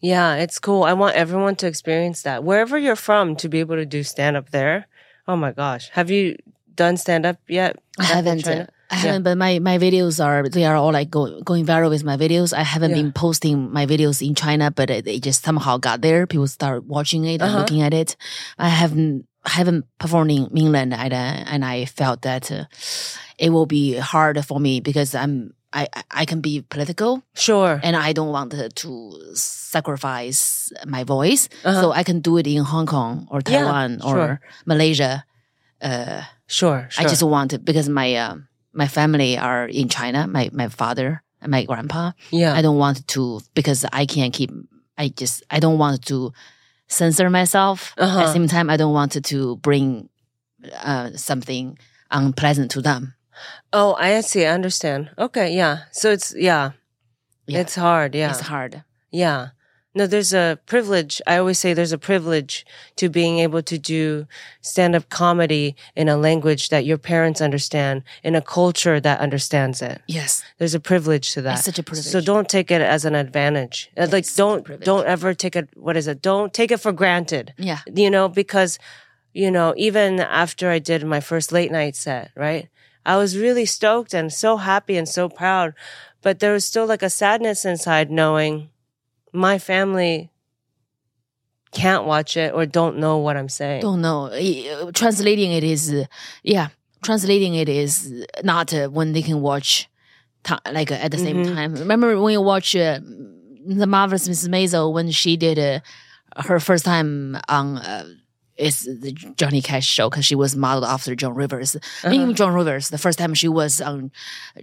[0.00, 0.34] Yeah.
[0.36, 0.84] It's cool.
[0.84, 2.44] I want everyone to experience that.
[2.44, 4.86] Wherever you're from, to be able to do stand up there.
[5.26, 5.90] Oh my gosh.
[5.90, 6.36] Have you
[6.76, 7.76] done stand up yet?
[7.98, 8.44] I haven't.
[8.44, 8.68] China?
[8.90, 12.04] I haven't, but my, my videos are they are all like go, going viral with
[12.04, 12.52] my videos.
[12.56, 13.02] I haven't Yeah.
[13.02, 16.26] been posting my videos in China, but it, it just somehow got there.
[16.26, 17.58] People start watching it and Uh-huh.
[17.58, 18.16] looking at it.
[18.58, 22.64] I haven't haven't performed in mainland, and, I- and I felt that uh,
[23.38, 27.80] it will be hard for me because I'm I I- can be political Sure.
[27.84, 28.90] and I don't want to, to
[29.36, 31.80] sacrifice my voice, Uh-huh.
[31.80, 34.40] so I can do it in Hong Kong or Yeah, Taiwan or sure.
[34.66, 35.24] Malaysia.
[35.82, 36.88] Uh, Sure.
[36.88, 37.04] Sure.
[37.04, 38.36] I just want to because my uh,
[38.72, 40.26] my family are in China.
[40.26, 42.12] My my father and my grandpa.
[42.30, 42.54] yeah.
[42.54, 44.50] I don't want to because I can't keep.
[44.96, 46.32] I just I don't want to
[46.88, 47.92] censor myself.
[47.96, 48.26] At Uh-huh.
[48.26, 50.08] the same time, I don't want to, to bring
[50.82, 51.78] uh, something
[52.10, 53.14] unpleasant to them.
[53.72, 54.44] oh, I see.
[54.44, 55.10] I understand.
[55.18, 55.54] Okay.
[55.54, 55.84] Yeah.
[55.92, 56.72] So it's yeah.
[57.46, 57.60] Yeah.
[57.60, 58.14] It's hard.
[58.14, 58.30] Yeah.
[58.30, 58.82] It's hard.
[59.10, 59.48] Yeah.
[59.98, 61.20] No, there's a privilege.
[61.26, 62.64] I always say there's a privilege
[62.96, 64.26] to being able to do
[64.60, 69.82] stand up comedy in a language that your parents understand, in a culture that understands
[69.82, 70.00] it.
[70.06, 71.56] Yes, There's a privilege to that.
[71.56, 72.06] it's such a privilege.
[72.06, 73.90] So don't take it as an advantage.
[73.96, 76.22] Uh, Like It's a don't don't ever take it what is it?
[76.22, 77.52] Don't take it for granted.
[77.58, 78.78] yeah, You know, because
[79.32, 82.68] you know, even after I did my first late night set, right?
[83.04, 85.74] I was really stoked and so happy and so proud,
[86.22, 88.70] but there was still like a sadness inside knowing
[89.32, 90.30] my family
[91.72, 93.82] can't watch it or don't know what I'm saying.
[93.82, 94.26] don't know.
[94.26, 96.04] Uh, Translating it is, uh,
[96.42, 96.68] yeah,
[97.02, 99.88] translating it is not uh, when they can watch,
[100.44, 101.54] ti like uh, at the same Mhm.
[101.54, 101.74] time.
[101.74, 103.00] Remember when you watch uh,
[103.66, 104.48] the marvelous Mrs.
[104.48, 105.80] Maisel when she did uh,
[106.48, 107.78] her first time on.
[108.58, 111.76] It's the Johnny Cash show because she was modeled after Joan Rivers.
[111.76, 112.32] Uh-huh.
[112.32, 114.10] Joan Rivers, the first time she was on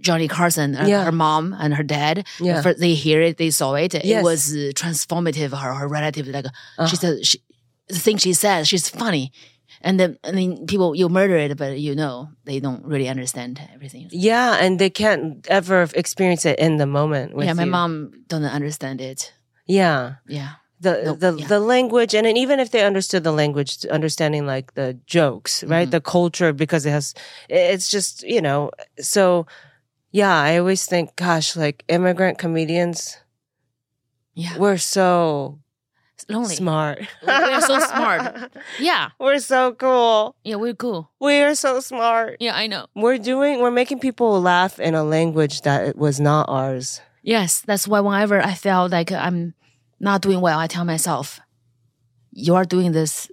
[0.00, 1.04] Johnny Carson, uh, Yeah.
[1.04, 2.60] her mom and her dad, Yeah.
[2.62, 3.94] first, they hear it, they saw it.
[3.94, 5.50] It was uh, transformative.
[5.56, 6.86] Her, her relative, like Uh-huh.
[6.86, 7.38] she said, she,
[7.88, 9.32] the thing she says, she's funny.
[9.80, 13.60] And then, I mean, people, you murder it, but you know, they don't really understand
[13.74, 14.08] everything.
[14.10, 17.34] Yeah, and they can't ever experience it in the moment.
[17.34, 17.70] With yeah, my you.
[17.70, 19.32] mom doesn't understand it.
[19.66, 20.14] Yeah.
[20.28, 20.52] Yeah.
[20.80, 21.46] The Nope, the yeah.
[21.46, 25.88] the language and then even if they understood the language understanding like the jokes right
[25.88, 25.90] Mm-hmm.
[25.90, 27.14] the culture because it has
[27.48, 28.70] it's just you know
[29.00, 29.46] so
[30.12, 33.16] yeah i always think gosh like immigrant comedians
[34.34, 34.58] Yeah.
[34.58, 35.58] we're so
[36.28, 36.56] lonely.
[36.56, 38.50] smart We are so smart.
[38.78, 39.10] Yeah.
[39.18, 41.08] we're so cool Yeah, we're cool.
[41.20, 42.86] we are so smart Yeah, I know.
[42.94, 47.88] we're doing we're making people laugh in a language that was not ours Yes, that's
[47.88, 49.54] why whenever I felt like I'm
[50.00, 51.40] not doing well, I tell myself,
[52.32, 53.30] you are doing this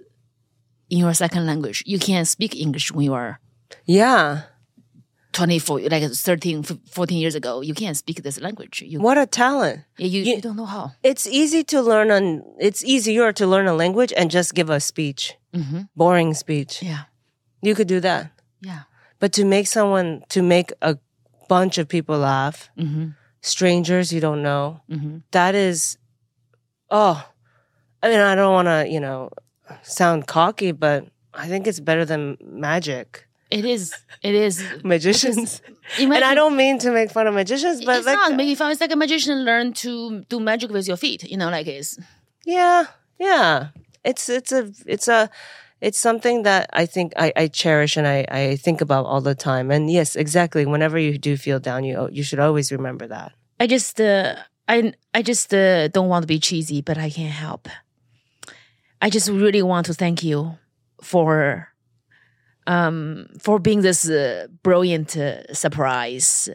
[0.90, 1.82] in your second language.
[1.86, 3.40] You can't speak English when you are
[3.86, 4.42] yeah
[5.32, 7.60] 24, like 13, 14 years ago.
[7.60, 8.82] You can't speak this language.
[8.86, 10.92] You, what a talent you, you, You- don't know how.
[11.02, 14.78] it's easy to learn on it's easier to learn a language and just give a
[14.80, 17.04] speech hmm boring speech Yeah.
[17.62, 18.30] you could do that
[18.60, 18.82] Yeah.
[19.18, 20.98] but to make someone to make a
[21.48, 23.08] bunch of people laugh hmm
[23.42, 25.98] strangers you don't know hmm that is
[26.90, 27.24] oh
[28.02, 29.30] i mean i don't want to you know
[29.82, 33.94] sound cocky but i think it's better than magic It is.
[34.22, 34.64] It is.
[34.84, 35.62] magicians
[35.98, 38.72] and i don't mean to make fun of magicians but it's like not making fun.
[38.72, 41.22] It's like a magician learn to do magic with your feet.
[41.30, 41.98] You know, like it's.
[42.44, 42.86] Yeah,
[43.18, 43.68] yeah.
[44.02, 45.30] It's it's a it's a
[45.80, 49.34] it's something that I think I, I cherish and I, I think about all the
[49.34, 49.70] time.
[49.70, 50.64] And yes, exactly.
[50.66, 53.32] Whenever you do feel down, you you should always remember that.
[53.60, 54.34] I just uh,
[54.68, 57.68] I I just uh, don't want to be cheesy, but I can't help.
[59.00, 60.58] I just really want to thank you
[61.02, 61.68] for
[62.66, 66.48] um for being this uh, brilliant uh, surprise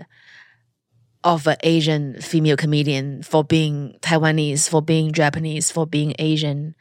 [1.23, 6.76] of an Asian female comedian, for being Taiwanese, for being Japanese, for being Asian,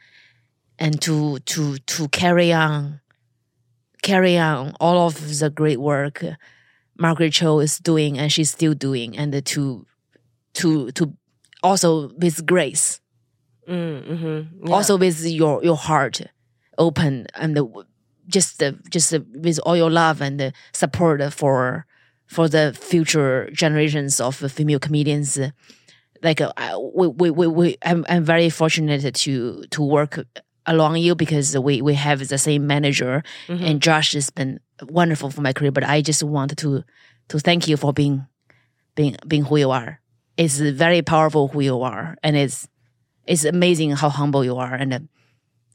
[0.79, 3.01] and to to to carry on
[4.01, 6.23] carry on all of the great work
[6.97, 9.85] Margaret Cho is doing and she's still doing, and to
[10.53, 11.13] to to
[11.63, 13.01] also with grace,
[13.67, 16.21] Mm, hmm also with your your heart
[16.77, 17.63] open and the,
[18.27, 21.85] just the, just the, with all your love and the support for
[22.25, 25.37] for the future generations of female comedians.
[26.23, 30.19] Like uh, I- we, we, we, we I'm, I'm very fortunate to to work
[30.65, 33.65] along you because we we have the same manager Mm-hmm.
[33.65, 35.71] and Josh has been wonderful for my career.
[35.71, 36.83] But I just wanted to
[37.29, 38.25] to thank you for being
[38.95, 39.99] being being who you are.
[40.39, 42.67] It's very powerful who you are, and it's
[43.27, 45.09] it's amazing how humble you are, and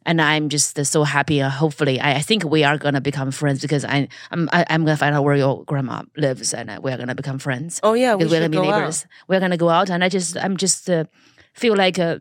[0.07, 1.43] and I'm just so happy.
[1.43, 4.85] Uh, hopefully, I, I think we are gonna become friends because I I'm I, I'm
[4.87, 7.81] gonna find out where your grandma lives, and uh, we are gonna become friends.
[7.83, 9.07] Oh yeah, we we're gonna be neighbors.
[9.29, 11.05] We're gonna go out, and I just I'm just uh,
[11.53, 12.21] feel like uh,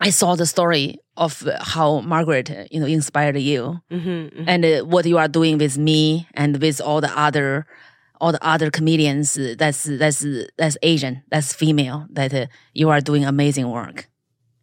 [0.00, 4.00] I saw the story of how Margaret, uh, you know, inspired you out.
[4.02, 7.66] hmm and uh, what you are doing with me and with all the other
[8.22, 9.26] all the other comedians
[9.58, 10.24] that's that's
[10.56, 14.08] that's Asian, that's female, that uh, you are doing amazing work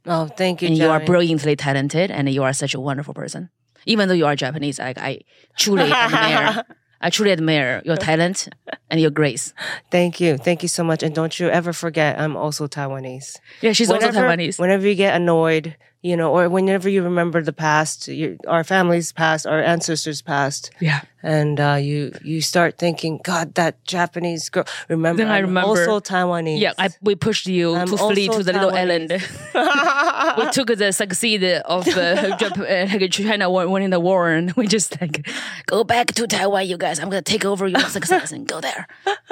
[0.06, 3.49] Oh, thank you, and you are brilliantly talented, and you are such a wonderful person.
[3.86, 5.19] Even though you are Japanese, like I
[5.57, 6.64] truly admire.
[7.02, 8.49] I truly admire your talent
[8.90, 9.53] and your grace.
[9.90, 10.38] Thank you.
[10.38, 11.02] Thank you so much.
[11.02, 13.38] And don't you ever forget, I'm also Taiwanese.
[13.61, 14.60] Yeah, she's also Taiwanese.
[14.60, 19.12] Whenever you get annoyed, you know, or whenever you remember the past, your, our family's
[19.12, 21.02] past, our ancestors' past, yeah.
[21.22, 24.64] and uh, you you start thinking, God, that Japanese girl.
[24.88, 26.60] Remember, Then I remember- also Taiwanese.
[26.62, 29.12] Yeah, I, we pushed you I'm to flee to the little island.
[30.40, 34.68] we took the succeed of uh, Jap- uh, like China winning the war, and we
[34.68, 35.28] just like
[35.66, 37.00] go back to Taiwan, you guys.
[37.00, 38.88] I'm gonna take over your success and go there.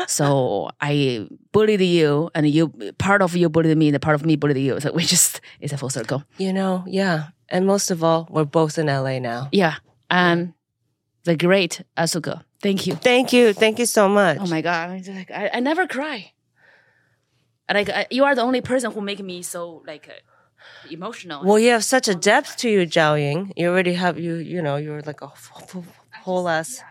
[0.08, 4.36] So I bullied you, and you part of you bullied me, and part of me
[4.36, 4.80] bullied you.
[4.82, 6.24] So we just it's a full circle.
[6.38, 6.57] you know,
[6.88, 7.28] yeah.
[7.50, 9.50] And most of all, we're both in LA now.
[9.52, 9.76] Yeah,
[10.10, 10.54] um,
[11.24, 12.44] the great Atsuko.
[12.62, 12.96] Thank you.
[12.96, 13.54] Thank you.
[13.54, 14.38] Thank you so much.
[14.42, 16.34] Oh my god, I, like, I, I never cry.
[17.72, 20.14] Like I, you are the only person who make me so like uh,
[20.90, 21.46] emotional.
[21.46, 23.52] Well, you have such a depth to you, Jiaoying.
[23.56, 25.32] You already have you, you know, you're like a
[26.24, 26.82] whole ass.